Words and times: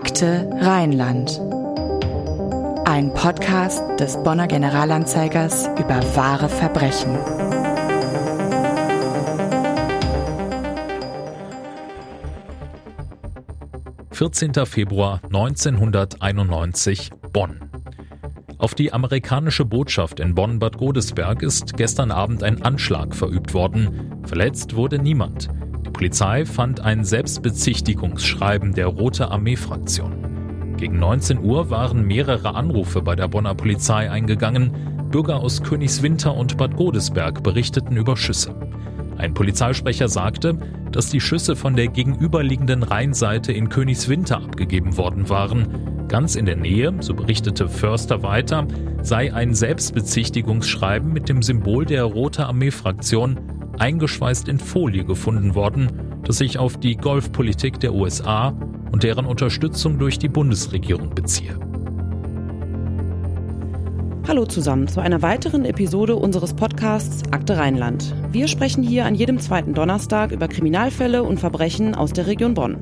Akte 0.00 0.48
Rheinland. 0.62 1.38
Ein 2.86 3.12
Podcast 3.12 3.82
des 4.00 4.16
Bonner 4.22 4.46
Generalanzeigers 4.46 5.68
über 5.78 6.00
wahre 6.16 6.48
Verbrechen. 6.48 7.18
Vierzehnter 14.10 14.64
Februar 14.64 15.20
1991 15.26 17.10
Bonn. 17.34 17.70
Auf 18.56 18.74
die 18.74 18.94
amerikanische 18.94 19.66
Botschaft 19.66 20.18
in 20.18 20.34
Bonn-Bad 20.34 20.78
Godesberg 20.78 21.42
ist 21.42 21.76
gestern 21.76 22.10
Abend 22.10 22.42
ein 22.42 22.62
Anschlag 22.62 23.14
verübt 23.14 23.52
worden. 23.52 24.22
Verletzt 24.24 24.74
wurde 24.76 24.98
niemand. 24.98 25.50
Polizei 26.00 26.46
fand 26.46 26.80
ein 26.80 27.04
Selbstbezichtigungsschreiben 27.04 28.72
der 28.72 28.86
Rote 28.86 29.30
Armee-Fraktion. 29.30 30.74
Gegen 30.78 30.98
19 30.98 31.40
Uhr 31.40 31.68
waren 31.68 32.06
mehrere 32.06 32.54
Anrufe 32.54 33.02
bei 33.02 33.14
der 33.14 33.28
Bonner 33.28 33.54
Polizei 33.54 34.10
eingegangen. 34.10 34.72
Bürger 35.10 35.36
aus 35.40 35.62
Königswinter 35.62 36.34
und 36.34 36.56
Bad 36.56 36.74
Godesberg 36.74 37.42
berichteten 37.42 37.98
über 37.98 38.16
Schüsse. 38.16 38.54
Ein 39.18 39.34
Polizeisprecher 39.34 40.08
sagte, 40.08 40.56
dass 40.90 41.10
die 41.10 41.20
Schüsse 41.20 41.54
von 41.54 41.76
der 41.76 41.88
gegenüberliegenden 41.88 42.82
Rheinseite 42.82 43.52
in 43.52 43.68
Königswinter 43.68 44.38
abgegeben 44.38 44.96
worden 44.96 45.28
waren. 45.28 46.06
Ganz 46.08 46.34
in 46.34 46.46
der 46.46 46.56
Nähe, 46.56 46.94
so 47.00 47.12
berichtete 47.12 47.68
Förster 47.68 48.22
weiter, 48.22 48.66
sei 49.02 49.34
ein 49.34 49.54
Selbstbezichtigungsschreiben 49.54 51.12
mit 51.12 51.28
dem 51.28 51.42
Symbol 51.42 51.84
der 51.84 52.04
Rote 52.04 52.46
Armee-Fraktion 52.46 53.59
eingeschweißt 53.80 54.48
in 54.48 54.58
Folie 54.58 55.04
gefunden 55.04 55.54
worden, 55.54 55.90
das 56.24 56.38
sich 56.38 56.58
auf 56.58 56.76
die 56.76 56.96
Golfpolitik 56.96 57.80
der 57.80 57.94
USA 57.94 58.54
und 58.92 59.02
deren 59.02 59.26
Unterstützung 59.26 59.98
durch 59.98 60.18
die 60.18 60.28
Bundesregierung 60.28 61.14
beziehe. 61.14 61.58
Hallo 64.28 64.44
zusammen 64.44 64.86
zu 64.86 65.00
einer 65.00 65.22
weiteren 65.22 65.64
Episode 65.64 66.14
unseres 66.14 66.54
Podcasts 66.54 67.22
Akte 67.32 67.56
Rheinland. 67.56 68.14
Wir 68.30 68.46
sprechen 68.46 68.82
hier 68.82 69.06
an 69.06 69.14
jedem 69.14 69.40
zweiten 69.40 69.74
Donnerstag 69.74 70.30
über 70.30 70.46
Kriminalfälle 70.46 71.24
und 71.24 71.40
Verbrechen 71.40 71.94
aus 71.94 72.12
der 72.12 72.26
Region 72.26 72.54
Bonn. 72.54 72.76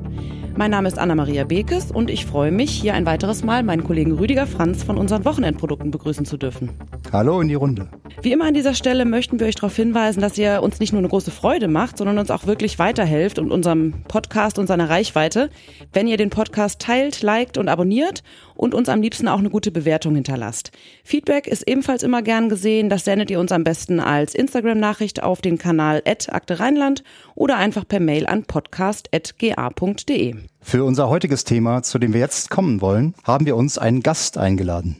Mein 0.59 0.71
Name 0.71 0.89
ist 0.89 0.99
Anna-Maria 0.99 1.45
Bekes 1.45 1.89
und 1.89 2.09
ich 2.09 2.25
freue 2.25 2.51
mich, 2.51 2.69
hier 2.69 2.93
ein 2.93 3.05
weiteres 3.05 3.45
Mal 3.45 3.63
meinen 3.63 3.85
Kollegen 3.85 4.11
Rüdiger 4.11 4.45
Franz 4.45 4.83
von 4.83 4.97
unseren 4.97 5.23
Wochenendprodukten 5.23 5.89
begrüßen 5.89 6.25
zu 6.25 6.35
dürfen. 6.35 6.71
Hallo 7.13 7.39
in 7.39 7.47
die 7.47 7.55
Runde. 7.55 7.87
Wie 8.21 8.33
immer 8.33 8.43
an 8.43 8.53
dieser 8.53 8.73
Stelle 8.73 9.05
möchten 9.05 9.39
wir 9.39 9.47
euch 9.47 9.55
darauf 9.55 9.73
hinweisen, 9.73 10.19
dass 10.19 10.37
ihr 10.37 10.61
uns 10.61 10.81
nicht 10.81 10.91
nur 10.91 10.99
eine 10.99 11.07
große 11.07 11.31
Freude 11.31 11.69
macht, 11.69 11.97
sondern 11.97 12.17
uns 12.17 12.29
auch 12.29 12.45
wirklich 12.45 12.77
weiterhelft 12.77 13.39
und 13.39 13.53
unserem 13.53 14.03
Podcast 14.09 14.59
und 14.59 14.67
seiner 14.67 14.89
Reichweite, 14.89 15.49
wenn 15.93 16.07
ihr 16.07 16.17
den 16.17 16.29
Podcast 16.29 16.81
teilt, 16.81 17.21
liked 17.21 17.57
und 17.57 17.69
abonniert 17.69 18.21
und 18.53 18.73
uns 18.73 18.89
am 18.89 19.01
liebsten 19.01 19.29
auch 19.29 19.39
eine 19.39 19.49
gute 19.49 19.71
Bewertung 19.71 20.15
hinterlasst. 20.15 20.71
Feedback 21.05 21.47
ist 21.47 21.65
ebenfalls 21.69 22.03
immer 22.03 22.21
gern 22.21 22.49
gesehen. 22.49 22.89
Das 22.89 23.05
sendet 23.05 23.31
ihr 23.31 23.39
uns 23.39 23.53
am 23.53 23.63
besten 23.63 24.01
als 24.01 24.35
Instagram-Nachricht 24.35 25.23
auf 25.23 25.39
den 25.39 25.57
Kanal 25.57 26.03
Akte 26.05 26.59
Rheinland 26.59 27.03
oder 27.39 27.57
einfach 27.57 27.87
per 27.87 27.99
Mail 27.99 28.27
an 28.27 28.43
podcast.ga.de. 28.43 30.35
Für 30.61 30.83
unser 30.83 31.09
heutiges 31.09 31.45
Thema, 31.45 31.81
zu 31.81 31.97
dem 31.97 32.13
wir 32.13 32.19
jetzt 32.19 32.49
kommen 32.49 32.81
wollen, 32.81 33.15
haben 33.23 33.45
wir 33.45 33.55
uns 33.55 33.77
einen 33.77 34.03
Gast 34.03 34.37
eingeladen. 34.37 34.97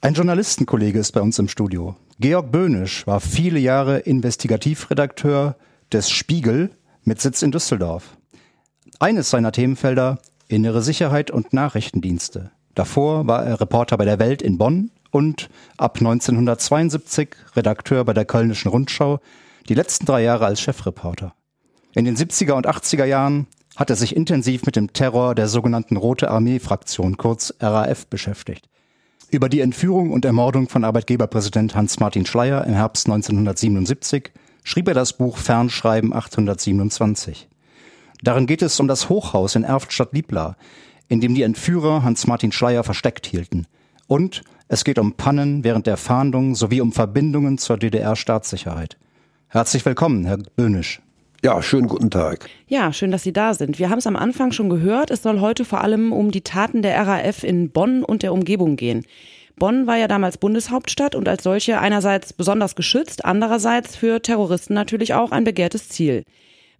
Ein 0.00 0.14
Journalistenkollege 0.14 0.98
ist 0.98 1.12
bei 1.12 1.20
uns 1.20 1.38
im 1.38 1.48
Studio. 1.48 1.94
Georg 2.18 2.50
Böhnisch 2.50 3.06
war 3.06 3.20
viele 3.20 3.58
Jahre 3.58 3.98
Investigativredakteur 3.98 5.56
des 5.92 6.10
Spiegel 6.10 6.70
mit 7.02 7.20
Sitz 7.20 7.42
in 7.42 7.52
Düsseldorf. 7.52 8.16
Eines 8.98 9.28
seiner 9.28 9.52
Themenfelder 9.52 10.20
innere 10.48 10.80
Sicherheit 10.80 11.30
und 11.30 11.52
Nachrichtendienste. 11.52 12.50
Davor 12.74 13.26
war 13.26 13.44
er 13.44 13.60
Reporter 13.60 13.98
bei 13.98 14.06
der 14.06 14.18
Welt 14.18 14.40
in 14.40 14.56
Bonn 14.56 14.90
und 15.10 15.50
ab 15.76 15.98
1972 15.98 17.36
Redakteur 17.54 18.04
bei 18.04 18.14
der 18.14 18.24
Kölnischen 18.24 18.70
Rundschau, 18.70 19.20
die 19.68 19.74
letzten 19.74 20.06
drei 20.06 20.22
Jahre 20.22 20.46
als 20.46 20.60
Chefreporter. 20.60 21.34
In 21.96 22.04
den 22.04 22.16
70er 22.16 22.54
und 22.54 22.66
80er 22.66 23.04
Jahren 23.04 23.46
hat 23.76 23.88
er 23.88 23.94
sich 23.94 24.16
intensiv 24.16 24.66
mit 24.66 24.74
dem 24.74 24.92
Terror 24.92 25.36
der 25.36 25.46
sogenannten 25.46 25.96
Rote 25.96 26.28
Armee-Fraktion, 26.28 27.16
kurz 27.16 27.54
RAF, 27.60 28.08
beschäftigt. 28.08 28.68
Über 29.30 29.48
die 29.48 29.60
Entführung 29.60 30.10
und 30.10 30.24
Ermordung 30.24 30.68
von 30.68 30.82
Arbeitgeberpräsident 30.82 31.76
Hans-Martin 31.76 32.26
Schleyer 32.26 32.64
im 32.64 32.74
Herbst 32.74 33.06
1977 33.06 34.32
schrieb 34.64 34.88
er 34.88 34.94
das 34.94 35.12
Buch 35.12 35.36
Fernschreiben 35.38 36.12
827. 36.12 37.48
Darin 38.22 38.46
geht 38.46 38.62
es 38.62 38.80
um 38.80 38.88
das 38.88 39.08
Hochhaus 39.08 39.54
in 39.54 39.62
Erftstadt-Liebla, 39.62 40.56
in 41.06 41.20
dem 41.20 41.36
die 41.36 41.42
Entführer 41.42 42.02
Hans-Martin 42.02 42.50
Schleyer 42.50 42.82
versteckt 42.82 43.26
hielten. 43.26 43.68
Und 44.08 44.42
es 44.66 44.82
geht 44.82 44.98
um 44.98 45.12
Pannen 45.12 45.62
während 45.62 45.86
der 45.86 45.96
Fahndung 45.96 46.56
sowie 46.56 46.80
um 46.80 46.90
Verbindungen 46.90 47.58
zur 47.58 47.76
DDR-Staatssicherheit. 47.76 48.96
Herzlich 49.46 49.84
willkommen, 49.84 50.24
Herr 50.24 50.38
Böhnisch. 50.38 51.03
Ja, 51.44 51.60
schönen 51.60 51.88
guten 51.88 52.08
Tag. 52.08 52.48
Ja, 52.68 52.90
schön, 52.94 53.10
dass 53.10 53.22
Sie 53.22 53.34
da 53.34 53.52
sind. 53.52 53.78
Wir 53.78 53.90
haben 53.90 53.98
es 53.98 54.06
am 54.06 54.16
Anfang 54.16 54.50
schon 54.52 54.70
gehört. 54.70 55.10
Es 55.10 55.22
soll 55.22 55.40
heute 55.40 55.66
vor 55.66 55.82
allem 55.82 56.10
um 56.10 56.30
die 56.30 56.40
Taten 56.40 56.80
der 56.80 56.96
RAF 57.06 57.44
in 57.44 57.68
Bonn 57.68 58.02
und 58.02 58.22
der 58.22 58.32
Umgebung 58.32 58.76
gehen. 58.76 59.04
Bonn 59.56 59.86
war 59.86 59.98
ja 59.98 60.08
damals 60.08 60.38
Bundeshauptstadt 60.38 61.14
und 61.14 61.28
als 61.28 61.42
solche 61.42 61.78
einerseits 61.80 62.32
besonders 62.32 62.76
geschützt, 62.76 63.26
andererseits 63.26 63.94
für 63.94 64.22
Terroristen 64.22 64.72
natürlich 64.72 65.12
auch 65.12 65.32
ein 65.32 65.44
begehrtes 65.44 65.90
Ziel. 65.90 66.24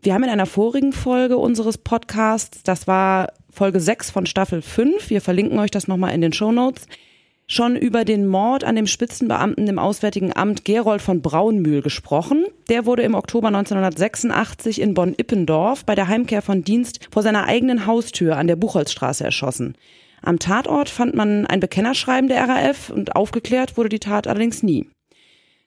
Wir 0.01 0.15
haben 0.15 0.25
in 0.25 0.31
einer 0.31 0.47
vorigen 0.47 0.95
Folge 0.95 1.37
unseres 1.37 1.77
Podcasts, 1.77 2.63
das 2.63 2.87
war 2.87 3.35
Folge 3.51 3.81
6 3.81 4.13
von 4.13 4.25
Staffel 4.25 4.63
5, 4.63 5.11
wir 5.11 5.21
verlinken 5.21 5.59
euch 5.59 5.73
das 5.73 5.89
nochmal 5.89 6.15
in 6.15 6.23
den 6.23 6.33
Show 6.33 6.53
Notes, 6.53 6.87
schon 7.47 7.77
über 7.77 8.05
den 8.05 8.27
Mord 8.27 8.65
an 8.65 8.77
dem 8.77 8.87
Spitzenbeamten 8.87 9.69
im 9.69 9.79
Auswärtigen 9.79 10.35
Amt 10.35 10.65
Gerold 10.65 11.03
von 11.03 11.21
Braunmühl 11.21 11.83
gesprochen. 11.83 12.47
Der 12.69 12.87
wurde 12.87 13.03
im 13.03 13.15
Oktober 13.15 13.49
1986 13.49 14.81
in 14.81 14.95
Bonn-Ippendorf 14.95 15.85
bei 15.85 15.95
der 15.95 16.09
Heimkehr 16.09 16.43
von 16.43 16.65
Dienst 16.65 17.09
vor 17.11 17.23
seiner 17.23 17.45
eigenen 17.45 17.87
Haustür 17.87 18.37
an 18.37 18.47
der 18.47 18.57
Buchholzstraße 18.57 19.25
erschossen. 19.25 19.77
Am 20.23 20.39
Tatort 20.39 20.89
fand 20.89 21.15
man 21.15 21.47
ein 21.47 21.61
Bekennerschreiben 21.61 22.29
der 22.29 22.49
RAF 22.49 22.89
und 22.89 23.15
aufgeklärt 23.15 23.77
wurde 23.77 23.91
die 23.91 23.99
Tat 23.99 24.27
allerdings 24.27 24.63
nie. 24.63 24.89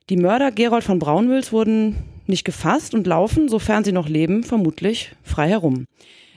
Die 0.10 0.18
Mörder 0.18 0.52
Gerold 0.52 0.84
von 0.84 1.00
Braunmühls 1.00 1.52
wurden 1.52 1.96
nicht 2.26 2.44
gefasst 2.44 2.96
und 2.96 3.06
laufen, 3.06 3.50
sofern 3.50 3.84
sie 3.84 3.92
noch 3.92 4.10
leben, 4.10 4.44
vermutlich 4.44 5.12
frei 5.22 5.50
herum. 5.50 5.86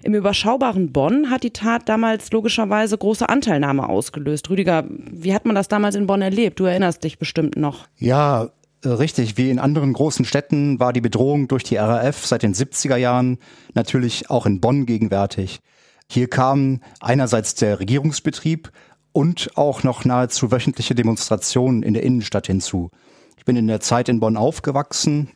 Im 0.02 0.14
überschaubaren 0.14 0.92
Bonn 0.92 1.30
hat 1.30 1.42
die 1.42 1.52
Tat 1.52 1.88
damals 1.88 2.30
logischerweise 2.32 2.96
große 2.96 3.28
Anteilnahme 3.28 3.88
ausgelöst. 3.88 4.48
Rüdiger, 4.48 4.84
wie 4.88 5.34
hat 5.34 5.44
man 5.44 5.54
das 5.54 5.68
damals 5.68 5.94
in 5.94 6.06
Bonn 6.06 6.22
erlebt? 6.22 6.58
Du 6.58 6.64
erinnerst 6.64 7.04
dich 7.04 7.18
bestimmt 7.18 7.56
noch. 7.56 7.86
Ja, 7.98 8.50
äh, 8.82 8.88
Richtig, 8.88 9.36
wie 9.36 9.50
in 9.50 9.58
anderen 9.58 9.92
großen 9.92 10.24
Städten 10.24 10.80
war 10.80 10.92
die 10.92 11.00
Bedrohung 11.00 11.48
durch 11.48 11.64
die 11.64 11.76
RAF 11.76 12.26
seit 12.26 12.42
den 12.42 12.54
70er 12.54 12.96
Jahren 12.96 13.38
natürlich 13.74 14.30
auch 14.30 14.46
in 14.46 14.60
Bonn 14.60 14.86
gegenwärtig. 14.86 15.60
Hier 16.08 16.28
kam 16.28 16.80
einerseits 17.00 17.54
der 17.54 17.78
Regierungsbetrieb 17.78 18.72
und 19.12 19.50
auch 19.56 19.82
noch 19.82 20.04
nahezu 20.04 20.50
wöchentliche 20.50 20.94
Demonstrationen 20.94 21.82
in 21.82 21.94
der 21.94 22.02
Innenstadt 22.02 22.46
hinzu. 22.46 22.90
Ich 23.36 23.44
bin 23.44 23.56
in 23.56 23.68
der 23.68 23.80
Zeit 23.80 24.08
in 24.08 24.20
Bonn 24.20 24.36
aufgewachsen, 24.36 25.30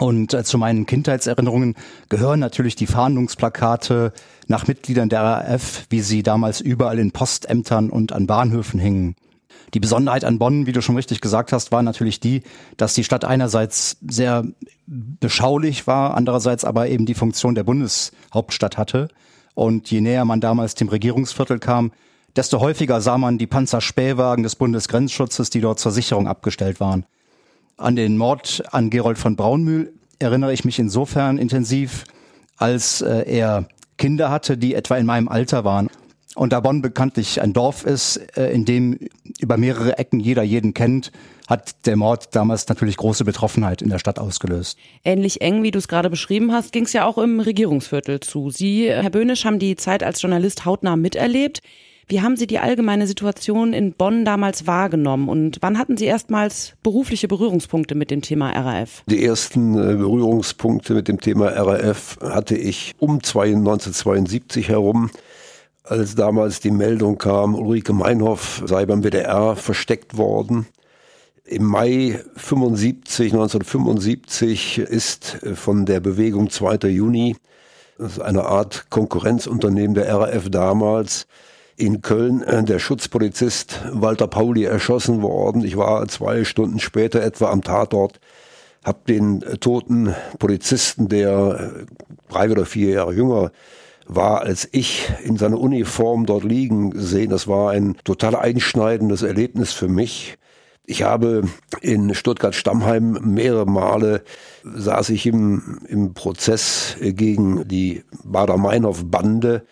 und 0.00 0.32
äh, 0.32 0.44
zu 0.44 0.58
meinen 0.58 0.86
Kindheitserinnerungen 0.86 1.74
gehören 2.08 2.40
natürlich 2.40 2.76
die 2.76 2.86
Fahndungsplakate 2.86 4.12
nach 4.46 4.66
Mitgliedern 4.66 5.08
der 5.08 5.22
RAF, 5.22 5.86
wie 5.90 6.00
sie 6.00 6.22
damals 6.22 6.60
überall 6.60 6.98
in 6.98 7.10
Postämtern 7.10 7.90
und 7.90 8.12
an 8.12 8.26
Bahnhöfen 8.26 8.78
hingen. 8.78 9.16
Die 9.74 9.80
Besonderheit 9.80 10.24
an 10.24 10.38
Bonn, 10.38 10.66
wie 10.66 10.72
du 10.72 10.80
schon 10.80 10.96
richtig 10.96 11.20
gesagt 11.20 11.52
hast, 11.52 11.72
war 11.72 11.82
natürlich 11.82 12.20
die, 12.20 12.42
dass 12.76 12.94
die 12.94 13.04
Stadt 13.04 13.24
einerseits 13.24 13.98
sehr 14.08 14.44
beschaulich 14.86 15.86
war, 15.86 16.16
andererseits 16.16 16.64
aber 16.64 16.88
eben 16.88 17.04
die 17.04 17.14
Funktion 17.14 17.54
der 17.54 17.64
Bundeshauptstadt 17.64 18.78
hatte. 18.78 19.08
Und 19.54 19.90
je 19.90 20.00
näher 20.00 20.24
man 20.24 20.40
damals 20.40 20.74
dem 20.74 20.88
Regierungsviertel 20.88 21.58
kam, 21.58 21.92
desto 22.36 22.60
häufiger 22.60 23.00
sah 23.00 23.18
man 23.18 23.36
die 23.36 23.46
Panzerspähwagen 23.46 24.42
des 24.44 24.56
Bundesgrenzschutzes, 24.56 25.50
die 25.50 25.60
dort 25.60 25.80
zur 25.80 25.92
Sicherung 25.92 26.28
abgestellt 26.28 26.80
waren. 26.80 27.04
An 27.78 27.94
den 27.94 28.18
Mord 28.18 28.62
an 28.72 28.90
Gerold 28.90 29.18
von 29.18 29.36
Braunmühl 29.36 29.92
erinnere 30.18 30.52
ich 30.52 30.64
mich 30.64 30.80
insofern 30.80 31.38
intensiv, 31.38 32.04
als 32.56 33.02
äh, 33.02 33.22
er 33.30 33.68
Kinder 33.96 34.30
hatte, 34.30 34.58
die 34.58 34.74
etwa 34.74 34.96
in 34.96 35.06
meinem 35.06 35.28
Alter 35.28 35.64
waren. 35.64 35.88
Und 36.34 36.52
da 36.52 36.58
Bonn 36.60 36.82
bekanntlich 36.82 37.40
ein 37.40 37.52
Dorf 37.52 37.84
ist, 37.84 38.16
äh, 38.36 38.50
in 38.50 38.64
dem 38.64 38.98
über 39.38 39.56
mehrere 39.56 39.96
Ecken 39.96 40.18
jeder 40.18 40.42
jeden 40.42 40.74
kennt, 40.74 41.12
hat 41.46 41.86
der 41.86 41.96
Mord 41.96 42.34
damals 42.34 42.68
natürlich 42.68 42.96
große 42.96 43.24
Betroffenheit 43.24 43.80
in 43.80 43.90
der 43.90 44.00
Stadt 44.00 44.18
ausgelöst. 44.18 44.76
Ähnlich 45.04 45.40
eng, 45.40 45.62
wie 45.62 45.70
du 45.70 45.78
es 45.78 45.86
gerade 45.86 46.10
beschrieben 46.10 46.52
hast, 46.52 46.72
ging 46.72 46.84
es 46.84 46.92
ja 46.92 47.06
auch 47.06 47.16
im 47.16 47.38
Regierungsviertel 47.38 48.18
zu. 48.20 48.50
Sie, 48.50 48.88
Herr 48.88 49.10
Böhnisch, 49.10 49.44
haben 49.44 49.60
die 49.60 49.76
Zeit 49.76 50.02
als 50.02 50.20
Journalist 50.20 50.64
hautnah 50.64 50.96
miterlebt. 50.96 51.60
Wie 52.10 52.22
haben 52.22 52.38
Sie 52.38 52.46
die 52.46 52.58
allgemeine 52.58 53.06
Situation 53.06 53.74
in 53.74 53.92
Bonn 53.92 54.24
damals 54.24 54.66
wahrgenommen 54.66 55.28
und 55.28 55.58
wann 55.60 55.76
hatten 55.76 55.98
Sie 55.98 56.06
erstmals 56.06 56.72
berufliche 56.82 57.28
Berührungspunkte 57.28 57.94
mit 57.94 58.10
dem 58.10 58.22
Thema 58.22 58.50
RAF? 58.52 59.02
Die 59.06 59.22
ersten 59.22 59.74
äh, 59.74 59.94
Berührungspunkte 59.94 60.94
mit 60.94 61.06
dem 61.06 61.20
Thema 61.20 61.48
RAF 61.48 62.16
hatte 62.22 62.56
ich 62.56 62.94
um 62.98 63.16
1972 63.16 64.70
herum, 64.70 65.10
als 65.84 66.14
damals 66.14 66.60
die 66.60 66.70
Meldung 66.70 67.18
kam, 67.18 67.54
Ulrike 67.54 67.92
Meinhoff 67.92 68.62
sei 68.64 68.86
beim 68.86 69.04
WDR 69.04 69.54
versteckt 69.54 70.16
worden. 70.16 70.66
Im 71.44 71.64
Mai 71.64 72.20
75, 72.36 73.34
1975 73.34 74.78
ist 74.78 75.40
von 75.54 75.84
der 75.84 76.00
Bewegung 76.00 76.48
2. 76.48 76.88
Juni, 76.88 77.36
das 77.98 78.12
ist 78.12 78.20
eine 78.20 78.44
Art 78.44 78.86
Konkurrenzunternehmen 78.88 79.94
der 79.94 80.14
RAF 80.14 80.48
damals, 80.48 81.26
in 81.78 82.02
Köln 82.02 82.42
äh, 82.42 82.62
der 82.64 82.78
Schutzpolizist 82.78 83.80
Walter 83.92 84.26
Pauli 84.26 84.64
erschossen 84.64 85.22
worden. 85.22 85.64
Ich 85.64 85.76
war 85.76 86.06
zwei 86.08 86.44
Stunden 86.44 86.80
später 86.80 87.22
etwa 87.22 87.50
am 87.50 87.62
Tatort, 87.62 88.20
habe 88.84 88.98
den 89.08 89.40
toten 89.60 90.14
Polizisten, 90.38 91.08
der 91.08 91.86
drei 92.28 92.50
oder 92.50 92.66
vier 92.66 92.90
Jahre 92.90 93.14
jünger 93.14 93.52
war 94.10 94.40
als 94.40 94.66
ich 94.72 95.10
in 95.22 95.36
seiner 95.36 95.60
Uniform 95.60 96.24
dort 96.24 96.42
liegen 96.42 96.90
gesehen. 96.90 97.30
Das 97.30 97.46
war 97.46 97.72
ein 97.72 97.96
total 98.04 98.34
einschneidendes 98.34 99.22
Erlebnis 99.22 99.72
für 99.72 99.88
mich. 99.88 100.38
Ich 100.86 101.02
habe 101.02 101.42
in 101.82 102.14
Stuttgart-Stammheim 102.14 103.18
mehrere 103.22 103.66
Male 103.66 104.22
saß 104.64 105.10
ich 105.10 105.26
im, 105.26 105.80
im 105.86 106.14
Prozess 106.14 106.96
gegen 106.98 107.68
die 107.68 108.02
Bader-Meinhof-Bande. 108.24 109.66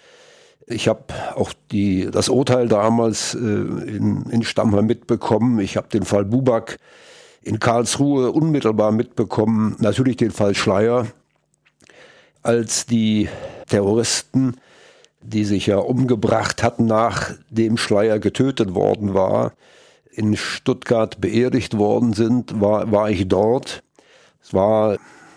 Ich 0.68 0.88
habe 0.88 1.04
auch 1.36 1.52
die, 1.70 2.10
das 2.10 2.28
Urteil 2.28 2.66
damals 2.66 3.34
äh, 3.34 3.38
in, 3.38 4.26
in 4.30 4.42
Stammheim 4.42 4.86
mitbekommen. 4.86 5.60
Ich 5.60 5.76
habe 5.76 5.88
den 5.88 6.04
Fall 6.04 6.24
Buback 6.24 6.78
in 7.42 7.60
Karlsruhe 7.60 8.32
unmittelbar 8.32 8.90
mitbekommen. 8.90 9.76
Natürlich 9.78 10.16
den 10.16 10.32
Fall 10.32 10.56
Schleier 10.56 11.06
als 12.42 12.86
die 12.86 13.28
Terroristen, 13.68 14.56
die 15.20 15.44
sich 15.44 15.66
ja 15.66 15.78
umgebracht 15.78 16.64
hatten, 16.64 16.86
nachdem 16.86 17.76
Schleier 17.76 18.18
getötet 18.18 18.74
worden 18.74 19.14
war, 19.14 19.52
in 20.10 20.36
Stuttgart 20.36 21.20
beerdigt 21.20 21.76
worden 21.76 22.12
sind, 22.12 22.60
war, 22.60 22.90
war 22.90 23.10
ich 23.10 23.28
dort. 23.28 23.82
Es 24.42 24.54
war 24.54 24.96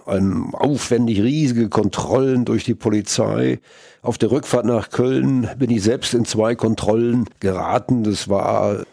ein 0.10 0.54
aufwendig 0.54 1.22
riesige 1.22 1.70
Kontrollen 1.70 2.46
durch 2.46 2.64
die 2.64 2.76
Polizei. 2.76 3.60
Auf 4.02 4.18
der 4.18 4.32
Rückfahrt 4.32 4.66
nach 4.66 4.90
Köln 4.90 5.50
bin 5.58 5.70
ich 5.70 5.84
selbst 5.84 6.14
in 6.14 6.26
zwei 6.26 6.56
Kontrollen 6.56 7.26
geraten. 7.40 8.04
Das 8.04 8.30
war 8.30 8.84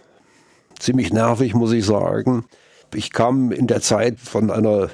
ziemlich 0.78 1.12
nervig, 1.12 1.54
muss 1.54 1.72
ich 1.72 1.84
sagen. 1.84 2.44
Ich 2.94 3.12
kam 3.12 3.52
in 3.52 3.66
der 3.66 3.80
Zeit 3.80 4.18
von 4.20 4.50
einer 4.50 4.90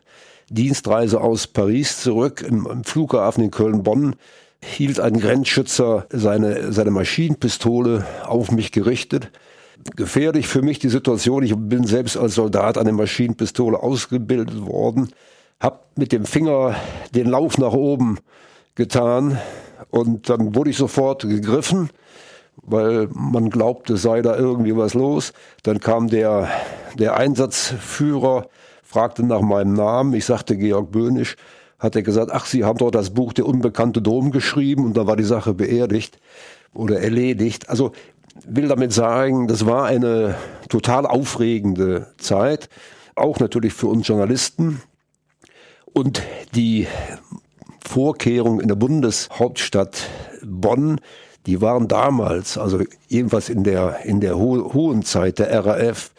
Dienstreise 0.50 1.20
aus 1.20 1.46
Paris 1.46 2.00
zurück 2.00 2.44
im, 2.46 2.66
im 2.70 2.84
Flughafen 2.84 3.44
in 3.44 3.50
Köln-Bonn 3.50 4.16
hielt 4.64 5.00
ein 5.00 5.18
Grenzschützer 5.18 6.06
seine, 6.10 6.72
seine 6.72 6.90
Maschinenpistole 6.90 8.06
auf 8.24 8.50
mich 8.50 8.72
gerichtet. 8.72 9.30
Gefährlich 9.96 10.46
für 10.46 10.62
mich 10.62 10.78
die 10.78 10.88
Situation. 10.88 11.42
Ich 11.42 11.54
bin 11.56 11.84
selbst 11.84 12.16
als 12.16 12.36
Soldat 12.36 12.78
eine 12.78 12.92
Maschinenpistole 12.92 13.78
ausgebildet 13.78 14.64
worden, 14.64 15.10
hab 15.62 15.96
mit 15.96 16.12
dem 16.12 16.26
Finger 16.26 16.74
den 17.14 17.28
Lauf 17.28 17.56
nach 17.56 17.72
oben 17.72 18.18
getan 18.74 19.38
und 19.90 20.28
dann 20.28 20.54
wurde 20.54 20.70
ich 20.70 20.76
sofort 20.76 21.22
gegriffen, 21.22 21.90
weil 22.56 23.08
man 23.14 23.48
glaubte, 23.48 23.96
sei 23.96 24.22
da 24.22 24.36
irgendwie 24.36 24.76
was 24.76 24.94
los. 24.94 25.32
Dann 25.62 25.80
kam 25.80 26.08
der, 26.08 26.48
der 26.98 27.16
Einsatzführer 27.16 28.46
fragte 28.82 29.24
nach 29.24 29.40
meinem 29.40 29.72
Namen. 29.72 30.12
Ich 30.12 30.26
sagte 30.26 30.56
Georg 30.56 30.90
Böhnisch. 30.90 31.36
Hat 31.78 31.96
er 31.96 32.02
gesagt, 32.02 32.30
ach, 32.32 32.46
Sie 32.46 32.64
haben 32.64 32.78
doch 32.78 32.90
das 32.92 33.10
Buch 33.10 33.32
Der 33.32 33.46
unbekannte 33.46 34.00
Dom 34.00 34.30
geschrieben 34.30 34.84
und 34.84 34.96
da 34.96 35.06
war 35.06 35.16
die 35.16 35.24
Sache 35.24 35.52
beerdigt 35.52 36.18
oder 36.74 37.00
erledigt. 37.00 37.68
Also 37.68 37.92
will 38.46 38.68
damit 38.68 38.92
sagen, 38.92 39.48
das 39.48 39.66
war 39.66 39.86
eine 39.86 40.36
total 40.68 41.06
aufregende 41.06 42.06
Zeit, 42.18 42.68
auch 43.16 43.40
natürlich 43.40 43.72
für 43.72 43.88
uns 43.88 44.06
Journalisten. 44.06 44.80
Und 45.92 46.22
die 46.54 46.86
Vorkehrungen 47.86 48.60
in 48.60 48.68
der 48.68 48.76
Bundeshauptstadt 48.76 50.08
Bonn, 50.44 51.00
die 51.46 51.60
waren 51.60 51.88
damals, 51.88 52.56
also 52.56 52.80
jedenfalls 53.08 53.48
in 53.48 53.64
der, 53.64 54.04
in 54.04 54.20
der 54.20 54.38
ho 54.38 54.72
hohen 54.72 55.02
Zeit 55.02 55.38
der 55.38 55.64
RAF, 55.64 56.12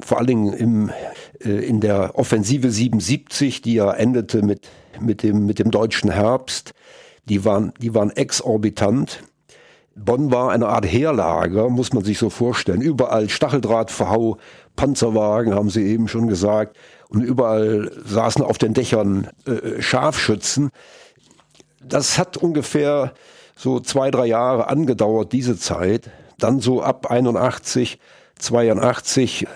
vor 0.00 0.18
allen 0.18 0.26
Dingen 0.26 0.52
im, 0.52 0.90
äh, 1.44 1.50
in 1.50 1.80
der 1.80 2.18
Offensive 2.18 2.70
77, 2.70 3.62
die 3.62 3.74
ja 3.74 3.92
endete 3.92 4.42
mit, 4.42 4.68
mit, 5.00 5.22
dem, 5.22 5.46
mit 5.46 5.58
dem 5.58 5.70
deutschen 5.70 6.10
Herbst, 6.10 6.74
die 7.28 7.44
waren, 7.44 7.72
die 7.80 7.94
waren 7.94 8.10
exorbitant. 8.10 9.22
Bonn 9.96 10.32
war 10.32 10.50
eine 10.50 10.66
Art 10.68 10.86
Heerlager, 10.86 11.68
muss 11.68 11.92
man 11.92 12.04
sich 12.04 12.18
so 12.18 12.30
vorstellen. 12.30 12.80
Überall 12.80 13.28
Stacheldrahtverhau, 13.28 14.38
Panzerwagen, 14.76 15.54
haben 15.54 15.70
Sie 15.70 15.84
eben 15.84 16.08
schon 16.08 16.26
gesagt. 16.26 16.76
Und 17.08 17.22
überall 17.22 17.90
saßen 18.04 18.42
auf 18.42 18.58
den 18.58 18.74
Dächern 18.74 19.28
äh, 19.46 19.80
Scharfschützen. 19.80 20.70
Das 21.80 22.18
hat 22.18 22.36
ungefähr 22.36 23.12
so 23.56 23.78
zwei, 23.78 24.10
drei 24.10 24.26
Jahre 24.26 24.68
angedauert, 24.68 25.32
diese 25.32 25.56
Zeit. 25.56 26.10
Dann 26.38 26.58
so 26.60 26.82
ab 26.82 27.10
81 27.10 27.98
82 28.38 29.46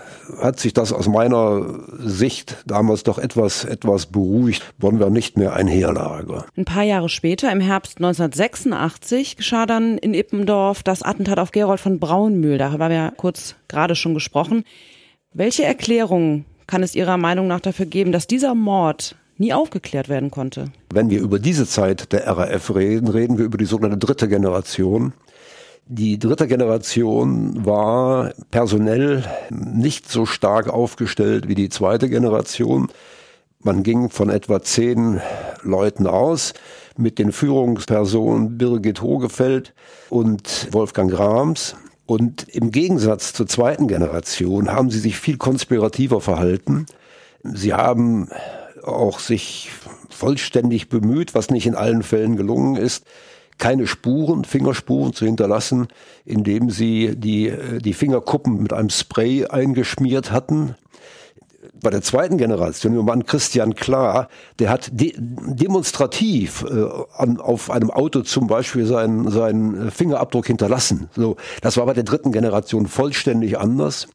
hat 0.41 0.61
sich 0.61 0.73
das 0.73 0.93
aus 0.93 1.09
meiner 1.09 1.81
Sicht 1.99 2.59
damals 2.67 3.03
doch 3.03 3.19
etwas, 3.19 3.65
etwas 3.65 4.07
beruhigt. 4.07 4.63
Bonn 4.79 5.01
war 5.01 5.11
nicht 5.11 5.37
mehr 5.37 5.55
ein 5.55 5.67
Heerlager. 5.67 6.47
Ein 6.57 6.65
paar 6.65 6.83
Jahre 6.83 7.09
später, 7.09 7.51
im 7.51 7.61
Herbst 7.61 7.99
1986, 7.99 9.37
geschah 9.37 9.67
dann 9.67 9.99
in 9.99 10.15
Ippendorf 10.15 10.83
das 10.83 11.03
Attentat 11.03 11.39
auf 11.39 11.51
Gerold 11.51 11.81
von 11.81 11.99
Braunmühl. 11.99 12.59
Da 12.59 12.73
haben 12.73 12.81
wir 12.81 12.93
ja 12.93 13.13
kurz 13.17 13.55
gerade 13.69 13.97
schon 13.97 14.15
gesprochen. 14.15 14.65
Welche 15.33 15.65
Erklärung 15.65 16.45
kann 16.67 16.83
es 16.83 16.95
Ihrer 16.95 17.17
Meinung 17.17 17.47
nach 17.47 17.61
dafür 17.61 17.87
geben, 17.87 18.13
dass 18.13 18.27
dieser 18.27 18.55
Mord 18.55 19.17
nie 19.39 19.53
aufgeklärt 19.53 20.09
werden 20.09 20.31
konnte? 20.31 20.67
Wenn 20.93 21.11
wir 21.11 21.21
über 21.21 21.39
diese 21.39 21.67
Zeit 21.67 22.13
der 22.13 22.27
RAF 22.27 22.75
reden, 22.75 23.09
reden 23.09 23.39
wir 23.39 23.45
über 23.45 23.59
die 23.59 23.65
sogenannte 23.65 24.05
dritte 24.05 24.29
Generation. 24.29 25.13
Die 25.91 26.19
dritte 26.19 26.47
Generation 26.47 27.65
war 27.65 28.35
personell 28.51 29.25
nicht 29.49 30.07
so 30.07 30.27
stark 30.27 30.69
aufgestellt 30.69 31.49
wie 31.49 31.55
die 31.55 31.71
zweite 31.71 32.11
Generation. 32.11 32.89
Man 33.61 33.83
ging 33.83 34.11
von 34.11 34.29
etwa 34.29 34.61
zehn 34.61 35.23
Leuten 35.63 36.07
aus 36.07 36.53
mit 36.99 37.19
den 37.19 37.33
Führungspersonen 37.33 38.59
Birgit 38.59 39.01
Hogefeld 39.01 39.73
und 40.11 40.69
Wolfgang 40.73 41.11
Grams. 41.11 41.75
Und 42.05 42.47
im 42.51 42.71
Gegensatz 42.71 43.33
zur 43.33 43.47
zweiten 43.47 43.89
Generation 43.89 44.71
haben 44.71 44.91
sie 44.91 45.01
sich 45.01 45.17
viel 45.17 45.39
konspirativer 45.39 46.21
verhalten. 46.21 46.85
Sie 47.43 47.73
haben 47.73 48.29
auch 48.83 49.21
sich 49.21 49.71
vollständig 50.11 50.91
bemüht, 50.91 51.35
was 51.35 51.49
nicht 51.49 51.67
in 51.67 51.75
allen 51.75 52.03
Fällen 52.03 52.37
gelungen 52.37 52.77
ist, 52.77 53.07
keine 53.59 53.87
Spuren, 53.87 54.45
Fingerspuren 54.45 55.13
zu 55.13 55.27
hinterlassen, 55.27 55.89
indem 56.25 56.71
sie 56.71 57.15
die, 57.17 57.49
äh, 57.49 57.79
die 57.79 57.93
Fingerkuppen 57.93 58.63
mit 58.63 58.73
einem 58.73 58.91
Spray 58.91 59.47
eingeschmiert 59.47 60.31
hatten. 60.31 60.77
Bei 61.81 61.91
der 61.91 62.03
zweiten 62.03 62.39
Generation, 62.39 62.95
der 62.95 63.03
Mann 63.03 63.27
Christian 63.27 63.75
Klar, 63.75 64.29
der 64.59 64.71
hat 64.71 64.91
de 64.93 65.13
demonstrativ 65.17 66.65
äh, 66.69 66.87
an, 67.17 67.39
auf 67.39 67.71
einem 67.71 67.91
Auto 67.91 68.23
zum 68.23 68.47
Beispiel 68.47 68.87
seinen, 68.87 69.31
seinen 69.31 69.91
Fingerabdruck 69.91 70.47
hinterlassen. 70.47 71.09
So, 71.15 71.37
das 71.61 71.77
war 71.77 71.87
bei 71.87 71.95
der 71.95 72.05
dritten 72.05 72.33
Generation 72.33 72.87
vollständig 72.87 73.59
anders. 73.59 74.09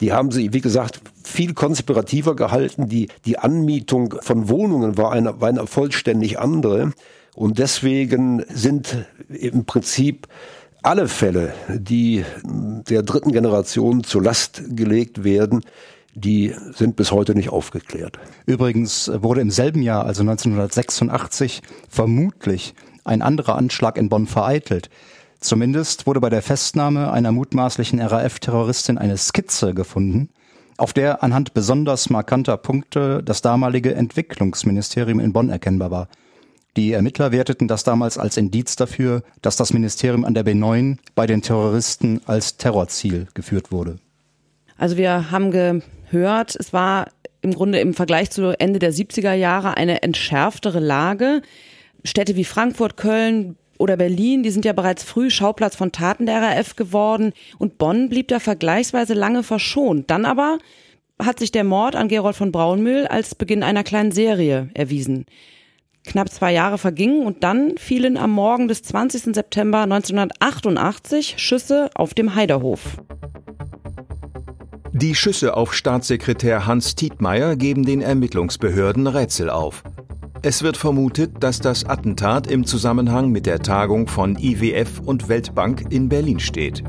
Die 0.00 0.12
haben 0.12 0.30
sie, 0.30 0.52
wie 0.52 0.60
gesagt, 0.60 1.00
viel 1.24 1.54
konspirativer 1.54 2.36
gehalten. 2.36 2.88
Die, 2.88 3.08
die 3.24 3.38
Anmietung 3.38 4.14
von 4.20 4.48
Wohnungen 4.48 4.96
war 4.96 5.12
eine, 5.12 5.40
war 5.40 5.48
eine 5.48 5.66
vollständig 5.66 6.38
andere. 6.38 6.92
Und 7.38 7.60
deswegen 7.60 8.44
sind 8.48 9.06
im 9.28 9.64
Prinzip 9.64 10.26
alle 10.82 11.06
Fälle, 11.06 11.54
die 11.72 12.24
der 12.42 13.04
dritten 13.04 13.30
Generation 13.30 14.02
zur 14.02 14.24
Last 14.24 14.64
gelegt 14.70 15.22
werden, 15.22 15.62
die 16.14 16.52
sind 16.74 16.96
bis 16.96 17.12
heute 17.12 17.36
nicht 17.36 17.50
aufgeklärt. 17.50 18.18
Übrigens 18.46 19.08
wurde 19.14 19.40
im 19.40 19.52
selben 19.52 19.82
Jahr, 19.82 20.04
also 20.04 20.22
1986, 20.22 21.62
vermutlich 21.88 22.74
ein 23.04 23.22
anderer 23.22 23.54
Anschlag 23.54 23.98
in 23.98 24.08
Bonn 24.08 24.26
vereitelt. 24.26 24.90
Zumindest 25.38 26.08
wurde 26.08 26.18
bei 26.18 26.30
der 26.30 26.42
Festnahme 26.42 27.12
einer 27.12 27.30
mutmaßlichen 27.30 28.00
RAF-Terroristin 28.00 28.98
eine 28.98 29.16
Skizze 29.16 29.74
gefunden, 29.74 30.30
auf 30.76 30.92
der 30.92 31.22
anhand 31.22 31.54
besonders 31.54 32.10
markanter 32.10 32.56
Punkte 32.56 33.22
das 33.22 33.42
damalige 33.42 33.94
Entwicklungsministerium 33.94 35.20
in 35.20 35.32
Bonn 35.32 35.50
erkennbar 35.50 35.92
war. 35.92 36.08
Die 36.76 36.92
Ermittler 36.92 37.32
werteten 37.32 37.66
das 37.66 37.82
damals 37.82 38.18
als 38.18 38.36
Indiz 38.36 38.76
dafür, 38.76 39.22
dass 39.42 39.56
das 39.56 39.72
Ministerium 39.72 40.24
an 40.24 40.34
der 40.34 40.44
B9 40.44 40.98
bei 41.14 41.26
den 41.26 41.42
Terroristen 41.42 42.20
als 42.26 42.56
Terrorziel 42.56 43.26
geführt 43.34 43.72
wurde. 43.72 43.98
Also 44.76 44.96
wir 44.96 45.30
haben 45.30 45.50
gehört, 45.50 46.54
es 46.54 46.72
war 46.72 47.08
im 47.40 47.52
Grunde 47.52 47.80
im 47.80 47.94
Vergleich 47.94 48.30
zu 48.30 48.58
Ende 48.60 48.78
der 48.78 48.92
70er 48.92 49.32
Jahre 49.32 49.76
eine 49.76 50.02
entschärftere 50.02 50.78
Lage. 50.78 51.42
Städte 52.04 52.36
wie 52.36 52.44
Frankfurt, 52.44 52.96
Köln, 52.96 53.56
oder 53.78 53.96
Berlin, 53.96 54.42
die 54.42 54.50
sind 54.50 54.64
ja 54.64 54.72
bereits 54.72 55.04
früh 55.04 55.30
Schauplatz 55.30 55.76
von 55.76 55.92
Taten 55.92 56.26
der 56.26 56.42
RAF 56.42 56.76
geworden 56.76 57.32
und 57.58 57.78
Bonn 57.78 58.08
blieb 58.08 58.28
da 58.28 58.40
vergleichsweise 58.40 59.14
lange 59.14 59.42
verschont. 59.42 60.10
Dann 60.10 60.24
aber 60.24 60.58
hat 61.20 61.38
sich 61.38 61.52
der 61.52 61.64
Mord 61.64 61.96
an 61.96 62.08
Gerold 62.08 62.36
von 62.36 62.52
Braunmühl 62.52 63.06
als 63.06 63.34
Beginn 63.34 63.62
einer 63.62 63.84
kleinen 63.84 64.12
Serie 64.12 64.68
erwiesen. 64.74 65.26
Knapp 66.08 66.30
zwei 66.30 66.52
Jahre 66.52 66.78
vergingen 66.78 67.26
und 67.26 67.44
dann 67.44 67.76
fielen 67.76 68.16
am 68.16 68.32
Morgen 68.32 68.66
des 68.66 68.82
20. 68.82 69.34
September 69.34 69.82
1988 69.82 71.34
Schüsse 71.36 71.90
auf 71.94 72.14
dem 72.14 72.34
Heiderhof. 72.34 72.96
Die 74.92 75.14
Schüsse 75.14 75.56
auf 75.56 75.74
Staatssekretär 75.74 76.66
Hans 76.66 76.94
Tietmeyer 76.94 77.56
geben 77.56 77.84
den 77.84 78.00
Ermittlungsbehörden 78.00 79.06
Rätsel 79.06 79.50
auf. 79.50 79.84
Es 80.40 80.62
wird 80.62 80.76
vermutet, 80.76 81.32
dass 81.40 81.60
das 81.60 81.84
Attentat 81.84 82.46
im 82.46 82.64
Zusammenhang 82.64 83.30
mit 83.30 83.44
der 83.44 83.60
Tagung 83.60 84.08
von 84.08 84.36
IWF 84.38 85.00
und 85.04 85.28
Weltbank 85.28 85.84
in 85.90 86.08
Berlin 86.08 86.40
steht. 86.40 86.82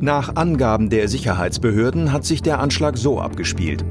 Nach 0.00 0.36
Angaben 0.36 0.90
der 0.90 1.08
Sicherheitsbehörden 1.08 2.12
hat 2.12 2.24
sich 2.24 2.42
der 2.42 2.60
Anschlag 2.60 2.98
so 2.98 3.20
abgespielt. 3.20 3.84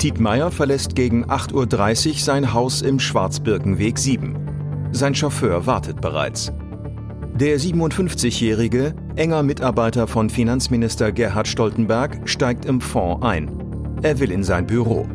Tietmeyer 0.00 0.50
verlässt 0.50 0.94
gegen 0.94 1.26
8.30 1.26 2.08
Uhr 2.08 2.14
sein 2.20 2.54
Haus 2.54 2.80
im 2.80 2.98
Schwarzbirkenweg 2.98 3.98
7. 3.98 4.88
Sein 4.92 5.14
Chauffeur 5.14 5.66
wartet 5.66 6.00
bereits. 6.00 6.50
Der 7.34 7.60
57-jährige, 7.60 8.94
enger 9.16 9.42
Mitarbeiter 9.42 10.06
von 10.06 10.30
Finanzminister 10.30 11.12
Gerhard 11.12 11.48
Stoltenberg, 11.48 12.26
steigt 12.26 12.64
im 12.64 12.80
Fonds 12.80 13.26
ein. 13.26 13.50
Er 14.00 14.18
will 14.20 14.30
in 14.30 14.42
sein 14.42 14.66
Büro. 14.66 15.06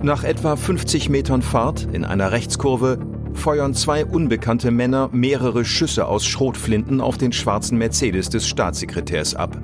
Nach 0.00 0.24
etwa 0.24 0.56
50 0.56 1.10
Metern 1.10 1.42
Fahrt 1.42 1.86
in 1.92 2.06
einer 2.06 2.32
Rechtskurve 2.32 2.98
feuern 3.34 3.74
zwei 3.74 4.06
unbekannte 4.06 4.70
Männer 4.70 5.10
mehrere 5.12 5.66
Schüsse 5.66 6.06
aus 6.06 6.24
Schrotflinten 6.24 7.02
auf 7.02 7.18
den 7.18 7.32
schwarzen 7.32 7.76
Mercedes 7.76 8.30
des 8.30 8.48
Staatssekretärs 8.48 9.34
ab. 9.34 9.60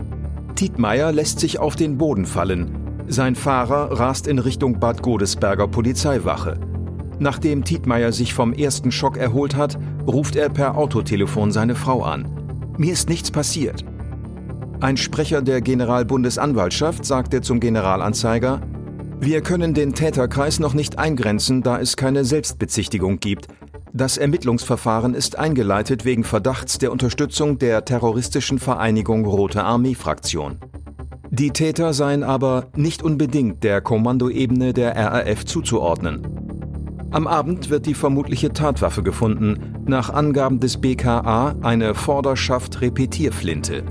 Tietmeyer 0.56 1.10
lässt 1.10 1.40
sich 1.40 1.58
auf 1.58 1.74
den 1.74 1.96
Boden 1.96 2.26
fallen. 2.26 2.81
Sein 3.08 3.34
Fahrer 3.34 3.98
rast 3.98 4.26
in 4.26 4.38
Richtung 4.38 4.78
Bad 4.78 5.02
Godesberger 5.02 5.68
Polizeiwache. 5.68 6.58
Nachdem 7.18 7.64
Tietmeyer 7.64 8.12
sich 8.12 8.32
vom 8.32 8.52
ersten 8.52 8.90
Schock 8.90 9.16
erholt 9.16 9.56
hat, 9.56 9.78
ruft 10.06 10.36
er 10.36 10.48
per 10.48 10.76
Autotelefon 10.76 11.52
seine 11.52 11.74
Frau 11.74 12.02
an. 12.02 12.26
Mir 12.78 12.92
ist 12.92 13.08
nichts 13.08 13.30
passiert. 13.30 13.84
Ein 14.80 14.96
Sprecher 14.96 15.42
der 15.42 15.60
Generalbundesanwaltschaft 15.60 17.04
sagte 17.04 17.40
zum 17.40 17.60
Generalanzeiger, 17.60 18.60
wir 19.20 19.40
können 19.40 19.74
den 19.74 19.94
Täterkreis 19.94 20.58
noch 20.58 20.74
nicht 20.74 20.98
eingrenzen, 20.98 21.62
da 21.62 21.78
es 21.78 21.96
keine 21.96 22.24
Selbstbezichtigung 22.24 23.20
gibt. 23.20 23.46
Das 23.92 24.16
Ermittlungsverfahren 24.16 25.14
ist 25.14 25.38
eingeleitet 25.38 26.04
wegen 26.04 26.24
Verdachts 26.24 26.78
der 26.78 26.90
Unterstützung 26.90 27.58
der 27.58 27.84
terroristischen 27.84 28.58
Vereinigung 28.58 29.24
Rote 29.24 29.62
Armee 29.62 29.94
Fraktion. 29.94 30.56
Die 31.34 31.50
Täter 31.50 31.94
seien 31.94 32.24
aber 32.24 32.66
nicht 32.76 33.02
unbedingt 33.02 33.64
der 33.64 33.80
Kommandoebene 33.80 34.74
der 34.74 34.94
RAF 34.94 35.46
zuzuordnen. 35.46 36.26
Am 37.10 37.26
Abend 37.26 37.70
wird 37.70 37.86
die 37.86 37.94
vermutliche 37.94 38.52
Tatwaffe 38.52 39.02
gefunden, 39.02 39.82
nach 39.86 40.10
Angaben 40.10 40.60
des 40.60 40.78
BKA 40.78 41.54
eine 41.62 41.94
Vorderschaft-Repetierflinte. 41.94 43.82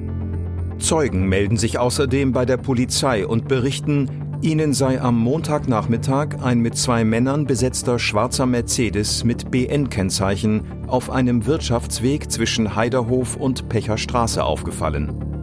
Zeugen 0.78 1.28
melden 1.28 1.58
sich 1.58 1.80
außerdem 1.80 2.32
bei 2.32 2.46
der 2.46 2.58
Polizei 2.58 3.26
und 3.26 3.48
berichten, 3.48 4.38
Ihnen 4.44 4.74
sei 4.74 5.02
am 5.02 5.18
Montagnachmittag 5.18 6.44
ein 6.44 6.60
mit 6.60 6.78
zwei 6.78 7.04
Männern 7.04 7.48
besetzter 7.48 7.98
schwarzer 7.98 8.46
Mercedes 8.46 9.24
mit 9.24 9.50
BN-Kennzeichen 9.50 10.62
auf 10.86 11.10
einem 11.10 11.48
Wirtschaftsweg 11.48 12.32
zwischen 12.32 12.76
Heiderhof 12.76 13.36
und 13.36 13.68
Pecherstraße 13.68 14.44
aufgefallen. 14.44 15.41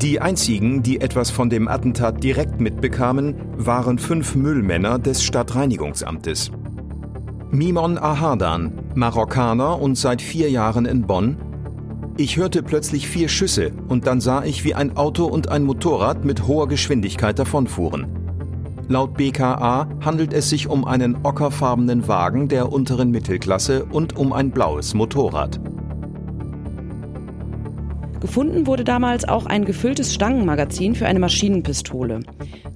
Die 0.00 0.20
einzigen, 0.20 0.84
die 0.84 1.00
etwas 1.00 1.28
von 1.28 1.50
dem 1.50 1.66
Attentat 1.66 2.22
direkt 2.22 2.60
mitbekamen, 2.60 3.34
waren 3.56 3.98
fünf 3.98 4.36
Müllmänner 4.36 5.00
des 5.00 5.24
Stadtreinigungsamtes. 5.24 6.52
Mimon 7.50 7.98
Ahardan, 7.98 8.74
Marokkaner 8.94 9.80
und 9.80 9.96
seit 9.98 10.22
vier 10.22 10.50
Jahren 10.52 10.86
in 10.86 11.02
Bonn. 11.02 11.36
Ich 12.16 12.36
hörte 12.36 12.62
plötzlich 12.62 13.08
vier 13.08 13.28
Schüsse 13.28 13.72
und 13.88 14.06
dann 14.06 14.20
sah 14.20 14.44
ich, 14.44 14.62
wie 14.62 14.76
ein 14.76 14.96
Auto 14.96 15.24
und 15.24 15.48
ein 15.48 15.64
Motorrad 15.64 16.24
mit 16.24 16.46
hoher 16.46 16.68
Geschwindigkeit 16.68 17.36
davonfuhren. 17.36 18.06
Laut 18.86 19.14
BKA 19.14 19.88
handelt 20.04 20.32
es 20.32 20.48
sich 20.48 20.68
um 20.68 20.84
einen 20.84 21.24
ockerfarbenen 21.24 22.06
Wagen 22.06 22.46
der 22.46 22.70
unteren 22.70 23.10
Mittelklasse 23.10 23.84
und 23.84 24.16
um 24.16 24.32
ein 24.32 24.52
blaues 24.52 24.94
Motorrad. 24.94 25.58
Gefunden 28.20 28.66
wurde 28.66 28.82
damals 28.82 29.28
auch 29.28 29.46
ein 29.46 29.64
gefülltes 29.64 30.12
Stangenmagazin 30.12 30.96
für 30.96 31.06
eine 31.06 31.20
Maschinenpistole. 31.20 32.20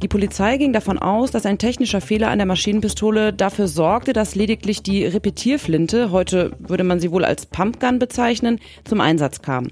Die 0.00 0.08
Polizei 0.08 0.56
ging 0.56 0.72
davon 0.72 0.98
aus, 0.98 1.32
dass 1.32 1.46
ein 1.46 1.58
technischer 1.58 2.00
Fehler 2.00 2.30
an 2.30 2.38
der 2.38 2.46
Maschinenpistole 2.46 3.32
dafür 3.32 3.66
sorgte, 3.66 4.12
dass 4.12 4.36
lediglich 4.36 4.82
die 4.82 5.04
Repetierflinte, 5.04 6.12
heute 6.12 6.52
würde 6.60 6.84
man 6.84 7.00
sie 7.00 7.10
wohl 7.10 7.24
als 7.24 7.46
Pumpgun 7.46 7.98
bezeichnen, 7.98 8.60
zum 8.84 9.00
Einsatz 9.00 9.42
kam. 9.42 9.68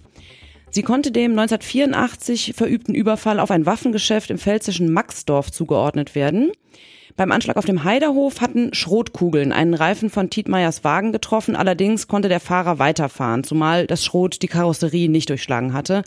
Sie 0.72 0.82
konnte 0.82 1.10
dem 1.12 1.32
1984 1.32 2.52
verübten 2.56 2.94
Überfall 2.94 3.40
auf 3.40 3.50
ein 3.50 3.66
Waffengeschäft 3.66 4.30
im 4.30 4.38
pfälzischen 4.38 4.92
Maxdorf 4.92 5.50
zugeordnet 5.50 6.14
werden. 6.14 6.52
Beim 7.16 7.32
Anschlag 7.32 7.56
auf 7.56 7.64
dem 7.64 7.84
Heiderhof 7.84 8.40
hatten 8.40 8.72
Schrotkugeln 8.72 9.52
einen 9.52 9.74
Reifen 9.74 10.10
von 10.10 10.30
Tietmeyers 10.30 10.84
Wagen 10.84 11.12
getroffen, 11.12 11.56
allerdings 11.56 12.08
konnte 12.08 12.28
der 12.28 12.40
Fahrer 12.40 12.78
weiterfahren, 12.78 13.44
zumal 13.44 13.86
das 13.86 14.04
Schrot 14.04 14.42
die 14.42 14.48
Karosserie 14.48 15.08
nicht 15.08 15.28
durchschlagen 15.28 15.72
hatte. 15.72 16.02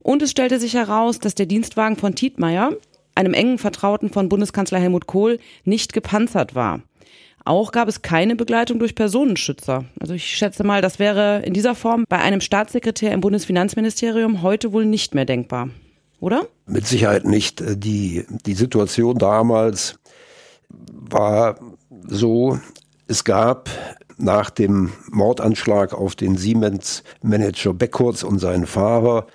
Und 0.00 0.22
es 0.22 0.30
stellte 0.30 0.58
sich 0.58 0.74
heraus, 0.74 1.18
dass 1.18 1.34
der 1.34 1.46
Dienstwagen 1.46 1.96
von 1.96 2.14
Tietmeyer, 2.14 2.72
einem 3.14 3.34
engen 3.34 3.58
Vertrauten 3.58 4.10
von 4.10 4.28
Bundeskanzler 4.28 4.78
Helmut 4.78 5.06
Kohl, 5.06 5.38
nicht 5.64 5.92
gepanzert 5.92 6.54
war. 6.54 6.80
Auch 7.44 7.72
gab 7.72 7.88
es 7.88 8.02
keine 8.02 8.36
Begleitung 8.36 8.78
durch 8.78 8.94
Personenschützer. 8.94 9.84
Also 10.00 10.14
ich 10.14 10.26
schätze 10.26 10.64
mal, 10.64 10.82
das 10.82 10.98
wäre 10.98 11.42
in 11.44 11.54
dieser 11.54 11.74
Form 11.74 12.04
bei 12.08 12.18
einem 12.18 12.40
Staatssekretär 12.40 13.12
im 13.12 13.20
Bundesfinanzministerium 13.20 14.42
heute 14.42 14.72
wohl 14.72 14.84
nicht 14.84 15.14
mehr 15.14 15.24
denkbar. 15.24 15.70
Oder? 16.20 16.46
Mit 16.66 16.86
Sicherheit 16.86 17.24
nicht. 17.24 17.62
Die, 17.64 18.26
die 18.44 18.54
Situation 18.54 19.16
damals 19.18 19.98
war 21.10 21.58
so, 22.06 22.58
es 23.06 23.24
gab 23.24 23.70
nach 24.18 24.50
dem 24.50 24.92
Mordanschlag 25.10 25.94
auf 25.94 26.16
den 26.16 26.36
Siemens-Manager 26.36 27.72
Beckurz 27.74 28.22
und 28.22 28.38
seinen 28.38 28.66
Fahrer 28.66 29.26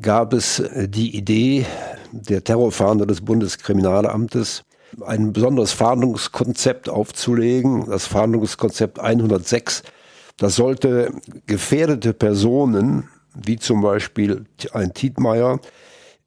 gab 0.00 0.32
es 0.32 0.62
die 0.86 1.16
Idee 1.16 1.66
der 2.12 2.42
Terrorfahnder 2.42 3.06
des 3.06 3.20
Bundeskriminalamtes, 3.20 4.62
ein 5.04 5.32
besonderes 5.32 5.72
Fahndungskonzept 5.72 6.88
aufzulegen, 6.88 7.86
das 7.88 8.06
Fahndungskonzept 8.06 8.98
106. 8.98 9.82
Das 10.38 10.56
sollte 10.56 11.12
gefährdete 11.46 12.14
Personen, 12.14 13.08
wie 13.34 13.58
zum 13.58 13.82
Beispiel 13.82 14.46
ein 14.72 14.94
Tietmeier, 14.94 15.60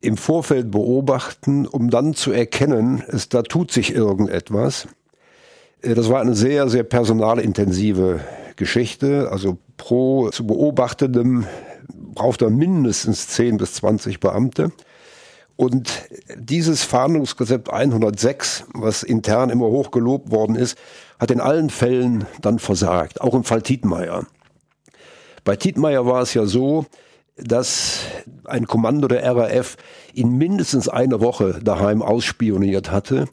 im 0.03 0.17
Vorfeld 0.17 0.69
beobachten, 0.69 1.65
um 1.65 1.89
dann 1.89 2.13
zu 2.13 2.31
erkennen, 2.31 3.03
es, 3.07 3.29
da 3.29 3.41
tut 3.41 3.71
sich 3.71 3.95
irgendetwas. 3.95 4.87
Äh, 5.81 5.95
das 5.95 6.09
war 6.09 6.19
eine 6.19 6.35
sehr, 6.35 6.69
sehr 6.69 6.83
personalintensive 6.83 8.19
Geschichte. 8.57 9.29
Also 9.31 9.57
pro 9.77 10.29
zu 10.29 10.45
beobachtendem 10.45 11.45
braucht 11.87 12.41
er 12.41 12.49
mindestens 12.49 13.27
10 13.29 13.57
bis 13.57 13.75
20 13.75 14.19
Beamte. 14.19 14.71
Und 15.55 15.89
dieses 16.35 16.83
Fahndungskonzept 16.83 17.71
106, 17.71 18.65
was 18.73 19.03
intern 19.03 19.49
immer 19.49 19.67
hoch 19.67 19.91
gelobt 19.91 20.31
worden 20.31 20.55
ist, 20.55 20.77
hat 21.19 21.31
in 21.31 21.39
allen 21.39 21.69
Fällen 21.69 22.25
dann 22.41 22.59
versagt, 22.59 23.21
auch 23.21 23.33
im 23.33 23.43
Fall 23.43 23.61
Tietmeier. 23.61 24.25
Bei 25.45 25.55
Tietmeier 25.55 26.05
war 26.05 26.21
es 26.21 26.33
ja 26.33 26.45
so, 26.45 26.85
dass 27.35 27.99
ein 28.45 28.67
Kommando 28.67 29.07
der 29.07 29.23
RAF 29.23 29.77
ihn 30.13 30.37
mindestens 30.37 30.87
eine 30.87 31.21
Woche 31.21 31.59
daheim 31.63 32.01
ausspioniert 32.01 32.91
hatte. 32.91 33.27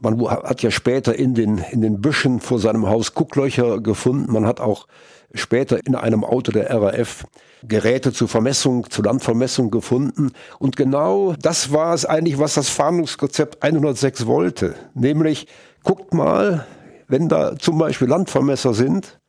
Man 0.00 0.20
hat 0.28 0.62
ja 0.62 0.70
später 0.70 1.14
in 1.14 1.34
den, 1.34 1.58
in 1.58 1.80
den 1.80 2.00
Büschen 2.00 2.40
vor 2.40 2.58
seinem 2.58 2.88
Haus 2.88 3.14
Gucklöcher 3.14 3.80
gefunden. 3.80 4.32
Man 4.32 4.46
hat 4.46 4.60
auch 4.60 4.86
später 5.32 5.78
in 5.86 5.94
einem 5.94 6.24
Auto 6.24 6.52
der 6.52 6.70
RAF 6.70 7.24
Geräte 7.62 8.12
zur 8.12 8.28
Vermessung, 8.28 8.90
zur 8.90 9.04
Landvermessung 9.04 9.70
gefunden. 9.70 10.32
Und 10.58 10.76
genau 10.76 11.34
das 11.40 11.72
war 11.72 11.94
es 11.94 12.04
eigentlich, 12.04 12.38
was 12.38 12.54
das 12.54 12.68
Fahndungskonzept 12.68 13.62
106 13.62 14.26
wollte. 14.26 14.74
Nämlich, 14.94 15.46
guckt 15.84 16.12
mal, 16.12 16.66
wenn 17.06 17.28
da 17.28 17.56
zum 17.56 17.78
Beispiel 17.78 18.08
Landvermesser 18.08 18.74
sind, 18.74 19.20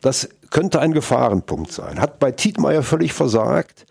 das 0.00 0.28
könnte 0.50 0.80
ein 0.80 0.92
Gefahrenpunkt 0.92 1.72
sein. 1.72 2.00
Hat 2.00 2.18
bei 2.18 2.32
Tietmeier 2.32 2.82
völlig 2.82 3.12
versagt, 3.12 3.86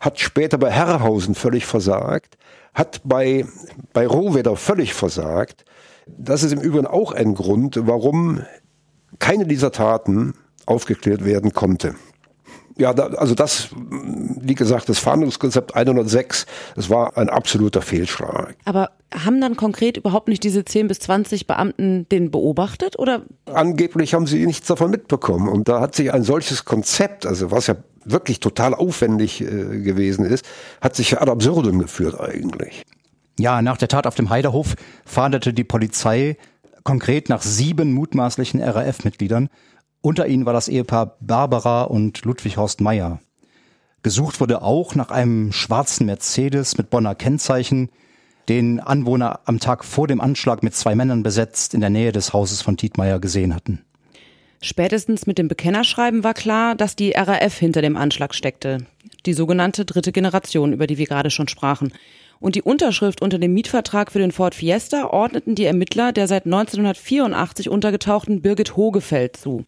hat 0.00 0.20
später 0.20 0.58
bei 0.58 0.70
Herrhausen 0.70 1.34
völlig 1.34 1.66
versagt, 1.66 2.36
hat 2.74 3.00
bei, 3.04 3.46
bei 3.92 4.06
Rohwedder 4.06 4.56
völlig 4.56 4.94
versagt. 4.94 5.64
Das 6.06 6.42
ist 6.42 6.52
im 6.52 6.60
Übrigen 6.60 6.86
auch 6.86 7.12
ein 7.12 7.34
Grund, 7.34 7.78
warum 7.86 8.42
keine 9.18 9.46
dieser 9.46 9.72
Taten 9.72 10.34
aufgeklärt 10.66 11.24
werden 11.24 11.52
konnte. 11.52 11.94
Ja, 12.78 12.94
da, 12.94 13.06
also 13.08 13.34
das, 13.34 13.68
wie 13.90 14.54
gesagt, 14.54 14.88
das 14.88 14.98
Fahndungskonzept 14.98 15.74
106, 15.74 16.46
das 16.74 16.90
war 16.90 17.16
ein 17.16 17.28
absoluter 17.28 17.82
Fehlschlag. 17.82 18.56
Aber 18.64 18.90
haben 19.14 19.40
dann 19.40 19.56
konkret 19.56 19.96
überhaupt 19.96 20.28
nicht 20.28 20.42
diese 20.42 20.64
10 20.64 20.88
bis 20.88 21.00
20 21.00 21.46
Beamten 21.46 22.08
den 22.10 22.30
beobachtet 22.30 22.98
oder? 22.98 23.22
Angeblich 23.46 24.14
haben 24.14 24.26
sie 24.26 24.46
nichts 24.46 24.66
davon 24.66 24.90
mitbekommen. 24.90 25.48
Und 25.48 25.68
da 25.68 25.80
hat 25.80 25.94
sich 25.94 26.12
ein 26.12 26.22
solches 26.22 26.64
Konzept, 26.64 27.26
also 27.26 27.50
was 27.50 27.66
ja 27.66 27.76
wirklich 28.04 28.40
total 28.40 28.74
aufwendig 28.74 29.40
äh, 29.40 29.46
gewesen 29.80 30.24
ist, 30.24 30.44
hat 30.80 30.96
sich 30.96 31.20
ad 31.20 31.30
absurdum 31.30 31.78
geführt 31.78 32.20
eigentlich. 32.20 32.82
Ja, 33.38 33.62
nach 33.62 33.76
der 33.76 33.88
Tat 33.88 34.06
auf 34.06 34.14
dem 34.14 34.30
Heiderhof 34.30 34.74
fahndete 35.04 35.52
die 35.52 35.64
Polizei 35.64 36.36
konkret 36.84 37.28
nach 37.28 37.42
sieben 37.42 37.92
mutmaßlichen 37.92 38.60
RAF-Mitgliedern 38.60 39.48
unter 40.02 40.26
ihnen 40.26 40.44
war 40.44 40.52
das 40.52 40.68
Ehepaar 40.68 41.16
Barbara 41.20 41.84
und 41.84 42.24
Ludwig 42.24 42.56
Horst 42.56 42.80
Meyer. 42.80 43.20
Gesucht 44.02 44.40
wurde 44.40 44.62
auch 44.62 44.96
nach 44.96 45.10
einem 45.10 45.52
schwarzen 45.52 46.06
Mercedes 46.06 46.76
mit 46.76 46.90
Bonner 46.90 47.14
Kennzeichen, 47.14 47.88
den 48.48 48.80
Anwohner 48.80 49.40
am 49.44 49.60
Tag 49.60 49.84
vor 49.84 50.08
dem 50.08 50.20
Anschlag 50.20 50.64
mit 50.64 50.74
zwei 50.74 50.96
Männern 50.96 51.22
besetzt 51.22 51.72
in 51.72 51.80
der 51.80 51.90
Nähe 51.90 52.10
des 52.10 52.32
Hauses 52.32 52.62
von 52.62 52.76
Tietmeyer 52.76 53.20
gesehen 53.20 53.54
hatten. 53.54 53.84
Spätestens 54.60 55.26
mit 55.26 55.38
dem 55.38 55.48
Bekennerschreiben 55.48 56.24
war 56.24 56.34
klar, 56.34 56.74
dass 56.74 56.96
die 56.96 57.12
RAF 57.12 57.56
hinter 57.56 57.82
dem 57.82 57.96
Anschlag 57.96 58.34
steckte. 58.34 58.78
Die 59.26 59.34
sogenannte 59.34 59.84
dritte 59.84 60.10
Generation, 60.10 60.72
über 60.72 60.88
die 60.88 60.98
wir 60.98 61.06
gerade 61.06 61.30
schon 61.30 61.48
sprachen. 61.48 61.92
Und 62.40 62.56
die 62.56 62.62
Unterschrift 62.62 63.22
unter 63.22 63.38
dem 63.38 63.54
Mietvertrag 63.54 64.10
für 64.10 64.18
den 64.18 64.32
Ford 64.32 64.56
Fiesta 64.56 65.06
ordneten 65.06 65.54
die 65.54 65.64
Ermittler 65.64 66.12
der 66.12 66.26
seit 66.26 66.44
1984 66.44 67.68
untergetauchten 67.68 68.42
Birgit 68.42 68.76
Hogefeld 68.76 69.36
zu. 69.36 69.64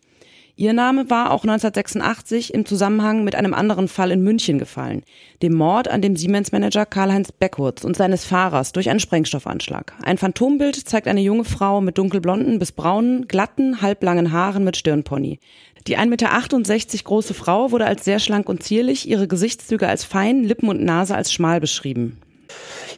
Ihr 0.57 0.73
Name 0.73 1.11
war 1.11 1.33
auch 1.33 1.43
1986 1.43 2.55
im 2.55 2.65
Zusammenhang 2.65 3.25
mit 3.25 3.35
einem 3.35 3.55
anderen 3.55 3.89
Fall 3.89 4.13
in 4.13 4.23
München 4.23 4.61
gefallen, 4.61 5.03
dem 5.43 5.53
Mord 5.55 5.89
an 5.89 6.01
dem 6.01 6.15
Siemens-Manager 6.15 6.87
Karl-Heinz 6.87 7.33
Beckwitz 7.33 7.83
und 7.83 7.97
seines 7.97 8.25
Fahrers 8.25 8.71
durch 8.71 8.89
einen 8.89 9.01
Sprengstoffanschlag. 9.01 9.95
Ein 10.05 10.17
Phantombild 10.17 10.77
zeigt 10.77 11.09
eine 11.09 11.23
junge 11.23 11.45
Frau 11.45 11.81
mit 11.81 11.99
dunkelblonden 11.99 12.61
bis 12.61 12.71
braunen, 12.71 13.27
glatten, 13.27 13.83
halblangen 13.83 14.31
Haaren 14.31 14.63
mit 14.63 14.77
Stirnpony. 14.77 15.41
Die 15.89 15.99
1,68 15.99 16.07
Meter 16.07 17.05
große 17.05 17.35
Frau 17.35 17.73
wurde 17.73 17.87
als 17.87 18.05
sehr 18.05 18.21
schlank 18.21 18.49
und 18.49 18.63
zierlich, 18.63 19.09
ihre 19.09 19.27
Gesichtszüge 19.27 19.89
als 19.89 20.05
fein, 20.05 20.45
Lippen 20.45 20.69
und 20.69 20.85
Nase 20.85 21.17
als 21.17 21.33
schmal 21.33 21.61
beschrieben. 21.61 22.21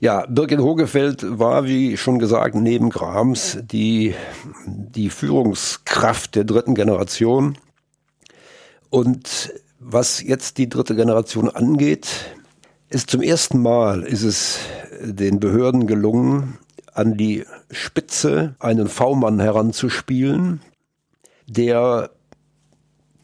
Ja, 0.00 0.26
Birgit 0.28 0.60
Hogefeld 0.60 1.24
war, 1.38 1.64
wie 1.64 1.96
schon 1.96 2.18
gesagt, 2.18 2.54
neben 2.54 2.90
Grams 2.90 3.58
die, 3.62 4.14
die 4.66 5.08
Führungskraft 5.08 6.34
der 6.34 6.44
dritten 6.44 6.74
Generation. 6.74 7.56
Und 8.90 9.52
was 9.78 10.22
jetzt 10.22 10.58
die 10.58 10.68
dritte 10.68 10.94
Generation 10.96 11.48
angeht, 11.48 12.08
ist 12.88 13.10
zum 13.10 13.22
ersten 13.22 13.60
Mal 13.62 14.02
ist 14.02 14.22
es 14.22 14.58
den 15.00 15.40
Behörden 15.40 15.86
gelungen, 15.86 16.58
an 16.92 17.16
die 17.16 17.44
Spitze 17.70 18.54
einen 18.58 18.88
V-Mann 18.88 19.38
heranzuspielen, 19.38 20.62
der, 21.46 22.10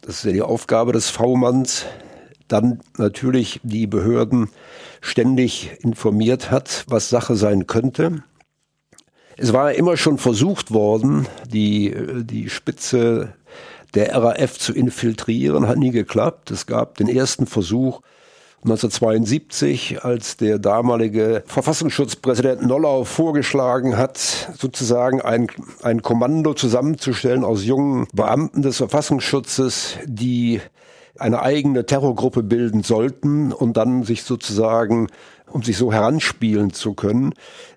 das 0.01 0.17
ist 0.17 0.25
ja 0.25 0.31
die 0.31 0.41
Aufgabe 0.41 0.91
des 0.91 1.09
V-Manns, 1.09 1.85
dann 2.53 2.79
natürlich 2.97 3.59
die 3.63 3.87
Behörden 3.87 4.49
ständig 5.01 5.71
informiert 5.81 6.51
hat, 6.51 6.85
was 6.87 7.09
Sache 7.09 7.35
sein 7.35 7.67
könnte. 7.67 8.23
Es 9.37 9.51
war 9.51 9.73
immer 9.73 9.97
schon 9.97 10.19
versucht 10.19 10.71
worden, 10.71 11.27
die, 11.47 11.95
die 12.23 12.49
Spitze 12.49 13.33
der 13.95 14.15
RAF 14.15 14.59
zu 14.59 14.73
infiltrieren, 14.73 15.67
hat 15.67 15.77
nie 15.77 15.91
geklappt. 15.91 16.51
Es 16.51 16.65
gab 16.67 16.97
den 16.97 17.07
ersten 17.07 17.47
Versuch 17.47 18.01
1972, 18.63 20.03
als 20.03 20.37
der 20.37 20.57
damalige 20.57 21.43
Verfassungsschutzpräsident 21.47 22.65
Nollau 22.65 23.03
vorgeschlagen 23.03 23.97
hat, 23.97 24.53
sozusagen 24.57 25.21
ein, 25.21 25.47
ein 25.81 26.01
Kommando 26.01 26.53
zusammenzustellen 26.53 27.43
aus 27.43 27.65
jungen 27.65 28.07
Beamten 28.13 28.61
des 28.61 28.77
Verfassungsschutzes, 28.77 29.97
die 30.05 30.61
eine 31.17 31.41
eigene 31.41 31.85
Terrorgruppe 31.85 32.43
bilden 32.43 32.83
sollten 32.83 33.51
und 33.51 33.77
dann 33.77 34.03
sich 34.03 34.23
sozusagen, 34.23 35.07
um 35.47 35.63
sich 35.63 35.77
so 35.77 35.93
heranspielen 35.93 36.73
zu 36.73 36.93
können. 36.93 37.33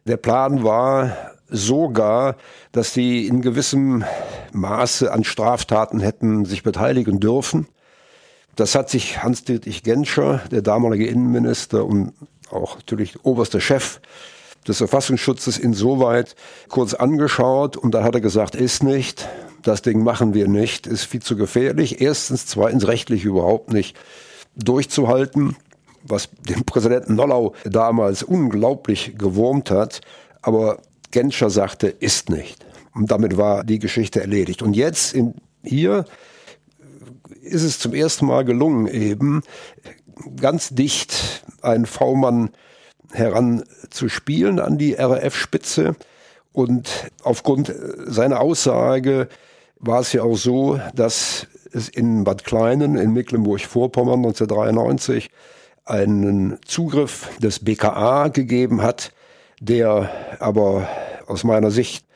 Der 0.06 0.16
Plan 0.16 0.64
war 0.64 1.16
sogar, 1.48 2.36
dass 2.72 2.94
sie 2.94 3.26
in 3.26 3.42
gewissem 3.42 4.04
Maße 4.52 5.12
an 5.12 5.24
Straftaten 5.24 6.00
hätten 6.00 6.44
sich 6.44 6.62
beteiligen 6.62 7.20
dürfen. 7.20 7.68
Das 8.56 8.74
hat 8.74 8.88
sich 8.88 9.22
Hans-Dietrich 9.22 9.82
Genscher, 9.82 10.40
der 10.50 10.62
damalige 10.62 11.06
Innenminister 11.06 11.84
und 11.84 12.14
auch 12.50 12.76
natürlich 12.76 13.24
oberster 13.24 13.60
Chef 13.60 14.00
des 14.66 14.78
Verfassungsschutzes 14.78 15.58
insoweit 15.58 16.34
kurz 16.68 16.94
angeschaut 16.94 17.76
und 17.76 17.92
da 17.92 18.02
hat 18.02 18.14
er 18.14 18.20
gesagt, 18.20 18.54
ist 18.54 18.82
nicht 18.82 19.28
das 19.66 19.82
Ding 19.82 20.02
machen 20.02 20.34
wir 20.34 20.48
nicht, 20.48 20.86
ist 20.86 21.04
viel 21.04 21.22
zu 21.22 21.36
gefährlich. 21.36 22.00
Erstens, 22.00 22.46
zweitens 22.46 22.86
rechtlich 22.86 23.24
überhaupt 23.24 23.72
nicht 23.72 23.96
durchzuhalten, 24.56 25.56
was 26.02 26.28
den 26.48 26.64
Präsidenten 26.64 27.16
Nollau 27.16 27.54
damals 27.64 28.22
unglaublich 28.22 29.14
gewurmt 29.18 29.70
hat. 29.70 30.00
Aber 30.42 30.78
Genscher 31.10 31.50
sagte, 31.50 31.88
ist 31.88 32.30
nicht. 32.30 32.64
Und 32.94 33.10
damit 33.10 33.36
war 33.36 33.64
die 33.64 33.78
Geschichte 33.78 34.20
erledigt. 34.20 34.62
Und 34.62 34.74
jetzt 34.74 35.14
in, 35.14 35.34
hier 35.62 36.04
ist 37.42 37.62
es 37.62 37.78
zum 37.78 37.92
ersten 37.92 38.26
Mal 38.26 38.44
gelungen, 38.44 38.86
eben 38.86 39.42
ganz 40.40 40.70
dicht 40.70 41.42
einen 41.62 41.86
V-Mann 41.86 42.50
heranzuspielen 43.12 44.58
an 44.60 44.78
die 44.78 44.94
RAF-Spitze 44.94 45.96
und 46.52 47.10
aufgrund 47.22 47.72
seiner 48.06 48.40
Aussage 48.40 49.28
war 49.78 50.00
es 50.00 50.12
ja 50.12 50.22
auch 50.22 50.36
so, 50.36 50.80
dass 50.94 51.46
es 51.72 51.88
in 51.88 52.24
Bad 52.24 52.44
Kleinen 52.44 52.96
in 52.96 53.12
Mecklenburg-Vorpommern 53.12 54.24
1993 54.24 55.30
einen 55.84 56.58
Zugriff 56.64 57.30
des 57.38 57.60
BKA 57.60 58.28
gegeben 58.28 58.82
hat, 58.82 59.12
der 59.60 60.10
aber 60.40 60.88
aus 61.26 61.44
meiner 61.44 61.70
Sicht 61.70 62.06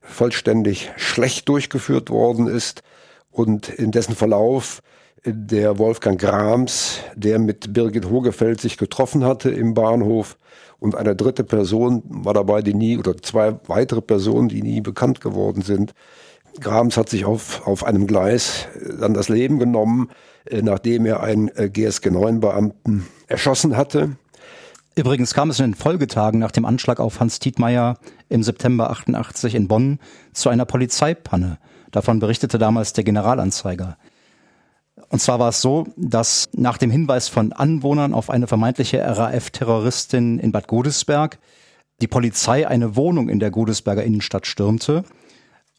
vollständig 0.00 0.90
schlecht 0.96 1.48
durchgeführt 1.48 2.10
worden 2.10 2.46
ist 2.46 2.82
und 3.30 3.68
in 3.68 3.90
dessen 3.90 4.14
Verlauf 4.14 4.82
der 5.24 5.78
Wolfgang 5.78 6.20
Grams, 6.20 6.98
der 7.14 7.38
mit 7.38 7.72
Birgit 7.72 8.10
Hogefeld 8.10 8.60
sich 8.60 8.76
getroffen 8.76 9.24
hatte 9.24 9.50
im 9.50 9.72
Bahnhof 9.72 10.36
und 10.78 10.94
eine 10.94 11.16
dritte 11.16 11.44
Person 11.44 12.02
war 12.06 12.34
dabei, 12.34 12.60
die 12.60 12.74
nie, 12.74 12.98
oder 12.98 13.16
zwei 13.16 13.56
weitere 13.66 14.02
Personen, 14.02 14.48
die 14.50 14.62
nie 14.62 14.82
bekannt 14.82 15.22
geworden 15.22 15.62
sind, 15.62 15.94
Grams 16.60 16.96
hat 16.96 17.08
sich 17.08 17.24
auf, 17.24 17.66
auf 17.66 17.84
einem 17.84 18.06
Gleis 18.06 18.66
äh, 18.74 18.96
dann 18.98 19.14
das 19.14 19.28
Leben 19.28 19.58
genommen, 19.58 20.10
äh, 20.44 20.62
nachdem 20.62 21.06
er 21.06 21.22
einen 21.22 21.48
äh, 21.48 21.70
GSG-9-Beamten 21.72 23.06
erschossen 23.26 23.76
hatte. 23.76 24.16
Übrigens 24.96 25.34
kam 25.34 25.50
es 25.50 25.58
in 25.58 25.72
den 25.72 25.74
Folgetagen 25.74 26.38
nach 26.38 26.52
dem 26.52 26.64
Anschlag 26.64 27.00
auf 27.00 27.18
Hans 27.18 27.40
Tietmeyer 27.40 27.98
im 28.28 28.44
September 28.44 28.90
88 28.90 29.56
in 29.56 29.66
Bonn 29.66 29.98
zu 30.32 30.48
einer 30.48 30.64
Polizeipanne. 30.64 31.58
Davon 31.90 32.20
berichtete 32.20 32.58
damals 32.58 32.92
der 32.92 33.02
Generalanzeiger. 33.02 33.96
Und 35.08 35.20
zwar 35.20 35.40
war 35.40 35.48
es 35.48 35.60
so, 35.60 35.88
dass 35.96 36.48
nach 36.52 36.78
dem 36.78 36.90
Hinweis 36.90 37.28
von 37.28 37.52
Anwohnern 37.52 38.14
auf 38.14 38.30
eine 38.30 38.46
vermeintliche 38.46 38.98
RAF-Terroristin 39.04 40.38
in 40.38 40.52
Bad 40.52 40.68
Godesberg 40.68 41.38
die 42.00 42.06
Polizei 42.08 42.66
eine 42.66 42.96
Wohnung 42.96 43.28
in 43.28 43.40
der 43.40 43.50
Godesberger 43.50 44.04
Innenstadt 44.04 44.46
stürmte 44.46 45.04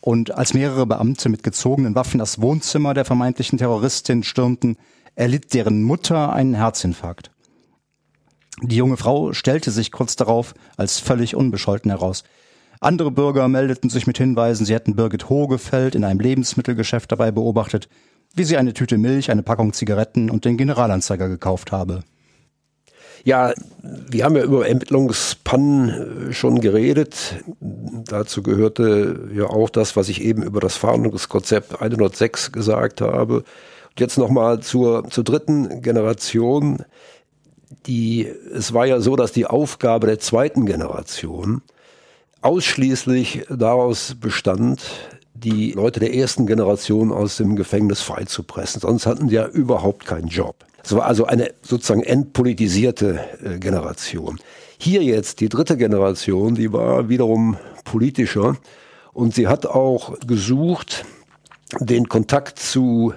und 0.06 0.36
als 0.36 0.54
mehrere 0.54 0.86
Beamte 0.86 1.30
mit 1.30 1.42
gezogenen 1.42 1.96
Waffen 1.96 2.20
das 2.20 2.40
Wohnzimmer 2.40 2.94
der 2.94 3.06
vermeintlichen 3.06 3.58
Terroristin 3.58 4.22
stürmten, 4.22 4.78
erlitt 5.16 5.56
deren 5.56 5.82
Mutter 5.82 6.32
einen 6.32 6.54
Herzinfarkt. 6.54 7.32
Die 8.62 8.76
junge 8.76 8.98
Frau 8.98 9.34
stellte 9.34 9.72
sich 9.72 9.92
kurz 9.92 10.16
darauf 10.16 10.54
als 10.78 11.00
völlig 11.00 11.36
unbescholten 11.36 11.90
heraus. 11.90 12.24
Andere 12.80 13.10
Bürger 13.10 13.48
meldeten 13.48 13.90
sich 13.90 14.06
mit 14.06 14.20
Hinweisen, 14.20 14.68
sie 14.68 14.76
hätten 14.76 14.96
Birgit 14.96 15.28
Hogefeld 15.28 15.96
in 15.96 16.04
einem 16.04 16.20
Lebensmittelgeschäft 16.20 17.12
dabei 17.12 17.32
beobachtet, 17.32 17.90
wie 18.36 18.44
sie 18.44 18.58
eine 18.58 18.76
Tüte 18.76 19.00
Milch, 19.00 19.32
eine 19.32 19.42
Packung 19.42 19.74
Zigaretten 19.74 20.30
und 20.30 20.46
den 20.46 20.56
Generalanzeiger 20.56 21.30
gekauft 21.30 21.72
habe. 21.72 22.04
Ja, 23.26 23.54
wir 23.82 24.24
haben 24.24 24.36
ja 24.36 24.44
über 24.44 24.68
Ermittlungspannen 24.68 26.30
äh, 26.30 26.34
schon 26.34 26.62
geredet. 26.62 27.44
Dazu 28.08 28.44
gehörte 28.44 29.30
ja 29.34 29.46
auch 29.46 29.70
das, 29.70 29.96
was 29.96 30.10
ich 30.10 30.22
eben 30.22 30.44
über 30.44 30.60
das 30.60 30.78
Fahndungskonzept 30.78 31.82
106 31.82 32.52
gesagt 32.52 33.02
habe. 33.02 33.38
Und 33.38 34.00
jetzt 34.00 34.18
nochmal 34.18 34.60
zur, 34.60 35.10
zur 35.10 35.24
dritten 35.24 35.82
Generation. 35.82 36.84
Die, 37.88 38.28
es 38.54 38.74
war 38.74 38.86
ja 38.86 39.00
so, 39.00 39.16
dass 39.16 39.32
die 39.32 39.48
Aufgabe 39.48 40.08
der 40.08 40.20
zweiten 40.20 40.66
Generation 40.66 41.62
ausschließlich 42.42 43.48
daraus 43.50 44.16
bestand, 44.20 44.82
die 45.34 45.72
Leute 45.72 46.00
der 46.00 46.14
ersten 46.14 46.46
Generation 46.46 47.12
aus 47.12 47.38
dem 47.38 47.56
Gefängnis 47.56 48.02
freizupressen. 48.02 48.82
Sonst 48.82 49.06
hatten 49.06 49.28
die 49.28 49.36
ja 49.36 49.48
überhaupt 49.48 50.06
keinen 50.06 50.28
Job. 50.28 50.56
Es 50.84 50.96
war 50.96 51.06
also 51.06 51.26
eine 51.26 51.52
sozusagen 51.64 52.04
entpolitisierte 52.04 53.20
äh, 53.44 53.58
Generation. 53.58 54.40
Hier 54.78 55.02
jetzt 55.02 55.40
die 55.40 55.50
dritte 55.50 55.78
Generation, 55.78 56.54
die 56.54 56.72
war 56.72 57.10
wiederum 57.10 57.58
politischer 57.86 58.58
und 59.14 59.34
sie 59.34 59.48
hat 59.48 59.66
auch 59.66 60.20
gesucht, 60.28 61.06
den 61.80 62.10
Kontakt 62.10 62.60
zu, 62.60 63.14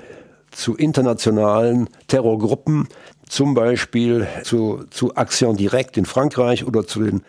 zu 0.53 0.77
internationalen 0.77 1.89
Terrorgruppen, 2.07 2.87
zum 3.29 3.55
Beispiel 3.55 4.29
zu, 4.45 4.85
zu 4.91 5.13
Action 5.15 5.57
Direct 5.57 5.97
in 5.97 6.07
Frankreich 6.07 6.65
oder 6.65 6.87
zu 6.87 7.03
den 7.03 7.23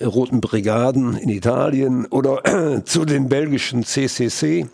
Roten 0.00 0.40
Brigaden 0.40 1.16
in 1.16 1.28
Italien 1.28 2.06
oder 2.06 2.82
zu 2.84 3.04
den 3.04 3.28
belgischen 3.28 3.84
CCC 3.84 4.68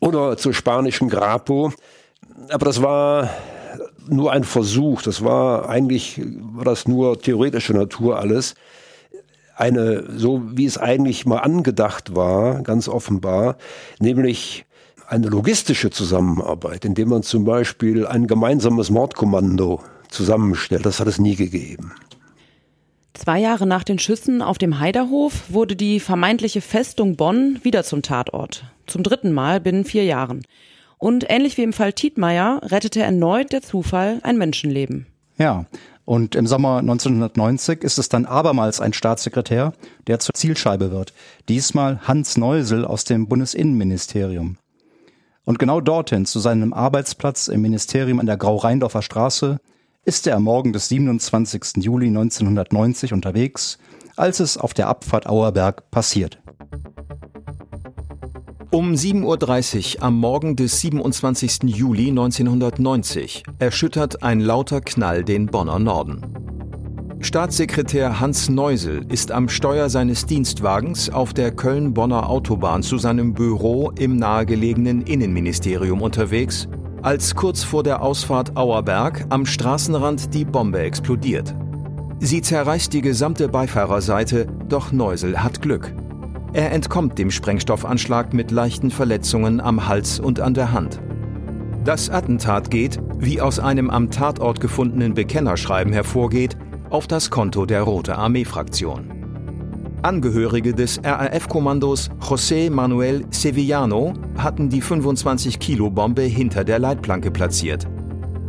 oder 0.00 0.36
zur 0.36 0.54
spanischen 0.54 1.08
Grapo. 1.08 1.72
Aber 2.50 2.64
das 2.64 2.82
war 2.82 3.30
nur 4.08 4.32
ein 4.32 4.44
Versuch. 4.44 5.02
Das 5.02 5.24
war 5.24 5.68
eigentlich, 5.68 6.20
war 6.54 6.64
das 6.64 6.86
nur 6.88 7.20
theoretische 7.20 7.72
Natur 7.74 8.18
alles. 8.18 8.54
Eine, 9.58 10.04
so 10.16 10.42
wie 10.54 10.66
es 10.66 10.78
eigentlich 10.78 11.26
mal 11.26 11.38
angedacht 11.38 12.14
war, 12.14 12.62
ganz 12.62 12.88
offenbar, 12.88 13.56
nämlich 13.98 14.66
eine 15.08 15.26
logistische 15.26 15.90
Zusammenarbeit, 15.90 16.84
indem 16.84 17.08
man 17.08 17.24
zum 17.24 17.44
Beispiel 17.44 18.06
ein 18.06 18.28
gemeinsames 18.28 18.88
Mordkommando 18.90 19.82
zusammenstellt. 20.10 20.86
Das 20.86 21.00
hat 21.00 21.08
es 21.08 21.18
nie 21.18 21.34
gegeben. 21.34 21.92
Zwei 23.14 23.40
Jahre 23.40 23.66
nach 23.66 23.82
den 23.82 23.98
Schüssen 23.98 24.42
auf 24.42 24.58
dem 24.58 24.78
Heiderhof 24.78 25.50
wurde 25.52 25.74
die 25.74 25.98
vermeintliche 25.98 26.60
Festung 26.60 27.16
Bonn 27.16 27.58
wieder 27.64 27.82
zum 27.82 28.02
Tatort. 28.02 28.62
Zum 28.86 29.02
dritten 29.02 29.32
Mal 29.32 29.60
binnen 29.60 29.84
vier 29.84 30.04
Jahren. 30.04 30.44
Und 30.98 31.28
ähnlich 31.28 31.56
wie 31.56 31.64
im 31.64 31.72
Fall 31.72 31.92
Tietmeier 31.92 32.60
rettete 32.62 33.00
erneut 33.00 33.52
der 33.52 33.62
Zufall 33.62 34.20
ein 34.22 34.38
Menschenleben. 34.38 35.06
Ja, 35.36 35.66
und 36.08 36.34
im 36.36 36.46
Sommer 36.46 36.78
1990 36.78 37.84
ist 37.84 37.98
es 37.98 38.08
dann 38.08 38.24
abermals 38.24 38.80
ein 38.80 38.94
Staatssekretär, 38.94 39.74
der 40.06 40.18
zur 40.20 40.32
Zielscheibe 40.32 40.90
wird. 40.90 41.12
Diesmal 41.50 42.00
Hans 42.08 42.38
Neusel 42.38 42.86
aus 42.86 43.04
dem 43.04 43.28
Bundesinnenministerium. 43.28 44.56
Und 45.44 45.58
genau 45.58 45.82
dorthin, 45.82 46.24
zu 46.24 46.38
seinem 46.40 46.72
Arbeitsplatz 46.72 47.48
im 47.48 47.60
Ministerium 47.60 48.20
an 48.20 48.26
der 48.26 48.38
Grau-Rheindorfer 48.38 49.02
Straße, 49.02 49.58
ist 50.06 50.26
er 50.26 50.36
am 50.36 50.44
Morgen 50.44 50.72
des 50.72 50.88
27. 50.88 51.84
Juli 51.84 52.06
1990 52.06 53.12
unterwegs, 53.12 53.76
als 54.16 54.40
es 54.40 54.56
auf 54.56 54.72
der 54.72 54.88
Abfahrt 54.88 55.26
Auerberg 55.26 55.90
passiert. 55.90 56.38
Um 58.70 58.92
7.30 58.92 59.96
Uhr 59.96 60.02
am 60.02 60.20
Morgen 60.20 60.54
des 60.54 60.82
27. 60.82 61.60
Juli 61.62 62.08
1990 62.08 63.42
erschüttert 63.58 64.22
ein 64.22 64.40
lauter 64.40 64.82
Knall 64.82 65.24
den 65.24 65.46
Bonner 65.46 65.78
Norden. 65.78 66.20
Staatssekretär 67.20 68.20
Hans 68.20 68.50
Neusel 68.50 69.06
ist 69.08 69.32
am 69.32 69.48
Steuer 69.48 69.88
seines 69.88 70.26
Dienstwagens 70.26 71.08
auf 71.08 71.32
der 71.32 71.50
Köln-Bonner 71.50 72.28
Autobahn 72.28 72.82
zu 72.82 72.98
seinem 72.98 73.32
Büro 73.32 73.90
im 73.98 74.16
nahegelegenen 74.16 75.00
Innenministerium 75.00 76.02
unterwegs, 76.02 76.68
als 77.00 77.34
kurz 77.34 77.62
vor 77.62 77.82
der 77.82 78.02
Ausfahrt 78.02 78.54
Auerberg 78.54 79.24
am 79.30 79.46
Straßenrand 79.46 80.34
die 80.34 80.44
Bombe 80.44 80.80
explodiert. 80.80 81.54
Sie 82.20 82.42
zerreißt 82.42 82.92
die 82.92 83.00
gesamte 83.00 83.48
Beifahrerseite, 83.48 84.46
doch 84.68 84.92
Neusel 84.92 85.42
hat 85.42 85.62
Glück. 85.62 85.94
Er 86.52 86.72
entkommt 86.72 87.18
dem 87.18 87.30
Sprengstoffanschlag 87.30 88.32
mit 88.32 88.50
leichten 88.50 88.90
Verletzungen 88.90 89.60
am 89.60 89.86
Hals 89.86 90.18
und 90.18 90.40
an 90.40 90.54
der 90.54 90.72
Hand. 90.72 91.00
Das 91.84 92.08
Attentat 92.08 92.70
geht, 92.70 92.98
wie 93.18 93.40
aus 93.40 93.60
einem 93.60 93.90
am 93.90 94.10
Tatort 94.10 94.60
gefundenen 94.60 95.14
Bekennerschreiben 95.14 95.92
hervorgeht, 95.92 96.56
auf 96.90 97.06
das 97.06 97.30
Konto 97.30 97.66
der 97.66 97.82
Rote 97.82 98.16
Armee-Fraktion. 98.16 99.10
Angehörige 100.02 100.72
des 100.74 101.00
RAF-Kommandos 101.04 102.08
José 102.20 102.70
Manuel 102.70 103.26
Sevillano 103.30 104.14
hatten 104.36 104.70
die 104.70 104.82
25-Kilo-Bombe 104.82 106.22
hinter 106.22 106.64
der 106.64 106.78
Leitplanke 106.78 107.30
platziert. 107.30 107.86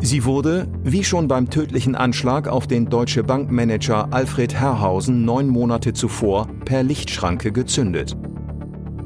Sie 0.01 0.23
wurde, 0.23 0.67
wie 0.83 1.03
schon 1.03 1.27
beim 1.27 1.49
tödlichen 1.49 1.93
Anschlag 1.93 2.47
auf 2.47 2.67
den 2.67 2.89
Deutsche 2.89 3.23
Bankmanager 3.23 4.07
Alfred 4.11 4.53
Herrhausen 4.53 5.25
neun 5.25 5.47
Monate 5.47 5.93
zuvor, 5.93 6.47
per 6.63 6.83
Lichtschranke 6.83 7.51
gezündet. 7.51 8.15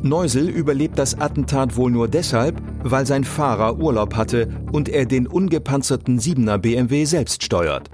Neusel 0.03 0.49
überlebt 0.49 0.99
das 0.99 1.19
Attentat 1.19 1.77
wohl 1.77 1.89
nur 1.89 2.07
deshalb, 2.07 2.61
weil 2.83 3.07
sein 3.07 3.23
Fahrer 3.23 3.79
Urlaub 3.79 4.15
hatte 4.15 4.49
und 4.71 4.87
er 4.87 5.05
den 5.05 5.27
ungepanzerten 5.27 6.19
7er 6.19 6.57
BMW 6.57 7.05
selbst 7.05 7.41
steuert. 7.41 7.89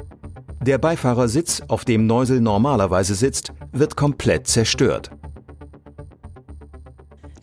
Der 0.62 0.78
Beifahrersitz, 0.78 1.62
auf 1.70 1.86
dem 1.86 2.06
Neusel 2.06 2.42
normalerweise 2.42 3.16
sitzt, 3.16 3.54
wird 3.72 3.96
komplett 3.96 4.48
zerstört. 4.48 5.12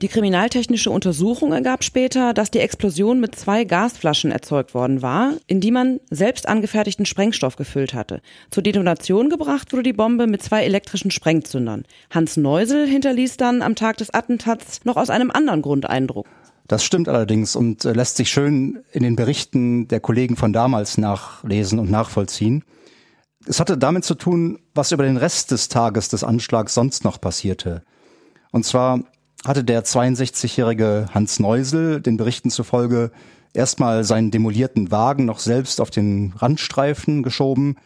Die 0.03 0.09
kriminaltechnische 0.09 0.91
Untersuchung 0.91 1.55
ergab 1.55 1.83
später, 1.83 2.35
dass 2.35 2.51
die 2.51 2.59
Explosion 2.59 3.19
mit 3.19 3.35
zwei 3.35 3.65
Gasflaschen 3.65 4.31
erzeugt 4.31 4.75
worden 4.75 5.01
war, 5.01 5.33
in 5.47 5.63
die 5.63 5.71
man 5.71 6.01
selbst 6.11 6.47
angefertigten 6.47 7.07
Sprengstoff 7.07 7.57
gefüllt 7.57 7.95
hatte. 7.95 8.21
Zur 8.51 8.63
Detonation 8.63 9.31
gebracht 9.31 9.73
wurde 9.73 9.85
die 9.85 9.95
Bombe 9.95 10.27
mit 10.27 10.43
zwei 10.43 10.65
elektrischen 10.65 11.11
Sprengzündern. 11.11 11.85
Hans 12.11 12.37
Neusel 12.37 12.87
hinterließ 12.87 13.39
dann 13.39 13.63
am 13.63 13.75
Tag 13.75 13.97
des 13.97 14.13
Attentats 14.13 14.85
noch 14.85 14.97
aus 14.97 15.09
einem 15.09 15.31
anderen 15.31 15.63
Grund 15.63 15.89
Eindruck. 15.89 16.27
Das 16.69 16.85
stimmt 16.85 17.09
allerdings 17.09 17.57
und 17.57 17.87
äh, 17.87 17.93
lässt 17.93 18.19
sich 18.19 18.29
schön 18.29 18.81
in 18.93 19.03
den 19.03 19.17
Berichten 19.17 19.89
der 19.89 20.01
Kollegen 20.01 20.37
von 20.37 20.53
damals 20.53 20.99
nachlesen 20.99 21.79
und 21.79 21.91
nachvollziehen. 21.91 22.65
Es 23.47 23.61
hatte 23.61 23.79
damit 23.79 24.05
zu 24.05 24.15
tun, 24.15 24.59
was 24.75 24.93
über 24.93 25.05
den 25.05 25.17
Rest 25.17 25.53
des 25.53 25.69
Tages 25.69 26.11
des 26.11 26.23
Anschlags 26.23 26.75
sonst 26.75 27.05
noch 27.05 27.19
passierte. 27.19 27.83
Und 28.51 28.65
zwar 28.65 29.01
hatte 29.45 29.65
der 29.65 29.85
62-jährige 29.85 31.07
Hans 31.13 31.39
Neusel 31.39 32.01
den 32.01 32.17
Berichten 32.17 32.51
zufolge 32.51 33.11
erstmal 33.53 34.05
seinen 34.05 34.31
demolierten 34.31 34.91
Wagen 34.91 35.25
noch 35.25 35.39
selbst 35.39 35.81
auf 35.81 35.91
den 35.91 36.35
Randstreifen 36.37 37.23
geschoben, 37.23 37.77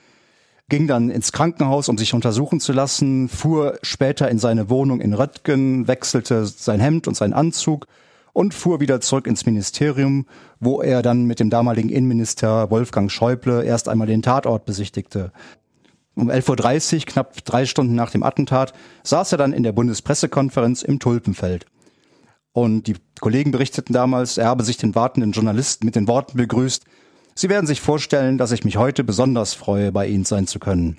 ging 0.68 0.86
dann 0.86 1.10
ins 1.10 1.32
Krankenhaus, 1.32 1.88
um 1.88 1.98
sich 1.98 2.14
untersuchen 2.14 2.60
zu 2.60 2.72
lassen, 2.72 3.28
fuhr 3.28 3.78
später 3.82 4.30
in 4.30 4.38
seine 4.38 4.70
Wohnung 4.70 5.00
in 5.00 5.14
Röttgen, 5.14 5.88
wechselte 5.88 6.46
sein 6.46 6.80
Hemd 6.80 7.08
und 7.08 7.16
seinen 7.16 7.32
Anzug 7.32 7.86
und 8.32 8.54
fuhr 8.54 8.80
wieder 8.80 9.00
zurück 9.00 9.26
ins 9.26 9.46
Ministerium, 9.46 10.26
wo 10.60 10.80
er 10.80 11.02
dann 11.02 11.24
mit 11.24 11.40
dem 11.40 11.50
damaligen 11.50 11.88
Innenminister 11.88 12.70
Wolfgang 12.70 13.10
Schäuble 13.10 13.64
erst 13.64 13.88
einmal 13.88 14.06
den 14.06 14.22
Tatort 14.22 14.64
besichtigte. 14.64 15.32
Um 16.14 16.30
11.30 16.30 16.94
Uhr, 16.94 17.00
knapp 17.06 17.44
drei 17.44 17.66
Stunden 17.66 17.94
nach 17.94 18.10
dem 18.10 18.22
Attentat, 18.22 18.72
saß 19.04 19.32
er 19.32 19.38
dann 19.38 19.52
in 19.52 19.62
der 19.62 19.72
Bundespressekonferenz 19.72 20.82
im 20.82 20.98
Tulpenfeld. 20.98 21.66
Und 22.52 22.88
die 22.88 22.96
Kollegen 23.20 23.52
berichteten 23.52 23.92
damals, 23.92 24.36
er 24.36 24.46
habe 24.46 24.64
sich 24.64 24.76
den 24.76 24.94
wartenden 24.94 25.32
Journalisten 25.32 25.86
mit 25.86 25.94
den 25.94 26.08
Worten 26.08 26.36
begrüßt, 26.36 26.84
Sie 27.34 27.48
werden 27.48 27.66
sich 27.66 27.80
vorstellen, 27.80 28.36
dass 28.36 28.52
ich 28.52 28.64
mich 28.64 28.76
heute 28.76 29.04
besonders 29.04 29.54
freue, 29.54 29.92
bei 29.92 30.06
Ihnen 30.06 30.24
sein 30.24 30.46
zu 30.46 30.58
können. 30.58 30.98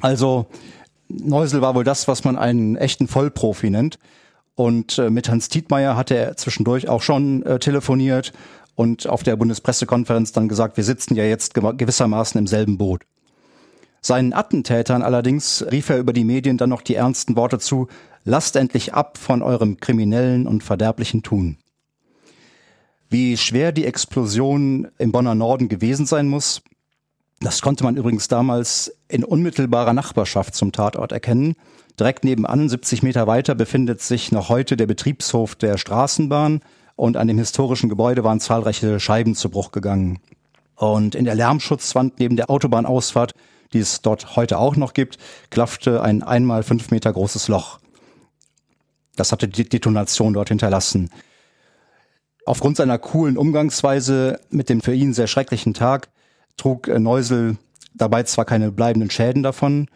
Also, 0.00 0.46
Neusel 1.08 1.60
war 1.60 1.76
wohl 1.76 1.84
das, 1.84 2.08
was 2.08 2.24
man 2.24 2.36
einen 2.36 2.76
echten 2.76 3.06
Vollprofi 3.06 3.70
nennt. 3.70 3.98
Und 4.56 4.98
äh, 4.98 5.10
mit 5.10 5.28
Hans 5.28 5.48
Tietmeier 5.48 5.96
hatte 5.96 6.16
er 6.16 6.36
zwischendurch 6.36 6.88
auch 6.88 7.02
schon 7.02 7.42
äh, 7.44 7.58
telefoniert 7.58 8.32
und 8.74 9.08
auf 9.08 9.22
der 9.22 9.36
Bundespressekonferenz 9.36 10.32
dann 10.32 10.48
gesagt, 10.48 10.76
wir 10.76 10.84
sitzen 10.84 11.14
ja 11.14 11.24
jetzt 11.24 11.54
gewissermaßen 11.54 12.38
im 12.38 12.46
selben 12.46 12.78
Boot. 12.78 13.02
Seinen 14.06 14.34
Attentätern 14.34 15.00
allerdings 15.00 15.64
rief 15.72 15.88
er 15.88 15.96
über 15.96 16.12
die 16.12 16.24
Medien 16.24 16.58
dann 16.58 16.68
noch 16.68 16.82
die 16.82 16.94
ernsten 16.94 17.36
Worte 17.36 17.58
zu, 17.58 17.88
lasst 18.24 18.54
endlich 18.54 18.92
ab 18.92 19.16
von 19.16 19.40
eurem 19.40 19.78
kriminellen 19.78 20.46
und 20.46 20.62
verderblichen 20.62 21.22
Tun. 21.22 21.56
Wie 23.08 23.38
schwer 23.38 23.72
die 23.72 23.86
Explosion 23.86 24.88
im 24.98 25.10
Bonner 25.10 25.34
Norden 25.34 25.70
gewesen 25.70 26.04
sein 26.04 26.28
muss, 26.28 26.60
das 27.40 27.62
konnte 27.62 27.82
man 27.82 27.96
übrigens 27.96 28.28
damals 28.28 28.94
in 29.08 29.24
unmittelbarer 29.24 29.94
Nachbarschaft 29.94 30.54
zum 30.54 30.70
Tatort 30.70 31.12
erkennen. 31.12 31.54
Direkt 31.98 32.24
nebenan, 32.24 32.68
70 32.68 33.02
Meter 33.02 33.26
weiter, 33.26 33.54
befindet 33.54 34.02
sich 34.02 34.30
noch 34.32 34.50
heute 34.50 34.76
der 34.76 34.86
Betriebshof 34.86 35.54
der 35.54 35.78
Straßenbahn 35.78 36.60
und 36.94 37.16
an 37.16 37.26
dem 37.26 37.38
historischen 37.38 37.88
Gebäude 37.88 38.22
waren 38.22 38.40
zahlreiche 38.40 39.00
Scheiben 39.00 39.34
zu 39.34 39.48
Bruch 39.48 39.72
gegangen. 39.72 40.18
Und 40.76 41.14
in 41.14 41.24
der 41.24 41.36
Lärmschutzwand 41.36 42.18
neben 42.18 42.36
der 42.36 42.50
Autobahnausfahrt, 42.50 43.32
die 43.74 43.80
es 43.80 44.00
dort 44.00 44.36
heute 44.36 44.58
auch 44.58 44.76
noch 44.76 44.94
gibt, 44.94 45.18
klaffte 45.50 46.02
ein 46.02 46.22
einmal 46.22 46.62
fünf 46.62 46.90
Meter 46.90 47.12
großes 47.12 47.48
Loch. 47.48 47.78
Das 49.16 49.32
hatte 49.32 49.48
die 49.48 49.68
Detonation 49.68 50.32
dort 50.32 50.48
hinterlassen. 50.48 51.10
Aufgrund 52.46 52.76
seiner 52.76 52.98
coolen 52.98 53.36
Umgangsweise 53.36 54.40
mit 54.50 54.68
dem 54.68 54.80
für 54.80 54.94
ihn 54.94 55.14
sehr 55.14 55.26
schrecklichen 55.26 55.74
Tag 55.74 56.08
trug 56.56 56.88
äh, 56.88 56.98
Neusel 56.98 57.56
dabei 57.94 58.24
zwar 58.24 58.44
keine 58.44 58.70
bleibenden 58.70 59.10
Schäden 59.10 59.42
davon, 59.42 59.88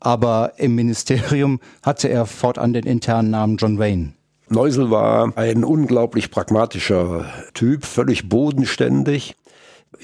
aber 0.00 0.52
im 0.56 0.74
Ministerium 0.74 1.60
hatte 1.82 2.08
er 2.08 2.26
fortan 2.26 2.72
den 2.72 2.84
internen 2.84 3.30
Namen 3.30 3.56
John 3.56 3.78
Wayne. 3.78 4.12
Neusel 4.50 4.90
war 4.90 5.36
ein 5.36 5.64
unglaublich 5.64 6.30
pragmatischer 6.30 7.24
Typ, 7.54 7.86
völlig 7.86 8.28
bodenständig. 8.28 9.34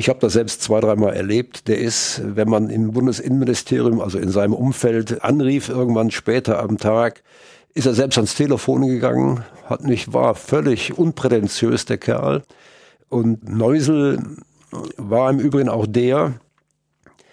Ich 0.00 0.08
habe 0.08 0.18
das 0.18 0.32
selbst 0.32 0.62
zwei, 0.62 0.80
dreimal 0.80 1.12
erlebt. 1.12 1.68
Der 1.68 1.76
ist, 1.76 2.22
wenn 2.24 2.48
man 2.48 2.70
im 2.70 2.92
Bundesinnenministerium, 2.92 4.00
also 4.00 4.18
in 4.18 4.30
seinem 4.30 4.54
Umfeld, 4.54 5.22
anrief, 5.22 5.68
irgendwann 5.68 6.10
später 6.10 6.58
am 6.58 6.78
Tag, 6.78 7.22
ist 7.74 7.84
er 7.84 7.92
selbst 7.92 8.16
ans 8.16 8.34
Telefon 8.34 8.88
gegangen, 8.88 9.44
hat 9.66 9.84
nicht, 9.84 10.14
war 10.14 10.34
völlig 10.34 10.96
unprätentiös, 10.96 11.84
der 11.84 11.98
Kerl. 11.98 12.44
Und 13.10 13.46
Neusel 13.46 14.20
war 14.96 15.28
im 15.28 15.38
Übrigen 15.38 15.68
auch 15.68 15.86
der, 15.86 16.32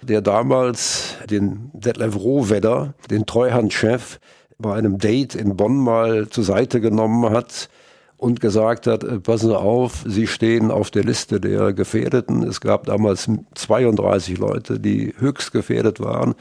der 0.01 0.19
damals 0.19 1.15
den 1.29 1.71
Detlef 1.71 2.17
Rohwedder, 2.17 2.95
den 3.09 3.25
Treuhandchef, 3.25 4.19
bei 4.57 4.75
einem 4.75 4.97
Date 4.97 5.35
in 5.35 5.55
Bonn 5.55 5.77
mal 5.77 6.27
zur 6.27 6.43
Seite 6.43 6.81
genommen 6.81 7.29
hat 7.29 7.69
und 8.17 8.41
gesagt 8.41 8.87
hat, 8.87 9.03
äh, 9.03 9.19
passen 9.19 9.49
Sie 9.49 9.57
auf, 9.57 10.03
Sie 10.05 10.27
stehen 10.27 10.71
auf 10.71 10.91
der 10.91 11.03
Liste 11.03 11.39
der 11.39 11.73
Gefährdeten. 11.73 12.43
Es 12.43 12.61
gab 12.61 12.85
damals 12.85 13.29
32 13.55 14.37
Leute, 14.37 14.79
die 14.79 15.13
höchst 15.17 15.51
gefährdet 15.51 15.99
waren. 15.99 16.35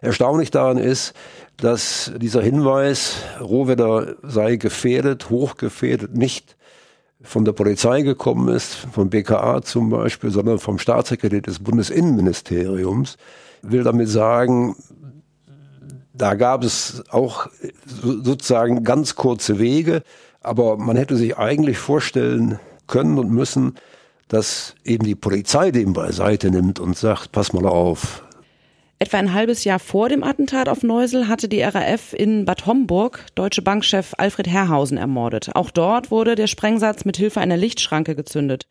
Erstaunlich 0.00 0.50
daran 0.50 0.76
ist, 0.76 1.14
dass 1.56 2.12
dieser 2.16 2.42
Hinweis, 2.42 3.16
Rohwedder 3.40 4.16
sei 4.22 4.56
gefährdet, 4.56 5.30
hochgefährdet, 5.30 6.14
nicht 6.14 6.56
von 7.22 7.46
der 7.46 7.52
Polizei 7.52 8.02
gekommen 8.02 8.54
ist, 8.54 8.74
vom 8.74 9.08
BKA 9.08 9.62
zum 9.62 9.88
Beispiel, 9.88 10.30
sondern 10.30 10.58
vom 10.58 10.78
Staatssekretär 10.78 11.40
des 11.40 11.58
Bundesinnenministeriums, 11.58 13.16
will 13.62 13.82
damit 13.82 14.10
sagen, 14.10 14.76
da 16.12 16.34
gab 16.34 16.64
es 16.64 17.02
auch 17.08 17.48
sozusagen 18.02 18.84
ganz 18.84 19.16
kurze 19.16 19.58
Wege, 19.58 20.02
aber 20.44 20.76
man 20.76 20.96
hätte 20.96 21.16
sich 21.16 21.38
eigentlich 21.38 21.78
vorstellen 21.78 22.58
können 22.86 23.18
und 23.18 23.30
müssen, 23.30 23.74
dass 24.28 24.74
eben 24.84 25.04
die 25.04 25.14
Polizei 25.14 25.70
dem 25.70 25.92
beiseite 25.92 26.50
nimmt 26.50 26.80
und 26.80 26.96
sagt, 26.96 27.32
pass 27.32 27.52
mal 27.52 27.66
auf. 27.66 28.22
Etwa 28.98 29.18
ein 29.18 29.34
halbes 29.34 29.64
Jahr 29.64 29.80
vor 29.80 30.08
dem 30.08 30.22
Attentat 30.22 30.68
auf 30.68 30.82
Neusel 30.82 31.28
hatte 31.28 31.48
die 31.48 31.62
RAF 31.62 32.12
in 32.12 32.44
Bad 32.44 32.64
Homburg 32.64 33.26
Deutsche 33.34 33.60
Bankchef 33.60 34.14
Alfred 34.16 34.46
Herrhausen 34.46 34.96
ermordet. 34.98 35.50
Auch 35.54 35.70
dort 35.70 36.10
wurde 36.10 36.36
der 36.36 36.46
Sprengsatz 36.46 37.04
mit 37.04 37.16
Hilfe 37.16 37.40
einer 37.40 37.56
Lichtschranke 37.56 38.14
gezündet. 38.14 38.66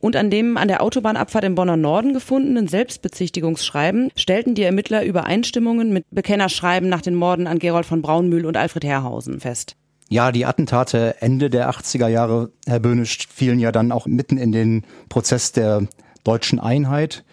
Und 0.00 0.16
an 0.16 0.28
dem 0.28 0.56
an 0.56 0.68
der 0.68 0.82
Autobahnabfahrt 0.82 1.44
im 1.44 1.54
Bonner 1.54 1.76
Norden 1.76 2.14
gefundenen 2.14 2.68
Selbstbezichtigungsschreiben 2.68 4.10
stellten 4.16 4.54
die 4.54 4.62
Ermittler 4.62 5.04
Übereinstimmungen 5.04 5.92
mit 5.92 6.04
Bekennerschreiben 6.10 6.88
nach 6.88 7.02
den 7.02 7.14
Morden 7.14 7.46
an 7.46 7.58
Gerold 7.58 7.86
von 7.86 8.02
Braunmühl 8.02 8.46
und 8.46 8.56
Alfred 8.56 8.84
Herrhausen 8.84 9.40
fest. 9.40 9.76
Ja, 10.08 10.32
die 10.32 10.44
Attentate 10.46 11.16
Ende 11.20 11.50
der 11.50 11.70
80er 11.70 12.08
Jahre, 12.08 12.50
Herr 12.66 12.80
Böhnisch, 12.80 13.26
fielen 13.32 13.58
ja 13.58 13.72
dann 13.72 13.90
auch 13.90 14.06
mitten 14.06 14.36
in 14.36 14.52
den 14.52 14.84
Prozess 15.08 15.52
der 15.52 15.86
deutschen 16.24 16.60
Einheit 16.60 17.24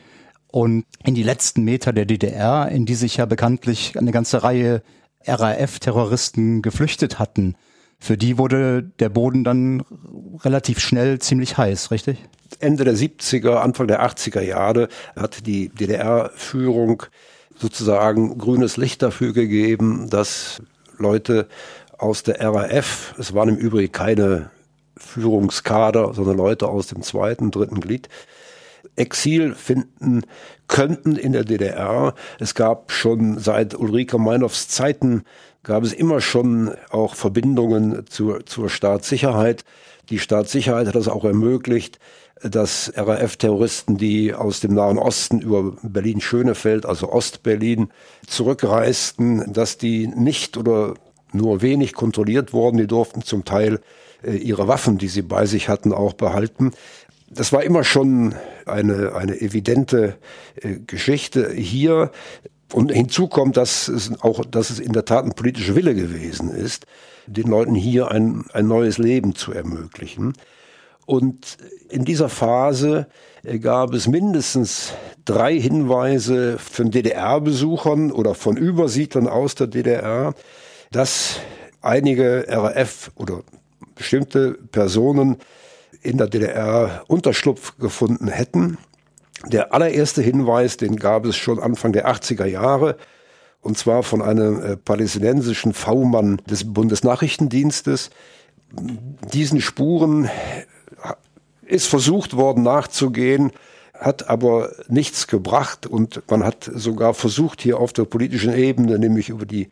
und 0.48 0.86
in 1.04 1.16
die 1.16 1.24
letzten 1.24 1.64
Meter 1.64 1.94
der 1.94 2.06
DDR, 2.06 2.70
in 2.70 2.86
die 2.86 2.96
sich 2.96 3.18
ja 3.18 3.26
bekanntlich 3.26 3.98
eine 3.98 4.12
ganze 4.12 4.44
Reihe 4.44 4.82
RAF-Terroristen 5.26 6.62
geflüchtet 6.62 7.20
hatten. 7.20 7.56
Für 8.00 8.18
die 8.18 8.38
wurde 8.38 8.84
der 9.00 9.10
Boden 9.10 9.44
dann 9.44 9.84
relativ 10.44 10.80
schnell 10.80 11.20
ziemlich 11.20 11.58
heiß, 11.58 11.92
richtig? 11.92 12.18
Ende 12.60 12.84
der 12.84 12.96
70er, 12.96 13.58
Anfang 13.58 13.88
der 13.88 14.04
80er 14.04 14.42
Jahre 14.42 14.88
hat 15.16 15.46
die 15.46 15.70
DDR-Führung 15.70 17.04
sozusagen 17.56 18.38
grünes 18.38 18.78
Licht 18.78 19.04
dafür 19.04 19.34
gegeben, 19.34 20.10
dass 20.10 20.64
Leute 20.98 21.48
aus 22.02 22.24
der 22.24 22.42
RAF, 22.42 23.14
es 23.18 23.34
waren 23.34 23.50
im 23.50 23.58
Übrigen 23.58 23.92
keine 23.92 24.50
Führungskader, 24.98 26.14
sondern 26.14 26.38
Leute 26.38 26.68
aus 26.68 26.88
dem 26.88 27.04
zweiten, 27.04 27.52
dritten 27.52 27.80
Glied, 27.80 28.10
Exil 28.96 29.56
finden 29.56 30.24
könnten 30.68 31.16
in 31.16 31.32
der 31.32 31.44
DDR. 31.44 32.16
Es 32.40 32.56
gab 32.56 32.92
schon 32.92 33.38
seit 33.40 33.76
Ulrike 33.76 34.18
Meinhoffs 34.18 34.68
Zeiten 34.68 35.24
gab 35.64 35.84
es 35.84 35.94
immer 35.94 36.22
schon 36.22 36.74
auch 36.90 37.14
Verbindungen 37.14 38.06
zur, 38.10 38.46
zur 38.46 38.70
Staatssicherheit. 38.70 39.64
Die 40.10 40.20
Staatssicherheit 40.20 40.88
hat 40.88 40.96
das 40.96 41.08
auch 41.08 41.24
ermöglicht, 41.24 42.00
dass 42.42 42.92
RAF-Terroristen, 42.96 43.98
die 43.98 44.34
aus 44.34 44.60
dem 44.60 44.74
Nahen 44.74 44.98
Osten 44.98 45.40
über 45.40 45.74
Berlin-Schönefeld, 45.84 46.88
also 46.88 47.12
Ostberlin, 47.12 47.92
zurückreisten, 48.26 49.54
dass 49.54 49.78
die 49.78 50.08
nicht 50.08 50.58
oder 50.58 50.96
nur 51.34 51.62
wenig 51.62 51.94
kontrolliert 51.94 52.54
wurden. 52.54 52.78
Die 52.78 52.88
durften 52.88 53.22
zum 53.22 53.46
Teil 53.46 53.80
äh, 54.24 54.36
ihre 54.36 54.68
Waffen, 54.68 54.98
die 54.98 55.08
sie 55.08 55.22
bei 55.22 55.46
sich 55.46 55.70
hatten, 55.70 55.94
auch 55.94 56.14
behalten. 56.14 56.72
Das 57.30 57.54
war 57.54 57.64
immer 57.64 57.84
schon 57.84 58.36
eine, 58.66 59.16
eine 59.16 59.40
evidente 59.40 60.18
äh, 60.56 60.80
Geschichte 60.86 61.52
hier. 61.54 62.12
Und 62.74 62.92
hinzu 62.92 63.28
kommt, 63.28 63.58
dass 63.58 63.88
es 63.88 64.22
auch, 64.22 64.46
dass 64.46 64.70
es 64.70 64.80
in 64.80 64.94
der 64.94 65.06
Tat 65.06 65.26
ein 65.26 65.34
politischer 65.34 65.76
Wille 65.76 65.94
gewesen 65.94 66.50
ist, 66.50 66.86
den 67.28 67.48
Leuten 67.48 67.76
hier 67.76 68.12
ein, 68.12 68.46
ein 68.54 68.68
neues 68.68 68.98
Leben 68.98 69.36
zu 69.36 69.52
ermöglichen. 69.52 70.34
Und 71.06 71.58
in 71.90 72.06
dieser 72.06 72.30
Phase 72.30 73.08
äh, 73.44 73.60
gab 73.60 73.94
es 73.94 74.08
mindestens 74.08 74.94
drei 75.26 75.60
Hinweise 75.60 76.58
von 76.58 76.92
DDR-Besuchern 76.92 78.12
oder 78.12 78.36
von 78.36 78.58
Übersiedlern 78.58 79.28
aus 79.28 79.56
der 79.56 79.68
DDR, 79.68 80.34
dass 80.92 81.40
einige 81.82 82.46
RAF 82.48 83.12
oder 83.16 83.44
bestimmte 83.96 84.54
Personen 84.72 85.38
in 86.02 86.18
der 86.18 86.28
DDR 86.28 87.04
Unterschlupf 87.08 87.78
gefunden 87.78 88.28
hätten. 88.28 88.78
Der 89.48 89.74
allererste 89.74 90.22
Hinweis, 90.22 90.78
den 90.78 90.98
gab 90.98 91.26
es 91.26 91.36
schon 91.36 91.60
Anfang 91.60 91.94
der 91.94 92.08
80er 92.08 92.46
Jahre, 92.46 92.98
und 93.62 93.78
zwar 93.78 94.04
von 94.04 94.22
einem 94.22 94.62
äh, 94.62 94.78
palästinensischen 94.78 95.74
V-Mann 95.74 96.42
des 96.50 96.74
Bundesnachrichtendienstes. 96.74 98.10
Diesen 99.34 99.62
Spuren 99.62 100.30
ist 101.62 101.88
versucht 101.88 102.36
worden 102.36 102.64
nachzugehen, 102.64 103.52
hat 103.94 104.30
aber 104.30 104.72
nichts 104.88 105.28
gebracht 105.28 105.86
und 105.86 106.24
man 106.30 106.44
hat 106.44 106.70
sogar 106.74 107.14
versucht, 107.14 107.62
hier 107.62 107.80
auf 107.80 107.94
der 107.94 108.06
politischen 108.06 108.54
Ebene, 108.54 108.98
nämlich 108.98 109.30
über 109.30 109.46
die 109.46 109.70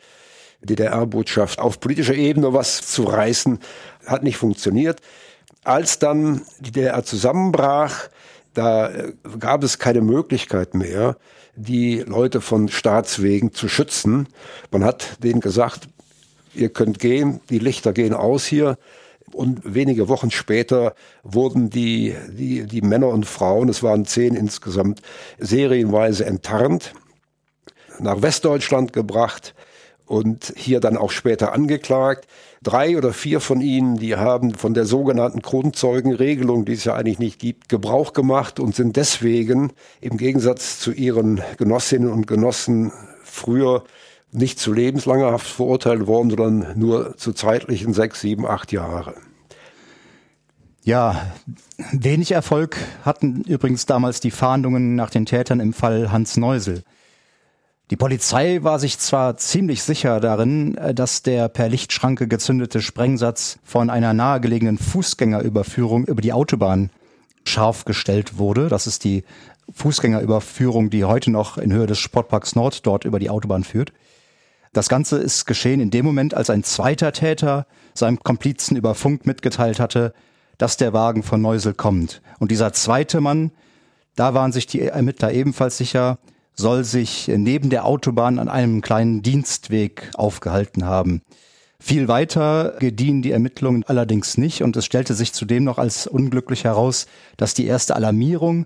DDR-Botschaft 0.61 1.59
auf 1.59 1.79
politischer 1.79 2.15
Ebene 2.15 2.53
was 2.53 2.81
zu 2.81 3.03
reißen, 3.03 3.59
hat 4.05 4.23
nicht 4.23 4.37
funktioniert. 4.37 5.01
Als 5.63 5.99
dann 5.99 6.41
die 6.59 6.71
DDR 6.71 7.03
zusammenbrach, 7.03 8.09
da 8.53 8.89
äh, 8.89 9.13
gab 9.39 9.63
es 9.63 9.79
keine 9.79 10.01
Möglichkeit 10.01 10.73
mehr, 10.73 11.17
die 11.55 11.99
Leute 11.99 12.41
von 12.41 12.69
Staatswegen 12.69 13.53
zu 13.53 13.67
schützen. 13.67 14.27
Man 14.71 14.83
hat 14.83 15.23
denen 15.23 15.41
gesagt, 15.41 15.89
ihr 16.53 16.69
könnt 16.69 16.99
gehen, 16.99 17.41
die 17.49 17.59
Lichter 17.59 17.93
gehen 17.93 18.13
aus 18.13 18.45
hier. 18.45 18.77
Und 19.33 19.61
wenige 19.75 20.07
Wochen 20.07 20.31
später 20.31 20.95
wurden 21.23 21.69
die, 21.69 22.15
die, 22.29 22.65
die 22.65 22.81
Männer 22.81 23.09
und 23.09 23.25
Frauen, 23.27 23.69
es 23.69 23.83
waren 23.83 24.05
zehn 24.05 24.33
insgesamt, 24.33 25.01
serienweise 25.37 26.25
enttarnt, 26.25 26.93
nach 27.99 28.21
Westdeutschland 28.21 28.91
gebracht 28.91 29.53
und 30.09 30.53
hier 30.57 30.79
dann 30.79 30.97
auch 30.97 31.11
später 31.11 31.53
angeklagt. 31.53 32.27
Drei 32.63 32.97
oder 32.97 33.13
vier 33.13 33.39
von 33.39 33.61
ihnen, 33.61 33.95
die 33.95 34.15
haben 34.15 34.55
von 34.55 34.73
der 34.73 34.85
sogenannten 34.85 35.41
Grundzeugenregelung, 35.41 36.65
die 36.65 36.73
es 36.73 36.83
ja 36.83 36.95
eigentlich 36.95 37.19
nicht 37.19 37.39
gibt, 37.39 37.69
Gebrauch 37.69 38.13
gemacht 38.13 38.59
und 38.59 38.73
sind 38.73 38.95
deswegen 38.95 39.71
im 40.01 40.17
Gegensatz 40.17 40.79
zu 40.79 40.91
ihren 40.91 41.41
Genossinnen 41.57 42.11
und 42.11 42.25
Genossen 42.25 42.91
früher 43.23 43.83
nicht 44.31 44.57
zu 44.59 44.73
lebenslanger 44.73 45.31
Haft 45.31 45.47
verurteilt 45.47 46.07
worden, 46.07 46.31
sondern 46.31 46.79
nur 46.79 47.15
zu 47.17 47.31
zeitlichen 47.31 47.93
sechs, 47.93 48.21
sieben, 48.21 48.47
acht 48.47 48.71
Jahre. 48.71 49.13
Ja, 50.83 51.33
wenig 51.91 52.31
Erfolg 52.31 52.77
hatten 53.03 53.43
übrigens 53.43 53.85
damals 53.85 54.21
die 54.21 54.31
Fahndungen 54.31 54.95
nach 54.95 55.11
den 55.11 55.27
Tätern 55.27 55.59
im 55.59 55.73
Fall 55.73 56.11
Hans 56.11 56.35
Neusel. 56.35 56.81
Die 57.91 57.97
Polizei 57.97 58.59
war 58.61 58.77
sich 58.77 58.99
zwar 58.99 59.37
ziemlich 59.37 59.81
sicher 59.81 60.19
darin, 60.19 60.77
äh, 60.77 60.93
dass 60.93 61.23
der 61.23 61.49
per 61.49 61.69
Lichtschranke 61.69 62.27
gezündete 62.27 62.81
Sprengsatz 62.81 63.57
von 63.63 63.89
einer 63.89 64.13
nahegelegenen 64.13 64.77
Fußgängerüberführung 64.77 66.05
über 66.05 66.21
die 66.21 66.33
Autobahn 66.33 66.91
scharf 67.45 67.85
gestellt 67.85 68.37
wurde. 68.37 68.67
Das 68.67 68.85
ist 68.85 69.03
die 69.03 69.23
Fußgängerüberführung, 69.73 70.91
die 70.91 71.05
heute 71.05 71.31
noch 71.31 71.57
in 71.57 71.73
Höhe 71.73 71.87
des 71.87 71.97
Sportparks 71.97 72.55
Nord 72.55 72.85
dort 72.85 73.05
über 73.05 73.17
die 73.17 73.31
Autobahn 73.31 73.63
führt. 73.63 73.91
Das 74.71 74.87
Ganze 74.87 75.17
ist 75.17 75.45
geschehen 75.45 75.79
in 75.79 75.89
dem 75.89 76.05
Moment, 76.05 76.35
als 76.35 76.51
ein 76.51 76.63
zweiter 76.63 77.11
Täter 77.11 77.65
seinem 77.95 78.19
Komplizen 78.19 78.77
über 78.77 78.93
Funk 78.93 79.25
mitgeteilt 79.25 79.79
hatte, 79.79 80.13
dass 80.59 80.77
der 80.77 80.93
Wagen 80.93 81.23
von 81.23 81.41
Neusel 81.41 81.73
kommt. 81.73 82.21
Und 82.37 82.51
dieser 82.51 82.71
zweite 82.71 83.19
Mann, 83.19 83.51
da 84.15 84.35
waren 84.35 84.51
sich 84.51 84.67
die 84.67 84.81
Ermittler 84.81 85.31
ebenfalls 85.31 85.77
sicher, 85.77 86.19
soll 86.55 86.83
sich 86.83 87.27
neben 87.27 87.69
der 87.69 87.85
Autobahn 87.85 88.39
an 88.39 88.49
einem 88.49 88.81
kleinen 88.81 89.21
Dienstweg 89.21 90.11
aufgehalten 90.15 90.85
haben. 90.85 91.21
Viel 91.81 92.09
weiter 92.09 92.75
gediehen 92.79 93.21
die 93.21 93.31
Ermittlungen 93.31 93.85
allerdings 93.85 94.37
nicht 94.37 94.63
und 94.63 94.75
es 94.75 94.85
stellte 94.85 95.13
sich 95.13 95.31
zudem 95.31 95.63
noch 95.63 95.77
als 95.77 96.07
unglücklich 96.07 96.65
heraus, 96.65 97.07
dass 97.37 97.53
die 97.53 97.65
erste 97.65 97.95
Alarmierung, 97.95 98.65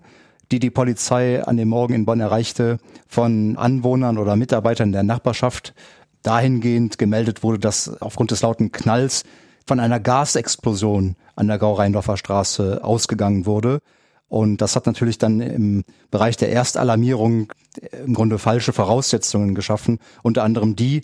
die 0.52 0.60
die 0.60 0.72
Polizei 0.72 1.44
an 1.44 1.58
dem 1.58 1.70
Morgen 1.70 1.94
in 1.94 2.06
Bonn 2.06 2.20
erreichte, 2.20 2.80
von 3.08 3.56
Anwohnern 3.56 4.18
oder 4.18 4.36
Mitarbeitern 4.36 4.92
der 4.92 5.04
Nachbarschaft 5.04 5.76
dahingehend 6.24 6.98
gemeldet 6.98 7.44
wurde, 7.44 7.60
dass 7.60 8.02
aufgrund 8.02 8.32
des 8.32 8.42
lauten 8.42 8.72
Knalls 8.72 9.24
von 9.68 9.80
einer 9.80 10.00
Gasexplosion 10.00 11.16
an 11.36 11.48
der 11.48 11.60
Gau-Rheindorfer 11.60 12.18
Straße 12.18 12.84
ausgegangen 12.84 13.46
wurde. 13.46 13.80
Und 14.28 14.58
das 14.58 14.76
hat 14.76 14.88
natürlich 14.88 15.20
dann 15.20 15.40
im 15.40 15.84
Bereich 16.10 16.38
der 16.38 16.52
Erstalarmierung 16.52 17.54
im 18.06 18.14
Grunde 18.14 18.40
falsche 18.40 18.74
Voraussetzungen 18.74 19.56
geschaffen. 19.56 20.00
Unter 20.22 20.44
anderem 20.44 20.76
die, 20.76 21.02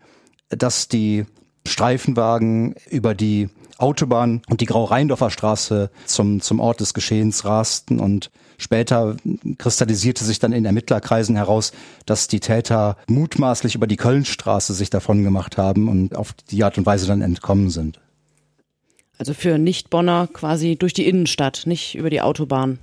dass 0.49 0.87
die 0.87 1.25
Streifenwagen 1.67 2.75
über 2.89 3.15
die 3.15 3.49
Autobahn 3.77 4.41
und 4.49 4.61
die 4.61 4.65
Grau-Rheindorfer 4.65 5.29
Straße 5.29 5.89
zum, 6.05 6.41
zum 6.41 6.59
Ort 6.59 6.81
des 6.81 6.93
Geschehens 6.93 7.45
rasten 7.45 7.99
und 7.99 8.29
später 8.57 9.15
kristallisierte 9.57 10.25
sich 10.25 10.39
dann 10.39 10.51
in 10.51 10.65
Ermittlerkreisen 10.65 11.37
heraus, 11.37 11.71
dass 12.05 12.27
die 12.27 12.41
Täter 12.41 12.97
mutmaßlich 13.07 13.75
über 13.75 13.87
die 13.87 13.95
Kölnstraße 13.95 14.73
sich 14.73 14.89
davon 14.89 15.23
gemacht 15.23 15.57
haben 15.57 15.87
und 15.87 16.15
auf 16.15 16.33
die 16.51 16.63
Art 16.63 16.77
und 16.77 16.85
Weise 16.85 17.07
dann 17.07 17.21
entkommen 17.21 17.69
sind. 17.69 18.01
Also 19.17 19.33
für 19.33 19.57
Nicht-Bonner 19.57 20.27
quasi 20.31 20.75
durch 20.77 20.93
die 20.93 21.07
Innenstadt, 21.07 21.63
nicht 21.65 21.95
über 21.95 22.09
die 22.09 22.21
Autobahn. 22.21 22.79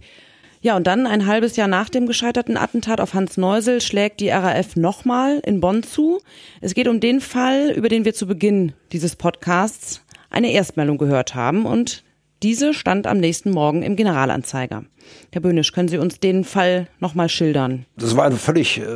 Ja, 0.67 0.75
und 0.75 0.89
dann 0.89 1.07
ein 1.07 1.27
halbes 1.27 1.55
Jahr 1.55 1.69
nach 1.69 1.89
dem 1.89 2.09
gescheiterten 2.09 2.57
Attentat 2.57 3.01
auf 3.01 3.15
Hans 3.15 3.37
Neusel 3.37 3.81
schlägt 3.81 4.19
die 4.19 4.31
RAF 4.31 4.75
nochmal 4.75 5.41
in 5.47 5.61
Bonn 5.61 5.85
zu. 5.85 6.19
Es 6.61 6.75
geht 6.75 6.89
um 6.89 6.99
den 6.99 7.21
Fall, 7.21 7.71
über 7.71 7.89
den 7.89 8.05
wir 8.05 8.15
zu 8.15 8.27
Beginn 8.27 8.73
dieses 8.91 9.15
Podcasts 9.15 10.01
eine 10.29 10.51
Erstmeldung 10.51 10.99
gehört 10.99 11.37
haben 11.37 11.67
und 11.67 12.03
diese 12.43 12.75
stand 12.75 13.07
am 13.07 13.19
nächsten 13.19 13.53
Morgen 13.53 13.85
im 13.85 13.95
Generalanzeiger. 13.95 14.83
Herr 15.31 15.41
Böhnisch, 15.41 15.71
können 15.71 15.87
Sie 15.87 15.99
uns 15.99 16.19
den 16.19 16.43
Fall 16.43 16.89
nochmal 16.99 17.29
schildern? 17.29 17.87
Das 17.97 18.17
war 18.17 18.25
ein 18.25 18.37
völlig, 18.37 18.81
äh, 18.81 18.87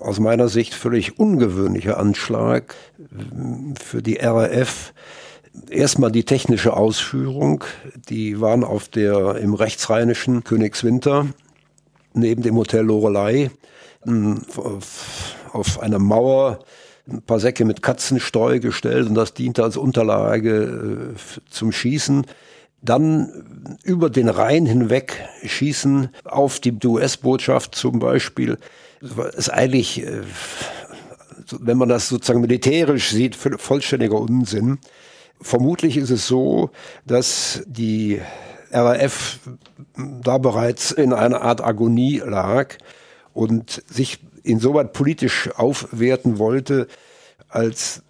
aus 0.00 0.18
meiner 0.18 0.48
Sicht, 0.48 0.74
völlig 0.74 1.20
ungewöhnlicher 1.20 1.96
Anschlag 1.96 2.74
für 3.80 4.02
die 4.02 4.16
RAF. 4.16 4.92
Erstmal 5.68 6.12
die 6.12 6.24
technische 6.24 6.74
Ausführung. 6.74 7.64
Die 8.08 8.40
waren 8.40 8.64
auf 8.64 8.88
der, 8.88 9.36
im 9.36 9.54
rechtsrheinischen 9.54 10.44
Königswinter 10.44 11.26
neben 12.12 12.42
dem 12.42 12.56
Hotel 12.56 12.84
Lorelei 12.84 13.50
auf 15.52 15.80
einer 15.80 15.98
Mauer 15.98 16.60
ein 17.08 17.22
paar 17.22 17.40
Säcke 17.40 17.64
mit 17.64 17.82
Katzensteu 17.82 18.60
gestellt 18.60 19.08
und 19.08 19.14
das 19.14 19.34
diente 19.34 19.62
als 19.62 19.76
Unterlage 19.76 21.14
äh, 21.16 21.40
zum 21.50 21.72
Schießen. 21.72 22.26
Dann 22.82 23.76
über 23.82 24.08
den 24.08 24.28
Rhein 24.28 24.64
hinweg 24.64 25.28
schießen 25.44 26.10
auf 26.24 26.60
die 26.60 26.74
US-Botschaft 26.84 27.74
zum 27.74 27.98
Beispiel. 27.98 28.58
Das 29.00 29.34
ist 29.34 29.48
eigentlich, 29.50 30.02
äh, 30.02 30.20
wenn 31.58 31.78
man 31.78 31.88
das 31.88 32.08
sozusagen 32.08 32.40
militärisch 32.40 33.10
sieht, 33.10 33.36
vollständiger 33.36 34.18
Unsinn. 34.18 34.78
Vermutlich 35.40 35.96
ist 35.96 36.10
es 36.10 36.26
so, 36.26 36.70
dass 37.06 37.62
die 37.66 38.20
RAF 38.70 39.40
da 39.96 40.38
bereits 40.38 40.92
in 40.92 41.12
einer 41.12 41.42
Art 41.42 41.62
Agonie 41.62 42.22
lag 42.24 42.76
und 43.32 43.82
sich 43.88 44.20
insoweit 44.42 44.92
politisch 44.92 45.50
aufwerten 45.56 46.38
wollte, 46.38 46.86
als 47.48 48.02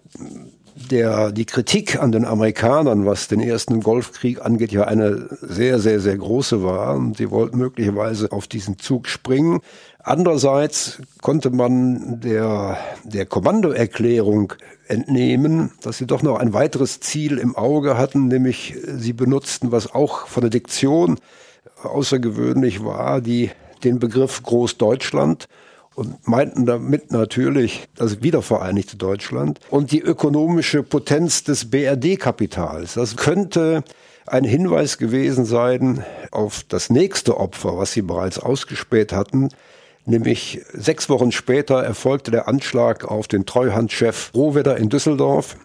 der, 0.75 1.31
die 1.31 1.45
Kritik 1.45 2.01
an 2.01 2.11
den 2.11 2.25
Amerikanern, 2.25 3.05
was 3.05 3.27
den 3.27 3.41
ersten 3.41 3.81
Golfkrieg 3.81 4.43
angeht, 4.43 4.71
ja 4.71 4.85
eine 4.85 5.27
sehr, 5.41 5.79
sehr, 5.79 5.99
sehr 5.99 6.17
große 6.17 6.63
war. 6.63 6.95
Und 6.95 7.17
sie 7.17 7.29
wollten 7.29 7.57
möglicherweise 7.57 8.31
auf 8.31 8.47
diesen 8.47 8.79
Zug 8.79 9.07
springen. 9.07 9.59
Andererseits 10.03 10.99
konnte 11.21 11.51
man 11.51 12.19
der, 12.21 12.77
der 13.03 13.25
Kommandoerklärung 13.25 14.53
entnehmen, 14.87 15.71
dass 15.81 15.99
sie 15.99 16.07
doch 16.07 16.23
noch 16.23 16.39
ein 16.39 16.53
weiteres 16.53 16.99
Ziel 16.99 17.37
im 17.37 17.55
Auge 17.55 17.97
hatten, 17.97 18.27
nämlich 18.27 18.75
sie 18.83 19.13
benutzten, 19.13 19.71
was 19.71 19.93
auch 19.93 20.27
von 20.27 20.41
der 20.41 20.49
Diktion 20.49 21.19
außergewöhnlich 21.83 22.83
war, 22.83 23.21
die, 23.21 23.51
den 23.83 23.99
Begriff 23.99 24.41
Großdeutschland 24.41 25.47
und 25.93 26.27
meinten 26.27 26.65
damit 26.65 27.11
natürlich 27.11 27.87
das 27.95 28.23
wiedervereinigte 28.23 28.97
Deutschland 28.97 29.59
und 29.69 29.91
die 29.91 30.01
ökonomische 30.01 30.83
Potenz 30.83 31.43
des 31.43 31.69
BRD-Kapitals. 31.69 32.95
Das 32.95 33.17
könnte 33.17 33.83
ein 34.25 34.45
Hinweis 34.45 34.97
gewesen 34.97 35.45
sein 35.45 36.03
auf 36.31 36.63
das 36.67 36.89
nächste 36.89 37.37
Opfer, 37.37 37.77
was 37.77 37.91
sie 37.91 38.01
bereits 38.01 38.39
ausgespäht 38.39 39.13
hatten, 39.13 39.49
nämlich 40.05 40.61
sechs 40.73 41.09
Wochen 41.09 41.31
später 41.31 41.83
erfolgte 41.83 42.31
der 42.31 42.47
Anschlag 42.47 43.05
auf 43.05 43.27
den 43.27 43.45
Treuhandchef 43.45 44.31
Rohwedder 44.33 44.77
in 44.77 44.89
Düsseldorf. 44.89 45.57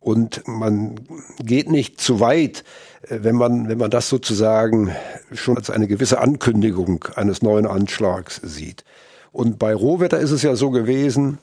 Und 0.00 0.42
man 0.46 1.00
geht 1.42 1.68
nicht 1.68 2.00
zu 2.00 2.20
weit, 2.20 2.62
äh, 3.08 3.18
wenn 3.22 3.34
man, 3.34 3.68
wenn 3.68 3.78
man 3.78 3.90
das 3.90 4.08
sozusagen 4.08 4.94
schon 5.32 5.56
als 5.56 5.70
eine 5.70 5.88
gewisse 5.88 6.20
Ankündigung 6.20 7.04
eines 7.16 7.42
neuen 7.42 7.66
Anschlags 7.66 8.40
sieht. 8.42 8.84
Und 9.32 9.58
bei 9.58 9.74
Rohwetter 9.74 10.18
ist 10.18 10.30
es 10.30 10.42
ja 10.42 10.54
so 10.54 10.70
gewesen, 10.70 11.38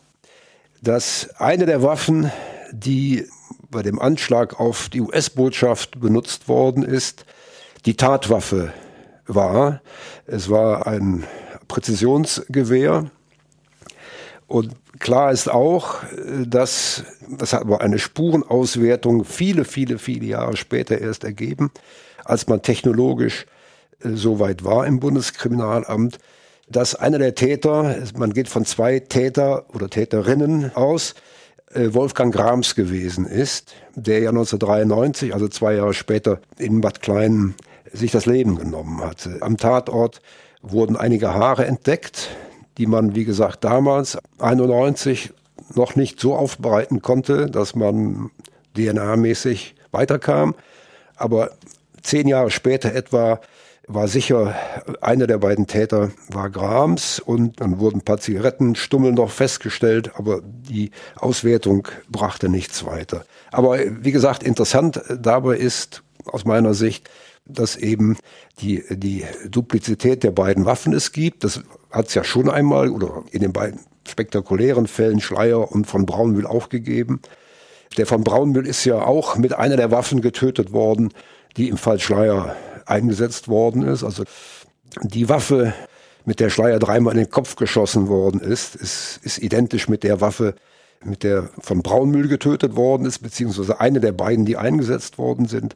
dass 0.82 1.30
eine 1.38 1.65
der 1.65 1.84
Waffen, 1.84 2.32
die 2.72 3.28
bei 3.69 3.82
dem 3.82 4.00
Anschlag 4.00 4.60
auf 4.60 4.89
die 4.89 5.02
US-Botschaft 5.02 6.00
benutzt 6.00 6.48
worden 6.48 6.84
ist, 6.84 7.26
die 7.86 7.96
Tatwaffe 7.96 8.72
war. 9.28 9.82
Es 10.26 10.50
war 10.50 10.88
ein 10.88 11.26
Präzisionsgewehr. 11.74 13.10
Und 14.46 14.76
klar 15.00 15.32
ist 15.32 15.50
auch, 15.50 15.96
dass, 16.46 17.04
das 17.28 17.54
hat 17.54 17.62
aber 17.62 17.82
eine 17.82 17.98
Spurenauswertung 17.98 19.26
viele, 19.26 19.66
viele, 19.66 19.98
viele 19.98 20.28
Jahre 20.28 20.56
später 20.56 21.00
erst 21.00 21.24
ergeben, 21.24 21.72
als 22.26 22.46
man 22.46 22.62
technologisch 22.62 23.48
äh, 24.04 24.10
so 24.14 24.40
weit 24.40 24.64
war 24.64 24.86
im 24.86 25.00
Bundeskriminalamt, 25.00 26.20
dass 26.70 26.94
einer 26.94 27.18
der 27.18 27.34
Täter, 27.34 27.98
man 28.16 28.34
geht 28.34 28.50
von 28.50 28.66
zwei 28.66 29.00
Täter 29.00 29.66
oder 29.74 29.90
Täterinnen 29.90 30.76
aus, 30.76 31.16
äh, 31.74 31.92
Wolfgang 31.96 32.32
Grams 32.32 32.76
gewesen 32.76 33.26
ist, 33.26 33.74
der 33.96 34.20
ja 34.20 34.30
1993, 34.30 35.34
also 35.34 35.48
zwei 35.48 35.74
Jahre 35.74 35.96
später 35.96 36.40
in 36.60 36.82
Bad 36.82 37.02
Klein 37.02 37.56
sich 37.92 38.12
das 38.12 38.28
Leben 38.28 38.58
genommen 38.58 39.02
hatte. 39.02 39.38
Am 39.42 39.58
Tatort 39.58 40.22
wurden 40.63 40.95
einige 40.95 41.34
Haare 41.34 41.65
entdeckt, 41.65 42.30
die 42.78 42.88
man, 42.88 43.13
wie 43.15 43.26
gesagt, 43.26 43.63
damals 43.63 44.17
91 44.39 45.32
noch 45.76 45.95
nicht 45.95 46.19
so 46.19 46.36
aufbereiten 46.36 47.02
konnte, 47.02 47.47
dass 47.47 47.76
man 47.76 48.32
DNA-mäßig 48.76 49.76
weiterkam. 49.91 50.56
Aber 51.15 51.52
zehn 52.02 52.28
Jahre 52.28 52.49
später 52.49 52.93
etwa 52.93 53.39
war 53.88 54.08
sicher, 54.08 54.56
einer 55.02 55.28
der 55.28 55.38
beiden 55.39 55.67
Täter 55.67 56.12
war 56.30 56.49
Grams 56.49 57.19
und 57.19 57.60
dann 57.60 57.80
wurden 57.80 57.97
ein 57.97 58.06
paar 58.06 58.17
Zigarettenstummel 58.17 59.12
noch 59.12 59.30
festgestellt, 59.30 60.12
aber 60.15 60.39
die 60.41 60.91
Auswertung 61.17 61.88
brachte 62.10 62.47
nichts 62.47 62.86
weiter. 62.86 63.26
Aber 63.52 63.78
wie 63.80 64.13
gesagt, 64.13 64.41
interessant 64.41 65.02
dabei 65.10 65.58
ist 65.58 66.02
aus 66.26 66.45
meiner 66.45 66.73
Sicht, 66.73 67.10
dass 67.45 67.75
eben 67.75 68.17
die, 68.60 68.84
die 68.89 69.25
Duplizität 69.49 70.23
der 70.23 70.32
beiden 70.32 70.65
Waffen 70.65 70.93
es 70.93 71.12
gibt. 71.12 71.43
Das 71.43 71.62
hat 71.91 72.08
es 72.08 72.13
ja 72.13 72.23
schon 72.23 72.49
einmal 72.49 72.89
oder 72.89 73.23
in 73.32 73.41
den 73.41 73.53
beiden 73.53 73.79
spektakulären 74.08 74.88
Fällen 74.88 75.21
Schleier 75.21 75.71
und 75.71 75.86
von 75.86 76.06
Braunmühl 76.06 76.47
auch 76.47 76.69
gegeben. 76.69 77.21
Der 77.97 78.06
von 78.06 78.23
Braunmühl 78.23 78.67
ist 78.67 78.86
ja 78.86 79.01
auch 79.03 79.38
mit 79.38 79.53
einer 79.53 79.77
der 79.77 79.91
Waffen 79.91 80.21
getötet 80.21 80.71
worden, 80.71 81.13
die 81.58 81.69
im 81.69 81.77
Fall 81.77 82.00
Schleier 82.00 82.56
eingesetzt 82.85 83.48
worden 83.48 83.83
ist. 83.83 84.04
Also 84.04 84.23
die 85.02 85.29
Waffe, 85.29 85.73
mit 86.25 86.39
der 86.39 86.50
Schleier 86.50 86.79
dreimal 86.79 87.13
in 87.13 87.19
den 87.19 87.29
Kopf 87.29 87.56
geschossen 87.56 88.08
worden 88.08 88.39
ist, 88.39 88.75
ist, 88.75 89.19
ist 89.23 89.39
identisch 89.39 89.89
mit 89.89 90.04
der 90.04 90.21
Waffe, 90.21 90.56
mit 91.04 91.23
der 91.23 91.50
von 91.60 91.81
Braunmühl 91.81 92.27
getötet 92.27 92.75
worden 92.75 93.06
ist, 93.06 93.19
beziehungsweise 93.19 93.79
eine 93.79 94.00
der 94.00 94.13
beiden, 94.13 94.46
die 94.46 94.58
eingesetzt 94.58 95.17
worden 95.17 95.48
sind. 95.48 95.75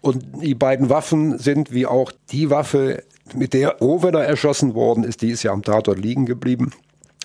Und 0.00 0.42
die 0.42 0.54
beiden 0.54 0.90
Waffen 0.90 1.38
sind 1.38 1.72
wie 1.72 1.86
auch 1.86 2.12
die 2.30 2.50
Waffe, 2.50 3.02
mit 3.34 3.52
der 3.52 3.78
Rohwedder 3.78 4.24
erschossen 4.24 4.74
worden 4.74 5.04
ist, 5.04 5.22
die 5.22 5.30
ist 5.30 5.42
ja 5.42 5.52
am 5.52 5.62
Tatort 5.62 5.98
liegen 5.98 6.24
geblieben. 6.24 6.72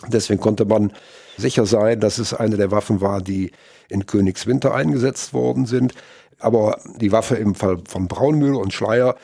Deswegen 0.08 0.42
konnte 0.42 0.66
man 0.66 0.92
sicher 1.38 1.66
sein, 1.66 2.00
dass 2.00 2.18
es 2.18 2.34
eine 2.34 2.58
der 2.58 2.72
Waffen 2.72 3.00
war, 3.02 3.22
die 3.22 3.52
in 3.90 4.06
Königswinter 4.06 4.74
eingesetzt 4.74 5.34
worden 5.34 5.66
sind. 5.66 5.94
Aber 6.40 6.80
die 7.00 7.12
Waffe 7.12 7.36
im 7.36 7.56
Fall 7.56 7.78
von 7.88 8.08
Braunmühl 8.08 8.56
und 8.56 8.74
Schleier, 8.74 9.16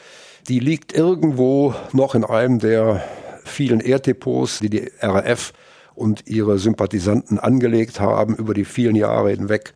die 0.47 0.59
liegt 0.59 0.93
irgendwo 0.93 1.73
noch 1.91 2.15
in 2.15 2.23
einem 2.23 2.59
der 2.59 3.03
vielen 3.43 3.81
Erddepots, 3.81 4.59
die 4.59 4.69
die 4.69 4.91
RAF 5.01 5.53
und 5.95 6.27
ihre 6.27 6.59
Sympathisanten 6.59 7.39
angelegt 7.39 7.99
haben 7.99 8.35
über 8.35 8.53
die 8.53 8.63
vielen 8.63 8.95
Jahre 8.95 9.31
hinweg. 9.31 9.73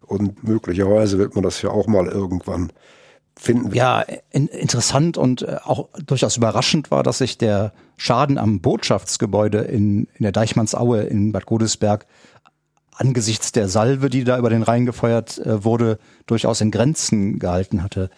Und 0.00 0.42
möglicherweise 0.44 1.18
wird 1.18 1.34
man 1.34 1.44
das 1.44 1.60
ja 1.60 1.70
auch 1.70 1.86
mal 1.86 2.06
irgendwann 2.06 2.72
finden. 3.38 3.74
Ja, 3.74 4.04
in, 4.30 4.48
interessant 4.48 5.18
und 5.18 5.42
äh, 5.42 5.56
auch 5.64 5.88
durchaus 6.04 6.36
überraschend 6.36 6.90
war, 6.90 7.02
dass 7.02 7.18
sich 7.18 7.38
der 7.38 7.72
Schaden 7.96 8.38
am 8.38 8.60
Botschaftsgebäude 8.60 9.58
in, 9.58 10.08
in 10.14 10.22
der 10.22 10.32
Deichmannsaue 10.32 11.02
in 11.02 11.32
Bad 11.32 11.46
Godesberg 11.46 12.06
angesichts 12.92 13.52
der 13.52 13.68
Salve, 13.68 14.08
die 14.08 14.24
da 14.24 14.38
über 14.38 14.50
den 14.50 14.62
Rhein 14.62 14.86
gefeuert 14.86 15.38
äh, 15.38 15.64
wurde, 15.64 15.98
durchaus 16.26 16.60
in 16.60 16.70
Grenzen 16.70 17.38
gehalten 17.38 17.82
hatte. 17.82 18.10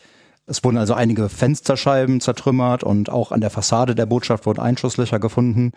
Es 0.47 0.65
wurden 0.65 0.79
also 0.79 0.95
einige 0.95 1.29
Fensterscheiben 1.29 2.21
zertrümmert 2.21 2.83
und 2.83 3.11
auch 3.11 3.33
an 3.33 3.41
der 3.41 3.51
Fassade 3.51 3.95
der 3.95 4.07
Botschaft 4.07 4.47
wurden 4.47 4.61
Einschusslöcher 4.61 5.19
gefunden. 5.19 5.73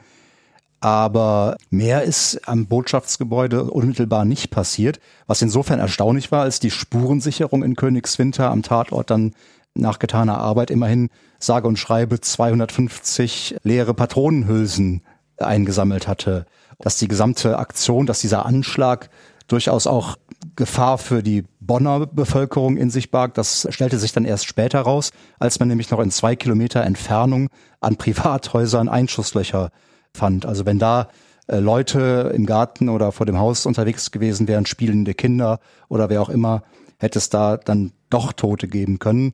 Aber 0.82 1.58
mehr 1.70 2.04
ist 2.04 2.48
am 2.48 2.66
Botschaftsgebäude 2.66 3.66
unmittelbar 3.66 4.26
nicht 4.26 4.50
passiert, 4.50 5.00
was 5.28 5.44
insofern 5.44 5.80
erstaunlich 5.80 6.32
war, 6.32 6.42
als 6.42 6.60
die 6.60 6.72
Spurensicherung 6.72 7.64
in 7.64 7.76
Königswinter 7.76 8.50
am 8.50 8.64
Tatort 8.64 9.12
dann 9.12 9.34
nach 9.76 10.00
getaner 10.00 10.40
Arbeit 10.40 10.72
immerhin 10.72 11.10
sage 11.40 11.68
und 11.68 11.78
schreibe 11.78 12.20
250 12.20 13.58
leere 13.64 13.94
Patronenhülsen 13.94 15.04
eingesammelt 15.38 16.08
hatte. 16.08 16.48
Dass 16.80 16.98
die 16.98 17.08
gesamte 17.08 17.60
Aktion, 17.60 18.08
dass 18.08 18.22
dieser 18.22 18.48
Anschlag 18.48 19.12
durchaus 19.48 19.86
auch 19.86 20.18
Gefahr 20.56 20.98
für 20.98 21.22
die 21.22 21.44
Bonner 21.60 22.08
Bevölkerung 22.08 22.78
in 22.78 22.90
sich 22.90 23.12
barg. 23.12 23.36
Das 23.36 23.68
stellte 23.70 24.00
sich 24.00 24.14
dann 24.14 24.26
erst 24.26 24.48
später 24.48 24.82
raus, 24.82 25.12
als 25.38 25.60
man 25.60 25.68
nämlich 25.68 25.92
noch 25.92 26.00
in 26.00 26.10
zwei 26.10 26.36
Kilometer 26.36 26.84
Entfernung 26.84 27.50
an 27.80 27.98
Privathäusern 27.98 28.90
Einschusslöcher 28.90 29.70
fand. 30.16 30.46
Also 30.46 30.66
wenn 30.66 30.80
da 30.80 31.10
äh, 31.48 31.60
Leute 31.60 32.32
im 32.36 32.46
Garten 32.46 32.90
oder 32.90 33.12
vor 33.12 33.26
dem 33.26 33.38
Haus 33.38 33.66
unterwegs 33.66 34.12
gewesen 34.12 34.48
wären, 34.48 34.66
spielende 34.66 35.14
Kinder 35.14 35.60
oder 35.90 36.10
wer 36.10 36.22
auch 36.22 36.30
immer, 36.30 36.64
hätte 36.98 37.20
es 37.20 37.30
da 37.30 37.58
dann 37.58 37.92
doch 38.10 38.34
Tote 38.34 38.68
geben 38.68 39.00
können, 39.00 39.34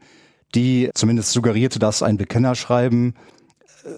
die 0.55 0.89
zumindest 0.93 1.31
suggerierte, 1.31 1.79
dass 1.79 2.03
ein 2.03 2.17
Bekennerschreiben, 2.17 3.15
äh, 3.83 3.89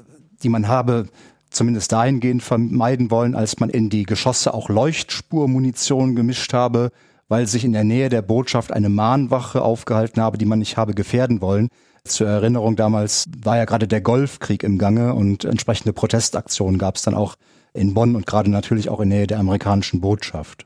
die 0.43 0.49
man 0.49 0.67
habe 0.67 1.07
zumindest 1.49 1.91
dahingehend 1.91 2.43
vermeiden 2.43 3.09
wollen, 3.09 3.35
als 3.35 3.59
man 3.59 3.69
in 3.69 3.89
die 3.89 4.03
Geschosse 4.03 4.53
auch 4.53 4.69
Leuchtspurmunition 4.69 6.15
gemischt 6.15 6.53
habe, 6.53 6.91
weil 7.27 7.47
sich 7.47 7.63
in 7.63 7.73
der 7.73 7.83
Nähe 7.83 8.09
der 8.09 8.21
Botschaft 8.21 8.71
eine 8.71 8.89
Mahnwache 8.89 9.61
aufgehalten 9.61 10.21
habe, 10.21 10.37
die 10.37 10.45
man 10.45 10.59
nicht 10.59 10.77
habe 10.77 10.93
gefährden 10.93 11.41
wollen. 11.41 11.69
Zur 12.09 12.27
Erinnerung, 12.27 12.75
damals 12.75 13.29
war 13.43 13.57
ja 13.57 13.65
gerade 13.65 13.87
der 13.87 14.01
Golfkrieg 14.01 14.63
im 14.63 14.77
Gange 14.77 15.13
und 15.13 15.45
entsprechende 15.45 15.93
Protestaktionen 15.93 16.77
gab 16.77 16.95
es 16.95 17.03
dann 17.03 17.15
auch 17.15 17.35
in 17.73 17.93
Bonn 17.93 18.15
und 18.15 18.25
gerade 18.25 18.49
natürlich 18.49 18.89
auch 18.89 18.99
in 18.99 19.09
Nähe 19.09 19.27
der 19.27 19.39
amerikanischen 19.39 20.01
Botschaft. 20.01 20.65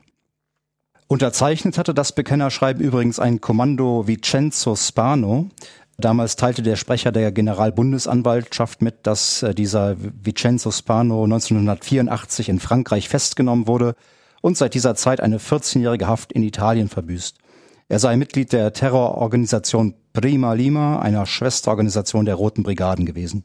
Unterzeichnet 1.06 1.76
hatte 1.76 1.94
das 1.94 2.12
Bekennerschreiben 2.12 2.82
übrigens 2.82 3.18
ein 3.18 3.40
Kommando 3.40 4.06
Vincenzo 4.06 4.74
Spano. 4.74 5.50
Damals 5.98 6.36
teilte 6.36 6.62
der 6.62 6.76
Sprecher 6.76 7.12
der 7.12 7.30
Generalbundesanwaltschaft 7.30 8.82
mit, 8.82 9.06
dass 9.06 9.42
äh, 9.42 9.54
dieser 9.54 9.96
Vincenzo 9.98 10.70
Spano 10.70 11.22
1984 11.24 12.48
in 12.48 12.58
Frankreich 12.58 13.08
festgenommen 13.08 13.68
wurde 13.68 13.94
und 14.40 14.56
seit 14.56 14.74
dieser 14.74 14.94
Zeit 14.94 15.20
eine 15.20 15.38
14-jährige 15.38 16.08
Haft 16.08 16.32
in 16.32 16.42
Italien 16.42 16.88
verbüßt. 16.88 17.36
Er 17.88 17.98
sei 17.98 18.16
Mitglied 18.16 18.52
der 18.52 18.72
Terrororganisation 18.72 19.94
Prima 20.12 20.54
Lima, 20.54 21.00
einer 21.00 21.26
Schwesterorganisation 21.26 22.24
der 22.24 22.36
Roten 22.36 22.62
Brigaden 22.62 23.04
gewesen. 23.04 23.44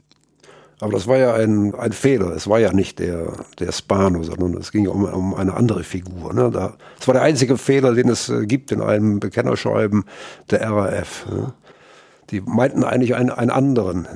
Aber 0.81 0.93
das 0.93 1.07
war 1.07 1.17
ja 1.17 1.33
ein, 1.33 1.75
ein 1.75 1.91
Fehler. 1.91 2.31
Es 2.31 2.47
war 2.47 2.59
ja 2.59 2.71
nicht 2.71 2.99
der, 2.99 3.33
der 3.59 3.71
Spano, 3.73 4.23
sondern 4.23 4.55
es 4.55 4.71
ging 4.71 4.87
um, 4.87 5.03
um 5.03 5.33
eine 5.33 5.55
andere 5.55 5.83
Figur. 5.83 6.33
Ne? 6.33 6.49
Da, 6.51 6.77
das 6.97 7.07
war 7.07 7.13
der 7.13 7.23
einzige 7.23 7.57
Fehler, 7.57 7.93
den 7.93 8.07
es 8.07 8.29
äh, 8.29 8.45
gibt 8.45 8.71
in 8.71 8.81
einem 8.81 9.19
Bekennerschreiben 9.19 10.05
der 10.49 10.69
RAF. 10.69 11.25
Ne? 11.29 11.53
Die 12.29 12.41
meinten 12.41 12.83
eigentlich 12.83 13.15
einen, 13.15 13.31
einen 13.31 13.51
anderen. 13.51 14.07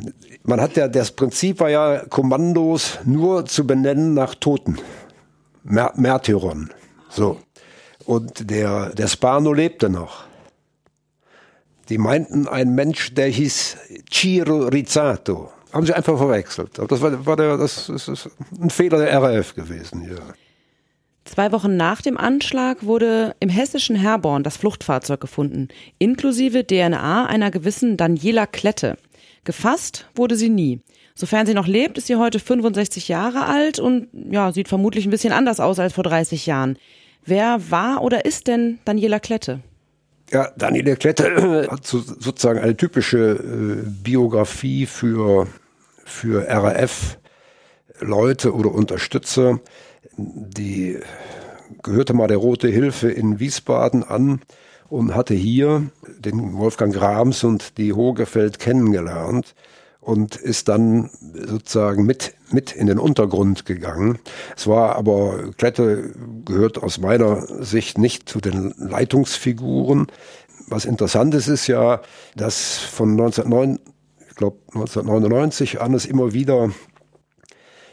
Man 0.43 0.61
hat 0.61 0.77
ja, 0.77 0.87
das 0.87 1.11
Prinzip 1.11 1.59
war 1.59 1.69
ja, 1.69 2.03
Kommandos 2.09 2.99
nur 3.03 3.45
zu 3.45 3.67
benennen 3.67 4.13
nach 4.13 4.35
Toten. 4.35 4.77
Mär 5.63 5.91
Märtyrern. 5.95 6.69
So. 7.09 7.39
Und 8.05 8.49
der, 8.49 8.89
der 8.89 9.07
Spano 9.07 9.53
lebte 9.53 9.89
noch. 9.89 10.25
Die 11.89 11.97
meinten, 11.97 12.47
ein 12.47 12.75
Mensch, 12.75 13.13
der 13.13 13.27
hieß 13.27 13.77
Ciro 14.11 14.67
Rizzato. 14.67 15.51
Haben 15.71 15.85
sie 15.85 15.93
einfach 15.93 16.17
verwechselt. 16.17 16.79
Aber 16.79 16.87
das 16.87 17.01
war, 17.01 17.25
war 17.25 17.35
der, 17.35 17.57
das 17.57 17.89
ist 17.89 18.29
ein 18.59 18.69
Fehler 18.69 18.99
der 18.99 19.21
RAF 19.21 19.55
gewesen, 19.55 20.07
ja. 20.07 20.21
Zwei 21.25 21.51
Wochen 21.51 21.77
nach 21.77 22.01
dem 22.01 22.17
Anschlag 22.17 22.83
wurde 22.83 23.35
im 23.39 23.49
hessischen 23.49 23.95
Herborn 23.95 24.43
das 24.43 24.57
Fluchtfahrzeug 24.57 25.21
gefunden, 25.21 25.69
inklusive 25.97 26.67
DNA 26.67 27.25
einer 27.25 27.49
gewissen 27.49 27.95
Daniela 27.95 28.45
Klette. 28.45 28.97
Gefasst 29.45 30.05
wurde 30.15 30.35
sie 30.35 30.49
nie. 30.49 30.81
Sofern 31.15 31.45
sie 31.45 31.53
noch 31.53 31.67
lebt, 31.67 31.97
ist 31.97 32.07
sie 32.07 32.15
heute 32.17 32.39
65 32.39 33.07
Jahre 33.07 33.45
alt 33.45 33.79
und 33.79 34.09
ja, 34.13 34.51
sieht 34.51 34.67
vermutlich 34.67 35.05
ein 35.05 35.11
bisschen 35.11 35.33
anders 35.33 35.59
aus 35.59 35.79
als 35.79 35.93
vor 35.93 36.03
30 36.03 36.45
Jahren. 36.45 36.77
Wer 37.25 37.71
war 37.71 38.01
oder 38.01 38.25
ist 38.25 38.47
denn 38.47 38.79
Daniela 38.85 39.19
Klette? 39.19 39.61
Ja, 40.31 40.51
Daniela 40.57 40.95
Klette 40.95 41.67
hat 41.71 41.85
so, 41.85 41.99
sozusagen 41.99 42.59
eine 42.59 42.75
typische 42.75 43.17
äh, 43.17 43.85
Biografie 43.85 44.85
für, 44.85 45.47
für 46.03 46.47
RAF-Leute 46.47 48.53
oder 48.53 48.71
Unterstützer. 48.71 49.59
Die 50.17 50.99
gehörte 51.81 52.13
mal 52.13 52.27
der 52.27 52.37
Rote 52.37 52.67
Hilfe 52.67 53.09
in 53.09 53.39
Wiesbaden 53.39 54.03
an 54.03 54.41
und 54.89 55.15
hatte 55.15 55.33
hier 55.33 55.89
den 56.19 56.57
Wolfgang 56.57 56.93
Grams 56.93 57.43
und 57.43 57.77
die 57.77 57.93
Hogefeld 57.93 58.59
kennengelernt 58.59 59.55
und 60.03 60.35
ist 60.35 60.67
dann 60.67 61.09
sozusagen 61.33 62.05
mit, 62.05 62.33
mit 62.51 62.73
in 62.73 62.87
den 62.87 62.99
Untergrund 62.99 63.65
gegangen. 63.65 64.19
Es 64.55 64.67
war 64.67 64.95
aber, 64.95 65.51
Klette 65.57 66.13
gehört 66.45 66.81
aus 66.81 66.99
meiner 66.99 67.63
Sicht 67.63 67.97
nicht 67.97 68.27
zu 68.27 68.39
den 68.39 68.73
Leitungsfiguren. 68.77 70.07
Was 70.67 70.85
interessant 70.85 71.33
ist, 71.35 71.47
ist 71.47 71.67
ja, 71.67 72.01
dass 72.35 72.79
von 72.79 73.11
1909, 73.11 73.79
ich 74.29 74.35
glaube 74.35 74.57
1999 74.73 75.81
an 75.81 75.93
es 75.93 76.05
immer 76.05 76.33
wieder 76.33 76.71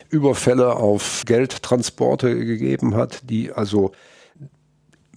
Überfälle 0.08 0.74
auf 0.74 1.22
Geldtransporte 1.26 2.34
gegeben 2.44 2.96
hat, 2.96 3.20
die 3.30 3.52
also 3.52 3.92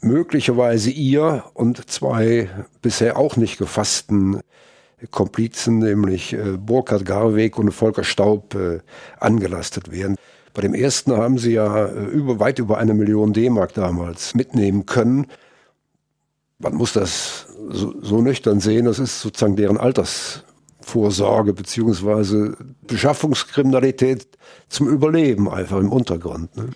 möglicherweise 0.01 0.91
ihr 0.91 1.45
und 1.53 1.89
zwei 1.89 2.49
bisher 2.81 3.17
auch 3.17 3.35
nicht 3.35 3.57
gefassten 3.57 4.41
Komplizen, 5.11 5.79
nämlich 5.79 6.33
äh, 6.33 6.57
Burkhard 6.57 7.05
Garweg 7.05 7.57
und 7.57 7.71
Volker 7.71 8.03
Staub, 8.03 8.55
äh, 8.55 8.79
angelastet 9.19 9.91
werden. 9.91 10.15
Bei 10.53 10.61
dem 10.61 10.73
ersten 10.73 11.15
haben 11.15 11.37
sie 11.37 11.53
ja 11.53 11.87
äh, 11.87 12.05
über, 12.05 12.39
weit 12.39 12.59
über 12.59 12.77
eine 12.77 12.93
Million 12.93 13.33
D-Mark 13.33 13.73
damals 13.73 14.35
mitnehmen 14.35 14.85
können. 14.85 15.27
Man 16.59 16.75
muss 16.75 16.93
das 16.93 17.47
so, 17.69 17.93
so 18.01 18.21
nüchtern 18.21 18.59
sehen, 18.59 18.85
das 18.85 18.99
ist 18.99 19.21
sozusagen 19.21 19.55
deren 19.55 19.77
Altersvorsorge 19.77 21.53
beziehungsweise 21.53 22.55
Beschaffungskriminalität 22.87 24.27
zum 24.69 24.87
Überleben 24.87 25.49
einfach 25.49 25.79
im 25.79 25.91
Untergrund. 25.91 26.55
Ne? 26.55 26.69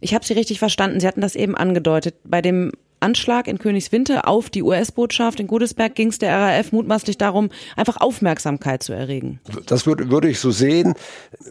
Ich 0.00 0.14
habe 0.14 0.24
Sie 0.24 0.34
richtig 0.34 0.58
verstanden. 0.58 1.00
Sie 1.00 1.08
hatten 1.08 1.20
das 1.20 1.34
eben 1.34 1.56
angedeutet. 1.56 2.16
Bei 2.24 2.42
dem 2.42 2.72
Anschlag 3.00 3.48
in 3.48 3.58
Königswinter 3.58 4.26
auf 4.26 4.50
die 4.50 4.62
US-Botschaft 4.62 5.40
in 5.40 5.46
Godesberg 5.46 5.94
ging 5.94 6.08
es 6.08 6.18
der 6.18 6.36
RAF 6.36 6.72
mutmaßlich 6.72 7.18
darum, 7.18 7.50
einfach 7.76 7.96
Aufmerksamkeit 7.98 8.82
zu 8.82 8.92
erregen. 8.92 9.40
Das 9.66 9.86
würde, 9.86 10.10
würde 10.10 10.28
ich 10.28 10.40
so 10.40 10.50
sehen, 10.50 10.94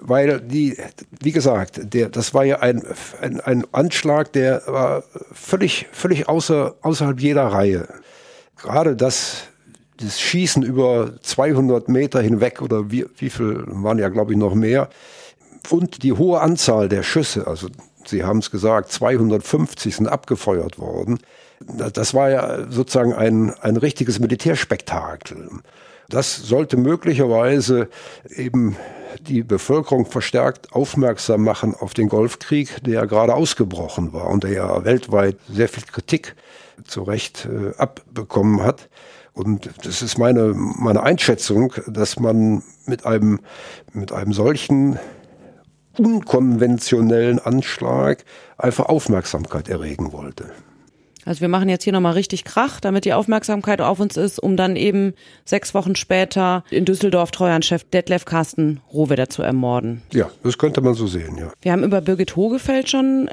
weil 0.02 0.42
die, 0.42 0.78
wie 1.22 1.32
gesagt, 1.32 1.94
der, 1.94 2.10
das 2.10 2.34
war 2.34 2.44
ja 2.46 2.60
ein, 2.60 2.84
ein, 3.22 3.42
ein 3.42 3.64
Anschlag, 3.72 4.34
der 4.34 4.62
war 4.68 5.04
völlig, 5.32 5.88
völlig 5.92 6.28
außer, 6.28 6.76
außerhalb 6.82 7.20
jeder 7.20 7.48
Reihe. 7.48 7.88
Gerade 8.58 8.96
das, 8.96 9.44
das 9.98 10.20
Schießen 10.20 10.64
über 10.64 11.14
200 11.22 11.90
Meter 11.90 12.22
hinweg 12.22 12.62
oder 12.62 12.92
wie, 12.92 13.06
wie 13.18 13.30
viel 13.30 13.64
waren 13.68 14.00
ja, 14.00 14.10
glaube 14.10 14.34
ich, 14.34 14.38
noch 14.38 14.56
mehr. 14.56 14.90
Und 15.70 16.04
die 16.04 16.14
hohe 16.14 16.40
Anzahl 16.40 16.90
der 16.90 17.04
Schüsse, 17.04 17.48
also 17.48 17.68
Sie 18.08 18.24
haben 18.24 18.40
es 18.40 18.52
gesagt, 18.52 18.92
250 18.92 19.96
sind 19.96 20.08
abgefeuert 20.08 20.80
worden. 20.80 21.20
Das 21.60 22.14
war 22.14 22.30
ja 22.30 22.72
sozusagen 22.72 23.14
ein, 23.14 23.54
ein 23.62 23.78
richtiges 23.78 24.20
Militärspektakel. 24.20 25.50
Das 26.10 26.36
sollte 26.36 26.78
möglicherweise 26.78 27.90
eben 28.30 28.78
die 29.22 29.44
Bevölkerung 29.44 30.06
verstärkt 30.06 30.74
aufmerksam 30.74 31.44
machen 31.44 31.76
auf 31.76 31.94
den 31.94 32.08
Golfkrieg, 32.08 32.84
der 32.84 32.94
ja 32.94 33.06
gerade 33.06 33.34
ausgebrochen 33.34 34.14
war 34.14 34.28
und 34.28 34.44
der 34.44 34.52
ja 34.52 34.86
weltweit 34.86 35.38
sehr 35.50 35.68
viel 35.68 35.84
Kritik 35.84 36.36
zu 36.86 37.04
Recht 37.04 37.46
äh, 37.46 37.76
abbekommen 37.78 38.64
hat. 38.64 38.90
Und 39.34 39.70
das 39.84 40.02
ist 40.02 40.18
meine, 40.18 40.54
meine 40.56 41.04
Einschätzung, 41.04 41.74
dass 41.88 42.20
man 42.20 42.64
mit 42.86 43.06
einem, 43.06 43.40
mit 43.94 44.12
einem 44.12 44.34
solchen 44.34 44.98
unkonventionellen 46.00 47.40
Anschlag 47.40 48.24
einfach 48.58 48.86
Aufmerksamkeit 48.86 49.70
erregen 49.70 50.12
wollte. 50.12 50.52
Also 51.28 51.42
wir 51.42 51.50
machen 51.50 51.68
jetzt 51.68 51.84
hier 51.84 51.92
nochmal 51.92 52.14
richtig 52.14 52.46
Krach, 52.46 52.80
damit 52.80 53.04
die 53.04 53.12
Aufmerksamkeit 53.12 53.82
auf 53.82 54.00
uns 54.00 54.16
ist, 54.16 54.40
um 54.40 54.56
dann 54.56 54.78
eben 54.78 55.14
sechs 55.44 55.74
Wochen 55.74 55.98
später 55.98 56.64
in 56.70 56.86
Düsseldorf 56.86 57.32
Treuhandchef 57.32 57.84
Detlef 57.84 58.24
Carsten 58.24 58.80
Rohwedder 58.94 59.28
zu 59.28 59.44
ermorden. 59.44 60.02
Ja, 60.14 60.30
das 60.44 60.58
könnte 60.58 60.80
man 60.80 60.94
so 60.94 61.06
sehen, 61.06 61.38
ja. 61.38 61.52
Wir 61.62 61.74
haben 61.74 61.84
über 61.84 62.00
Birgit 62.00 62.38
Hogefeld 62.38 62.90
schon 62.90 63.30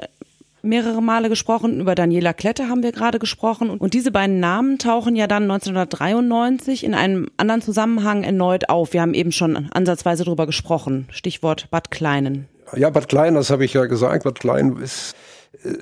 mehrere 0.61 1.01
Male 1.01 1.29
gesprochen, 1.29 1.79
über 1.79 1.95
Daniela 1.95 2.33
Klette 2.33 2.67
haben 2.67 2.83
wir 2.83 2.91
gerade 2.91 3.19
gesprochen 3.19 3.69
und 3.69 3.93
diese 3.93 4.11
beiden 4.11 4.41
Namen 4.41 4.77
tauchen 4.77 5.15
ja 5.15 5.27
dann 5.27 5.43
1993 5.43 6.83
in 6.83 6.93
einem 6.93 7.29
anderen 7.37 7.61
Zusammenhang 7.61 8.23
erneut 8.23 8.67
auf. 8.67 8.91
Wir 8.91 9.01
haben 9.01 9.13
eben 9.13 9.31
schon 9.31 9.69
ansatzweise 9.71 10.25
darüber 10.25 10.47
gesprochen. 10.47 11.07
Stichwort 11.11 11.69
Bad 11.71 11.91
Kleinen. 11.91 12.47
Ja, 12.75 12.89
Bad 12.89 13.09
Klein, 13.09 13.35
das 13.35 13.49
habe 13.49 13.65
ich 13.65 13.73
ja 13.73 13.85
gesagt. 13.85 14.23
Bad 14.23 14.39
Klein 14.39 14.77
ist 14.77 15.15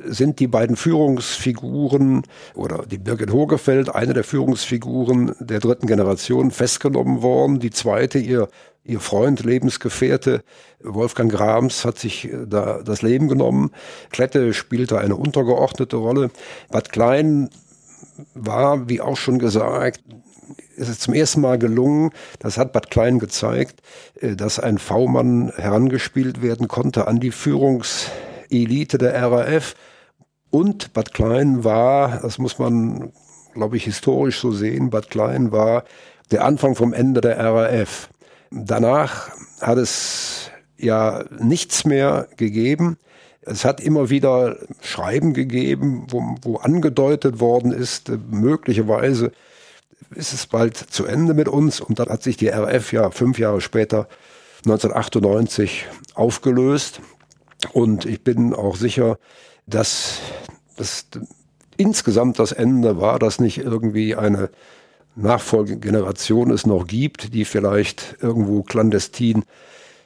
sind 0.05 0.39
die 0.39 0.47
beiden 0.47 0.75
Führungsfiguren 0.75 2.23
oder 2.55 2.85
die 2.85 2.97
Birgit 2.97 3.31
Hogefeld, 3.31 3.93
eine 3.93 4.13
der 4.13 4.23
Führungsfiguren 4.23 5.35
der 5.39 5.59
dritten 5.59 5.87
Generation, 5.87 6.51
festgenommen 6.51 7.21
worden. 7.21 7.59
Die 7.59 7.71
zweite, 7.71 8.19
ihr, 8.19 8.49
ihr 8.83 8.99
Freund, 8.99 9.43
Lebensgefährte, 9.43 10.43
Wolfgang 10.81 11.31
Grams, 11.31 11.85
hat 11.85 11.97
sich 11.97 12.25
äh, 12.25 12.45
da 12.47 12.81
das 12.83 13.01
Leben 13.01 13.27
genommen. 13.27 13.71
Klette 14.11 14.53
spielte 14.53 14.99
eine 14.99 15.15
untergeordnete 15.15 15.95
Rolle. 15.95 16.29
Bad 16.69 16.91
Klein 16.91 17.49
war, 18.33 18.89
wie 18.89 19.01
auch 19.01 19.17
schon 19.17 19.39
gesagt, 19.39 20.01
ist 20.75 20.89
es 20.89 20.99
zum 20.99 21.13
ersten 21.13 21.41
Mal 21.41 21.57
gelungen, 21.57 22.11
das 22.39 22.57
hat 22.57 22.73
Bad 22.73 22.89
Klein 22.89 23.19
gezeigt, 23.19 23.81
äh, 24.19 24.35
dass 24.35 24.59
ein 24.59 24.77
V-Mann 24.77 25.51
herangespielt 25.55 26.41
werden 26.41 26.67
konnte 26.67 27.07
an 27.07 27.19
die 27.19 27.31
Führungs 27.31 28.09
Elite 28.49 28.97
der 28.97 29.21
RAF. 29.21 29.75
Und 30.49 30.93
Bad 30.93 31.13
Klein 31.13 31.63
war, 31.63 32.19
das 32.21 32.37
muss 32.37 32.59
man, 32.59 33.11
glaube 33.53 33.77
ich, 33.77 33.85
historisch 33.85 34.39
so 34.39 34.51
sehen, 34.51 34.89
Bad 34.89 35.09
Klein 35.09 35.51
war 35.51 35.83
der 36.31 36.45
Anfang 36.45 36.75
vom 36.75 36.93
Ende 36.93 37.21
der 37.21 37.39
RAF. 37.39 38.09
Danach 38.51 39.31
hat 39.61 39.77
es 39.77 40.51
ja 40.77 41.25
nichts 41.39 41.85
mehr 41.85 42.27
gegeben. 42.37 42.97
Es 43.41 43.65
hat 43.65 43.81
immer 43.81 44.09
wieder 44.09 44.57
Schreiben 44.81 45.33
gegeben, 45.33 46.07
wo, 46.09 46.35
wo 46.41 46.57
angedeutet 46.57 47.39
worden 47.39 47.71
ist, 47.71 48.11
möglicherweise 48.31 49.31
ist 50.15 50.33
es 50.33 50.47
bald 50.47 50.77
zu 50.77 51.05
Ende 51.05 51.33
mit 51.33 51.47
uns. 51.47 51.79
Und 51.79 51.99
dann 51.99 52.09
hat 52.09 52.23
sich 52.23 52.37
die 52.37 52.49
RAF 52.49 52.91
ja 52.93 53.11
fünf 53.11 53.39
Jahre 53.39 53.61
später, 53.61 54.07
1998, 54.65 55.85
aufgelöst. 56.15 57.01
Und 57.71 58.05
ich 58.05 58.23
bin 58.23 58.53
auch 58.53 58.75
sicher, 58.75 59.17
dass 59.65 60.19
das 60.77 61.07
insgesamt 61.77 62.39
das 62.39 62.51
Ende 62.51 62.99
war, 62.99 63.19
dass 63.19 63.39
nicht 63.39 63.57
irgendwie 63.57 64.15
eine 64.15 64.49
Nachfolgegeneration 65.15 66.51
es 66.51 66.65
noch 66.65 66.87
gibt, 66.87 67.33
die 67.33 67.45
vielleicht 67.45 68.17
irgendwo 68.19 68.63
clandestin 68.63 69.43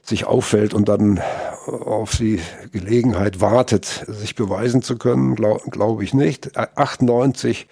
sich 0.03 0.25
auffällt 0.25 0.73
und 0.73 0.87
dann 0.87 1.21
auf 1.65 2.17
die 2.17 2.39
Gelegenheit 2.71 3.41
wartet, 3.41 4.05
sich 4.07 4.35
beweisen 4.35 4.81
zu 4.81 4.97
können, 4.97 5.35
glaube 5.35 5.69
glaub 5.69 6.01
ich 6.01 6.13
nicht. 6.13 6.57
98, 6.57 7.67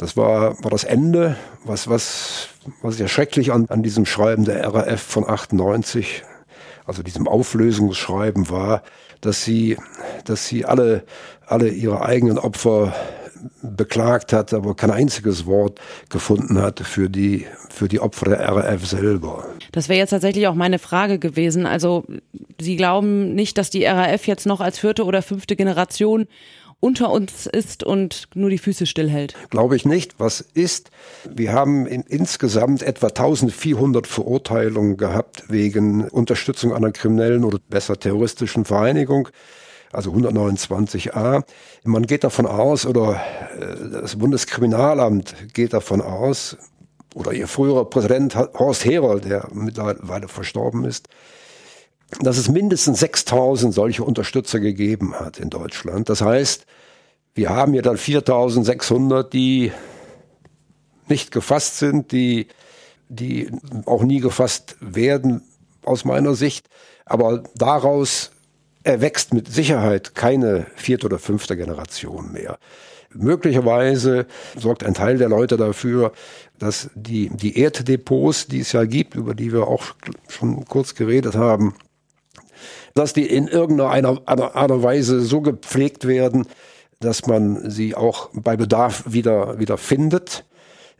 das 0.00 0.16
war, 0.16 0.62
war 0.64 0.70
das 0.70 0.84
Ende, 0.84 1.36
was, 1.64 1.86
was, 1.86 2.48
was 2.80 2.98
ja 2.98 3.06
schrecklich 3.06 3.52
an, 3.52 3.66
an 3.68 3.82
diesem 3.82 4.06
Schreiben 4.06 4.46
der 4.46 4.64
RAF 4.72 5.00
von 5.00 5.28
98, 5.28 6.22
also 6.86 7.02
diesem 7.02 7.28
Auflösungsschreiben 7.28 8.48
war, 8.48 8.82
dass 9.20 9.44
sie, 9.44 9.76
dass 10.24 10.48
sie 10.48 10.64
alle, 10.64 11.04
alle 11.46 11.68
ihre 11.68 12.02
eigenen 12.02 12.38
Opfer 12.38 12.94
beklagt 13.62 14.32
hat, 14.32 14.54
aber 14.54 14.74
kein 14.74 14.90
einziges 14.90 15.44
Wort 15.44 15.78
gefunden 16.08 16.62
hat 16.62 16.80
für 16.80 17.10
die, 17.10 17.46
für 17.68 17.88
die 17.88 18.00
Opfer 18.00 18.30
der 18.30 18.40
RAF 18.40 18.86
selber. 18.86 19.44
Das 19.72 19.90
wäre 19.90 19.98
jetzt 19.98 20.10
tatsächlich 20.10 20.46
auch 20.48 20.54
meine 20.54 20.78
Frage 20.78 21.18
gewesen. 21.18 21.66
Also 21.66 22.04
Sie 22.60 22.76
glauben 22.76 23.34
nicht, 23.34 23.58
dass 23.58 23.70
die 23.70 23.84
RAF 23.84 24.26
jetzt 24.26 24.46
noch 24.46 24.60
als 24.60 24.78
vierte 24.78 25.04
oder 25.04 25.22
fünfte 25.22 25.56
Generation 25.56 26.26
unter 26.80 27.10
uns 27.10 27.46
ist 27.46 27.84
und 27.84 28.28
nur 28.34 28.50
die 28.50 28.58
Füße 28.58 28.86
stillhält? 28.86 29.34
Glaube 29.50 29.76
ich 29.76 29.84
nicht. 29.84 30.18
Was 30.18 30.40
ist? 30.40 30.90
Wir 31.28 31.52
haben 31.52 31.86
in, 31.86 32.02
insgesamt 32.02 32.82
etwa 32.82 33.08
1400 33.08 34.06
Verurteilungen 34.06 34.96
gehabt 34.96 35.44
wegen 35.48 36.08
Unterstützung 36.08 36.74
einer 36.74 36.90
kriminellen 36.90 37.44
oder 37.44 37.58
besser 37.68 37.98
terroristischen 37.98 38.64
Vereinigung 38.64 39.28
also 39.92 40.12
129a. 40.12 41.42
Man 41.84 42.06
geht 42.06 42.24
davon 42.24 42.46
aus, 42.46 42.86
oder 42.86 43.20
äh, 43.58 43.90
das 43.90 44.16
Bundeskriminalamt 44.16 45.34
geht 45.52 45.72
davon 45.72 46.00
aus, 46.00 46.56
oder 47.14 47.32
ihr 47.32 47.48
früherer 47.48 47.84
Präsident 47.84 48.36
Horst 48.36 48.84
Herold, 48.84 49.24
der 49.24 49.48
mittlerweile 49.52 50.28
verstorben 50.28 50.84
ist, 50.84 51.08
dass 52.20 52.38
es 52.38 52.48
mindestens 52.48 53.00
6000 53.00 53.72
solche 53.72 54.04
Unterstützer 54.04 54.60
gegeben 54.60 55.14
hat 55.14 55.38
in 55.38 55.50
Deutschland. 55.50 56.08
Das 56.08 56.20
heißt, 56.20 56.66
wir 57.34 57.50
haben 57.50 57.74
ja 57.74 57.82
dann 57.82 57.96
4600, 57.96 59.32
die 59.32 59.72
nicht 61.08 61.30
gefasst 61.30 61.78
sind, 61.78 62.12
die, 62.12 62.48
die 63.08 63.50
auch 63.86 64.02
nie 64.02 64.20
gefasst 64.20 64.76
werden, 64.80 65.42
aus 65.84 66.04
meiner 66.04 66.34
Sicht. 66.34 66.66
Aber 67.06 67.42
daraus 67.54 68.32
erwächst 68.82 69.34
mit 69.34 69.52
Sicherheit 69.52 70.14
keine 70.14 70.66
vierte 70.74 71.06
oder 71.06 71.18
fünfte 71.18 71.56
Generation 71.56 72.32
mehr. 72.32 72.58
Möglicherweise 73.12 74.26
sorgt 74.56 74.84
ein 74.84 74.94
Teil 74.94 75.18
der 75.18 75.28
Leute 75.28 75.56
dafür, 75.56 76.12
dass 76.58 76.90
die, 76.94 77.30
die 77.30 77.58
Erddepots, 77.58 78.46
die 78.46 78.60
es 78.60 78.72
ja 78.72 78.84
gibt, 78.84 79.16
über 79.16 79.34
die 79.34 79.52
wir 79.52 79.66
auch 79.66 79.84
schon 80.28 80.64
kurz 80.66 80.94
geredet 80.94 81.34
haben, 81.34 81.74
dass 82.94 83.12
die 83.12 83.26
in 83.26 83.48
irgendeiner 83.48 84.20
Art 84.26 84.70
und 84.70 84.82
Weise 84.82 85.20
so 85.20 85.40
gepflegt 85.40 86.06
werden, 86.06 86.46
dass 87.00 87.26
man 87.26 87.70
sie 87.70 87.94
auch 87.94 88.30
bei 88.32 88.56
Bedarf 88.56 89.04
wieder, 89.06 89.58
wieder 89.58 89.78
findet. 89.78 90.44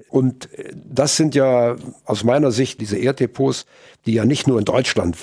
Und 0.08 0.48
das 0.74 1.16
sind 1.16 1.34
ja 1.34 1.76
aus 2.04 2.24
meiner 2.24 2.50
Sicht 2.52 2.80
diese 2.80 2.96
Erddepots, 2.96 3.66
die 4.06 4.14
ja 4.14 4.24
nicht 4.24 4.46
nur 4.46 4.58
in 4.58 4.64
Deutschland 4.64 5.16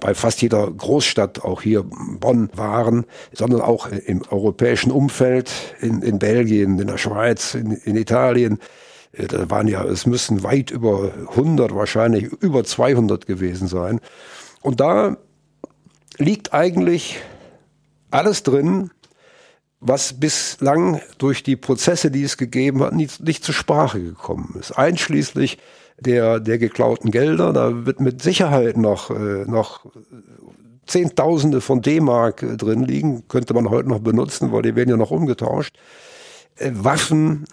bei 0.00 0.14
fast 0.14 0.40
jeder 0.40 0.70
Großstadt, 0.70 1.44
auch 1.44 1.62
hier 1.62 1.84
Bonn, 1.84 2.48
waren, 2.54 3.04
sondern 3.32 3.60
auch 3.60 3.88
im 3.88 4.22
europäischen 4.30 4.90
Umfeld, 4.90 5.50
in, 5.80 6.02
in 6.02 6.18
Belgien, 6.18 6.78
in 6.78 6.86
der 6.86 6.98
Schweiz, 6.98 7.54
in, 7.54 7.72
in 7.72 7.96
Italien. 7.96 8.58
Äh, 9.12 9.26
da 9.26 9.50
waren 9.50 9.68
ja, 9.68 9.84
es 9.84 10.06
müssen 10.06 10.42
weit 10.42 10.70
über 10.70 11.12
100, 11.30 11.74
wahrscheinlich 11.74 12.24
über 12.24 12.64
200 12.64 13.26
gewesen 13.26 13.68
sein. 13.68 14.00
Und 14.62 14.80
da 14.80 15.18
liegt 16.18 16.52
eigentlich 16.54 17.20
alles 18.10 18.42
drin, 18.42 18.90
was 19.80 20.18
bislang 20.18 21.00
durch 21.18 21.42
die 21.42 21.56
Prozesse, 21.56 22.10
die 22.10 22.22
es 22.22 22.36
gegeben 22.36 22.82
hat, 22.82 22.94
nicht, 22.94 23.20
nicht 23.20 23.44
zur 23.44 23.54
Sprache 23.54 24.00
gekommen 24.02 24.56
ist. 24.58 24.72
Einschließlich 24.72 25.58
der, 25.98 26.40
der 26.40 26.58
geklauten 26.58 27.10
Gelder. 27.10 27.52
Da 27.52 27.84
wird 27.84 28.00
mit 28.00 28.22
Sicherheit 28.22 28.76
noch, 28.76 29.10
äh, 29.10 29.44
noch 29.44 29.86
Zehntausende 30.86 31.60
von 31.60 31.82
D-Mark 31.82 32.42
äh, 32.42 32.56
drin 32.56 32.82
liegen. 32.82 33.28
Könnte 33.28 33.54
man 33.54 33.70
heute 33.70 33.88
noch 33.88 34.00
benutzen, 34.00 34.52
weil 34.52 34.62
die 34.62 34.74
werden 34.74 34.90
ja 34.90 34.96
noch 34.96 35.10
umgetauscht. 35.10 35.76
Äh, 36.56 36.70
Waffen, 36.72 37.44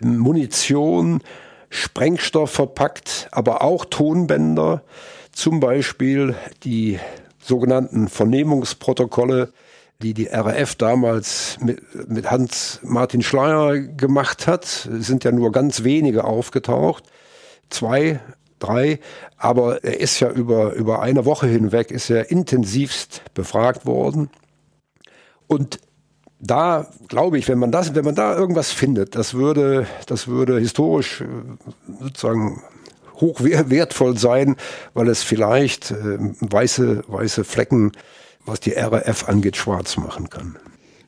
Munition, 0.00 1.22
Sprengstoff 1.70 2.52
verpackt, 2.52 3.28
aber 3.32 3.62
auch 3.62 3.84
Tonbänder, 3.84 4.82
zum 5.32 5.60
Beispiel 5.60 6.34
die 6.62 6.98
sogenannten 7.46 8.08
Vernehmungsprotokolle, 8.08 9.52
die 10.02 10.14
die 10.14 10.26
RAF 10.26 10.74
damals 10.74 11.58
mit, 11.60 11.80
mit 12.08 12.30
Hans-Martin 12.30 13.22
Schleier 13.22 13.78
gemacht 13.78 14.46
hat, 14.46 14.64
sind 14.64 15.24
ja 15.24 15.32
nur 15.32 15.52
ganz 15.52 15.84
wenige 15.84 16.24
aufgetaucht. 16.24 17.04
Zwei, 17.70 18.20
drei, 18.58 19.00
aber 19.36 19.84
er 19.84 20.00
ist 20.00 20.20
ja 20.20 20.30
über, 20.30 20.74
über 20.74 21.00
eine 21.00 21.24
Woche 21.24 21.46
hinweg, 21.46 21.90
ist 21.90 22.10
er 22.10 22.30
intensivst 22.30 23.22
befragt 23.34 23.86
worden. 23.86 24.30
Und 25.46 25.78
da 26.38 26.86
glaube 27.08 27.38
ich, 27.38 27.48
wenn 27.48 27.58
man 27.58 27.72
das, 27.72 27.94
wenn 27.94 28.04
man 28.04 28.14
da 28.14 28.36
irgendwas 28.36 28.70
findet, 28.70 29.14
das 29.14 29.34
würde, 29.34 29.86
das 30.06 30.28
würde 30.28 30.58
historisch 30.58 31.22
äh, 31.22 31.26
sozusagen 32.00 32.62
hoch 33.20 33.40
wertvoll 33.40 34.18
sein, 34.18 34.56
weil 34.94 35.08
es 35.08 35.22
vielleicht 35.22 35.90
äh, 35.90 36.18
weiße, 36.40 37.04
weiße 37.06 37.44
Flecken, 37.44 37.92
was 38.44 38.60
die 38.60 38.72
RAF 38.72 39.28
angeht, 39.28 39.56
schwarz 39.56 39.96
machen 39.96 40.30
kann. 40.30 40.56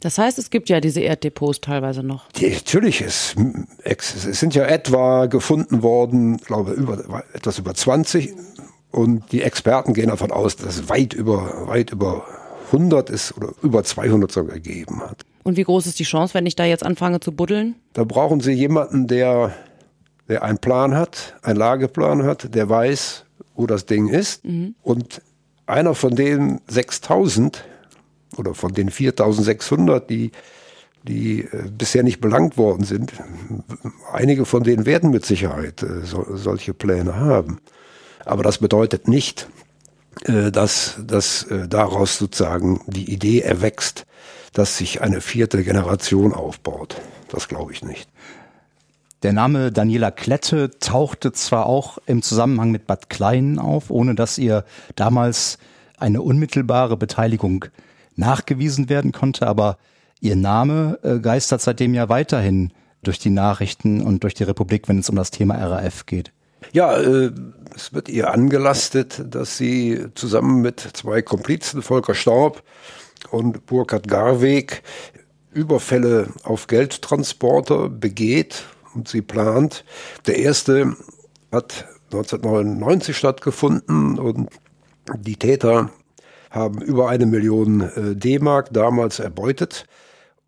Das 0.01 0.17
heißt, 0.17 0.39
es 0.39 0.51
gibt 0.51 0.69
ja 0.69 0.81
diese 0.81 1.01
Erddepots 1.01 1.61
teilweise 1.61 2.03
noch. 2.03 2.31
Die, 2.33 2.51
natürlich, 2.51 3.01
es, 3.01 3.35
es 3.85 4.23
sind 4.39 4.55
ja 4.55 4.65
etwa 4.65 5.27
gefunden 5.27 5.83
worden, 5.83 6.37
glaube 6.37 6.73
über, 6.73 7.25
etwas 7.33 7.59
über 7.59 7.75
20 7.75 8.33
und 8.93 9.33
die 9.33 9.43
Experten 9.43 9.95
gehen 9.95 10.09
davon 10.09 10.31
aus, 10.31 10.57
dass 10.57 10.77
es 10.77 10.89
weit 10.89 11.15
über, 11.15 11.67
weit 11.67 11.91
über 11.91 12.25
100 12.67 13.11
ist 13.11 13.37
oder 13.37 13.53
über 13.63 13.83
200 13.83 14.31
sogar 14.31 14.55
gegeben 14.55 15.01
hat. 15.01 15.23
Und 15.43 15.57
wie 15.57 15.65
groß 15.65 15.87
ist 15.87 15.99
die 15.99 16.05
Chance, 16.05 16.35
wenn 16.35 16.47
ich 16.47 16.57
da 16.57 16.65
jetzt 16.65 16.85
anfange 16.85 17.21
zu 17.21 17.33
buddeln? 17.33 17.75
Da 17.95 18.05
brauchen 18.05 18.41
Sie 18.41 18.53
jemanden, 18.53 19.07
der, 19.07 19.55
der 20.29 20.43
einen 20.43 20.59
Plan 20.59 20.95
hat, 20.95 21.37
einen 21.43 21.59
Lageplan 21.59 22.25
hat, 22.25 22.55
der 22.55 22.69
weiß, 22.69 23.25
wo 23.55 23.67
das 23.67 23.87
Ding 23.87 24.09
ist. 24.09 24.45
Mhm. 24.45 24.75
Und 24.83 25.23
einer 25.67 25.95
von 25.95 26.15
den 26.15 26.61
6000 26.69 27.65
oder 28.37 28.55
von 28.55 28.73
den 28.73 28.91
4600, 28.91 30.09
die, 30.09 30.33
die 31.03 31.41
äh, 31.41 31.69
bisher 31.71 32.03
nicht 32.03 32.21
belangt 32.21 32.57
worden 32.57 32.85
sind, 32.85 33.13
einige 34.13 34.45
von 34.45 34.63
denen 34.63 34.87
werden 34.87 35.11
mit 35.11 35.25
Sicherheit 35.25 35.83
äh, 35.83 36.05
so, 36.05 36.27
solche 36.37 36.75
Pläne 36.75 37.17
haben. 37.17 37.59
Aber 38.25 38.43
das 38.43 38.59
bedeutet 38.59 39.09
nicht, 39.09 39.49
äh, 40.25 40.51
dass, 40.51 40.97
dass 41.03 41.47
daraus 41.69 42.19
sozusagen 42.19 42.83
die 42.87 43.13
Idee 43.13 43.41
erwächst, 43.41 44.07
dass 44.53 44.77
sich 44.77 45.01
eine 45.01 45.21
vierte 45.21 45.63
Generation 45.65 46.33
aufbaut. 46.33 47.01
Das 47.31 47.49
glaube 47.49 47.73
ich 47.73 47.85
nicht. 47.85 48.09
Der 49.25 49.33
Name 49.33 49.73
Daniela 49.73 50.13
Klette 50.13 50.71
tauchte 50.79 51.33
zwar 51.33 51.67
auch 51.67 51.99
im 52.07 52.23
Zusammenhang 52.23 52.71
mit 52.71 52.87
Bad 52.87 53.11
Klein 53.11 53.59
auf, 53.59 53.91
ohne 53.91 54.15
dass 54.15 54.39
ihr 54.39 54.65
damals 54.95 55.59
eine 55.97 56.23
unmittelbare 56.23 56.97
Beteiligung 56.97 57.65
nachgewiesen 58.15 58.89
werden 58.89 59.11
konnte, 59.11 59.49
aber 59.49 59.77
ihr 60.21 60.37
Name 60.37 61.01
äh, 61.03 61.19
geistert 61.19 61.61
seitdem 61.63 61.95
ja 61.95 62.09
weiterhin 62.09 62.73
durch 63.03 63.19
die 63.19 63.31
Nachrichten 63.31 64.03
und 64.03 64.23
durch 64.23 64.35
die 64.35 64.45
Republik, 64.45 64.89
wenn 64.89 65.01
es 65.01 65.11
um 65.11 65.17
das 65.17 65.33
Thema 65.33 65.57
RAF 65.57 66.07
geht. 66.07 66.31
Ja, 66.73 66.97
äh, 66.97 67.33
es 67.75 67.93
wird 67.93 68.09
ihr 68.09 68.33
angelastet, 68.33 69.25
dass 69.29 69.57
sie 69.57 70.07
zusammen 70.15 70.61
mit 70.63 70.79
zwei 70.81 71.23
Komplizen, 71.23 71.83
Volker 71.83 72.15
Staub 72.15 72.63
und 73.31 73.67
Burkhard 73.67 74.07
Garweg, 74.07 74.83
Überfälle 75.53 76.29
auf 76.45 76.69
Geldtransporter 76.69 77.89
begeht 77.89 78.65
und 78.99 79.09
sie 79.09 79.23
plant. 79.23 79.85
Der 80.27 80.39
erste 80.39 80.97
hat 81.53 81.87
1999 82.13 83.17
stattgefunden 83.17 84.19
und 84.19 84.49
die 85.21 85.37
Täter 85.37 85.91
haben 86.51 86.83
über 86.83 87.09
eine 87.09 87.27
Million 87.27 87.81
äh, 87.81 88.17
D-Mark 88.17 88.73
damals 88.73 89.21
erbeutet. 89.21 89.87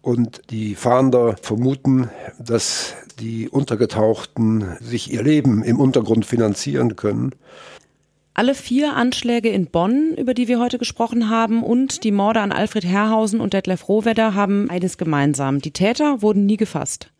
Und 0.03 0.41
die 0.51 0.75
Fahnder 0.75 1.37
vermuten, 1.43 2.11
dass 2.39 2.95
die 3.19 3.51
Untergetauchten 3.51 4.77
sich 4.81 5.13
ihr 5.13 5.23
Leben 5.23 5.63
im 5.63 5.79
Untergrund 5.79 6.25
finanzieren 6.25 6.97
können. 6.97 7.35
Alle 8.33 8.55
vier 8.55 8.97
Anschläge 8.97 9.51
in 9.51 9.67
Bonn, 9.67 10.15
über 10.17 10.33
die 10.33 10.49
wir 10.49 10.59
heute 10.59 10.79
gesprochen 10.79 11.29
haben, 11.29 11.63
und 11.63 12.03
die 12.03 12.13
Morde 12.13 12.41
an 12.41 12.53
Alfred 12.53 12.87
Herrhausen 12.87 13.41
und 13.41 13.53
Detlef 13.53 13.89
Rohwedder 13.89 14.35
haben 14.35 14.71
eines 14.71 14.97
gemeinsam. 14.97 15.61
Die 15.61 15.73
Täter 15.73 16.23
wurden 16.23 16.47
nie 16.47 16.57
gefasst. 16.57 17.13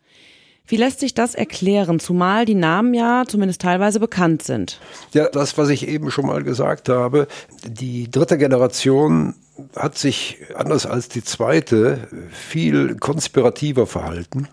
Wie 0.67 0.77
lässt 0.77 1.01
sich 1.01 1.13
das 1.13 1.35
erklären, 1.35 1.99
zumal 1.99 2.45
die 2.45 2.55
Namen 2.55 2.93
ja 2.93 3.23
zumindest 3.27 3.61
teilweise 3.61 3.99
bekannt 3.99 4.43
sind? 4.43 4.79
Ja, 5.13 5.27
das, 5.27 5.57
was 5.57 5.69
ich 5.69 5.87
eben 5.87 6.11
schon 6.11 6.27
mal 6.27 6.43
gesagt 6.43 6.87
habe, 6.87 7.27
die 7.65 8.09
dritte 8.09 8.37
Generation 8.37 9.35
hat 9.75 9.97
sich 9.97 10.37
anders 10.55 10.85
als 10.85 11.09
die 11.09 11.23
zweite 11.23 12.07
viel 12.31 12.95
konspirativer 12.95 13.85
verhalten. 13.85 14.47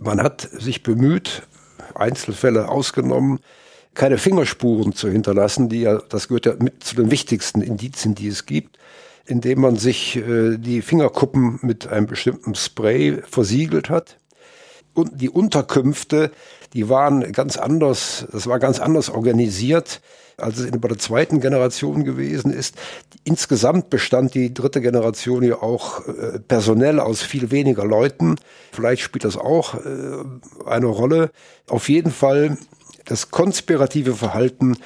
Man 0.00 0.22
hat 0.22 0.48
sich 0.52 0.82
bemüht, 0.82 1.42
Einzelfälle 1.94 2.68
ausgenommen, 2.68 3.40
keine 3.94 4.18
Fingerspuren 4.18 4.94
zu 4.94 5.10
hinterlassen, 5.10 5.68
die 5.68 5.82
ja, 5.82 5.98
das 6.08 6.28
gehört 6.28 6.46
ja 6.46 6.54
mit 6.58 6.82
zu 6.82 6.96
den 6.96 7.10
wichtigsten 7.10 7.60
Indizien, 7.60 8.14
die 8.14 8.28
es 8.28 8.46
gibt, 8.46 8.78
indem 9.26 9.60
man 9.60 9.76
sich 9.76 10.16
äh, 10.16 10.56
die 10.56 10.80
Fingerkuppen 10.80 11.58
mit 11.62 11.88
einem 11.88 12.06
bestimmten 12.06 12.54
Spray 12.54 13.20
versiegelt 13.28 13.90
hat. 13.90 14.18
Und 14.94 15.20
die 15.20 15.30
Unterkünfte, 15.30 16.30
die 16.74 16.88
waren 16.88 17.32
ganz 17.32 17.56
anders, 17.56 18.26
das 18.32 18.46
war 18.46 18.58
ganz 18.58 18.78
anders 18.80 19.10
organisiert 19.10 20.00
als 20.42 20.58
es 20.58 20.70
bei 20.70 20.88
der 20.88 20.98
zweiten 20.98 21.40
Generation 21.40 22.04
gewesen 22.04 22.52
ist. 22.52 22.76
Insgesamt 23.24 23.90
bestand 23.90 24.34
die 24.34 24.52
dritte 24.52 24.80
Generation 24.80 25.42
ja 25.42 25.62
auch 25.62 26.06
äh, 26.06 26.38
personell 26.40 27.00
aus 27.00 27.22
viel 27.22 27.50
weniger 27.50 27.84
Leuten. 27.84 28.36
Vielleicht 28.72 29.02
spielt 29.02 29.24
das 29.24 29.36
auch 29.36 29.74
äh, 29.74 29.78
eine 30.66 30.86
Rolle. 30.86 31.30
Auf 31.68 31.88
jeden 31.88 32.10
Fall, 32.10 32.58
das 33.04 33.30
konspirative 33.30 34.14
Verhalten 34.14 34.76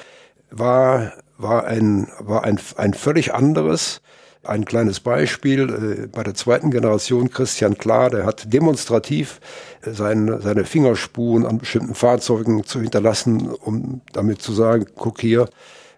war, 0.51 1.13
war, 1.37 1.65
ein, 1.65 2.07
war 2.19 2.43
ein, 2.43 2.59
ein 2.77 2.93
völlig 2.93 3.33
anderes. 3.33 4.01
Ein 4.47 4.65
kleines 4.65 4.99
Beispiel, 4.99 6.03
äh, 6.03 6.07
bei 6.07 6.23
der 6.23 6.33
zweiten 6.33 6.71
Generation 6.71 7.29
Christian 7.29 7.77
Klar, 7.77 8.09
der 8.09 8.25
hat 8.25 8.51
demonstrativ 8.53 9.39
äh, 9.81 9.91
seine, 9.91 10.41
seine 10.41 10.63
Fingerspuren 10.63 11.45
an 11.45 11.57
bestimmten 11.57 11.95
Fahrzeugen 11.95 12.63
zu 12.63 12.81
hinterlassen, 12.81 13.49
um 13.49 14.01
damit 14.13 14.41
zu 14.41 14.53
sagen, 14.53 14.85
guck 14.95 15.19
hier, 15.21 15.49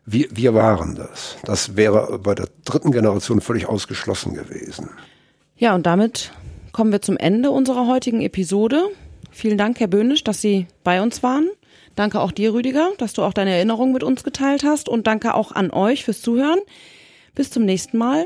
wir, 0.06 0.28
wir 0.32 0.54
waren 0.54 0.96
das. 0.96 1.38
Das 1.44 1.76
wäre 1.76 2.20
bei 2.20 2.34
der 2.34 2.48
dritten 2.66 2.92
Generation 2.92 3.42
völlig 3.42 3.68
ausgeschlossen 3.68 4.34
gewesen. 4.34 4.90
Ja, 5.56 5.76
und 5.76 5.86
damit 5.86 6.32
kommen 6.72 6.92
wir 6.92 7.02
zum 7.02 7.18
Ende 7.18 7.52
unserer 7.52 7.88
heutigen 7.88 8.22
Episode. 8.22 8.90
Vielen 9.32 9.58
Dank, 9.58 9.80
Herr 9.80 9.88
Böhnisch, 9.88 10.24
dass 10.24 10.42
Sie 10.42 10.68
bei 10.84 11.02
uns 11.02 11.22
waren. 11.22 11.50
Danke 11.96 12.22
auch 12.22 12.32
dir, 12.32 12.54
Rüdiger, 12.54 12.92
dass 12.98 13.14
du 13.14 13.24
auch 13.24 13.34
deine 13.34 13.52
Erinnerungen 13.52 13.94
mit 13.94 14.04
uns 14.04 14.24
geteilt 14.24 14.64
hast. 14.64 14.90
Und 14.90 15.06
danke 15.06 15.34
auch 15.34 15.52
an 15.52 15.70
euch 15.72 16.06
fürs 16.06 16.22
Zuhören. 16.22 16.60
Bis 17.36 17.52
zum 17.52 17.66
nächsten 17.66 17.98
Mal. 17.98 18.26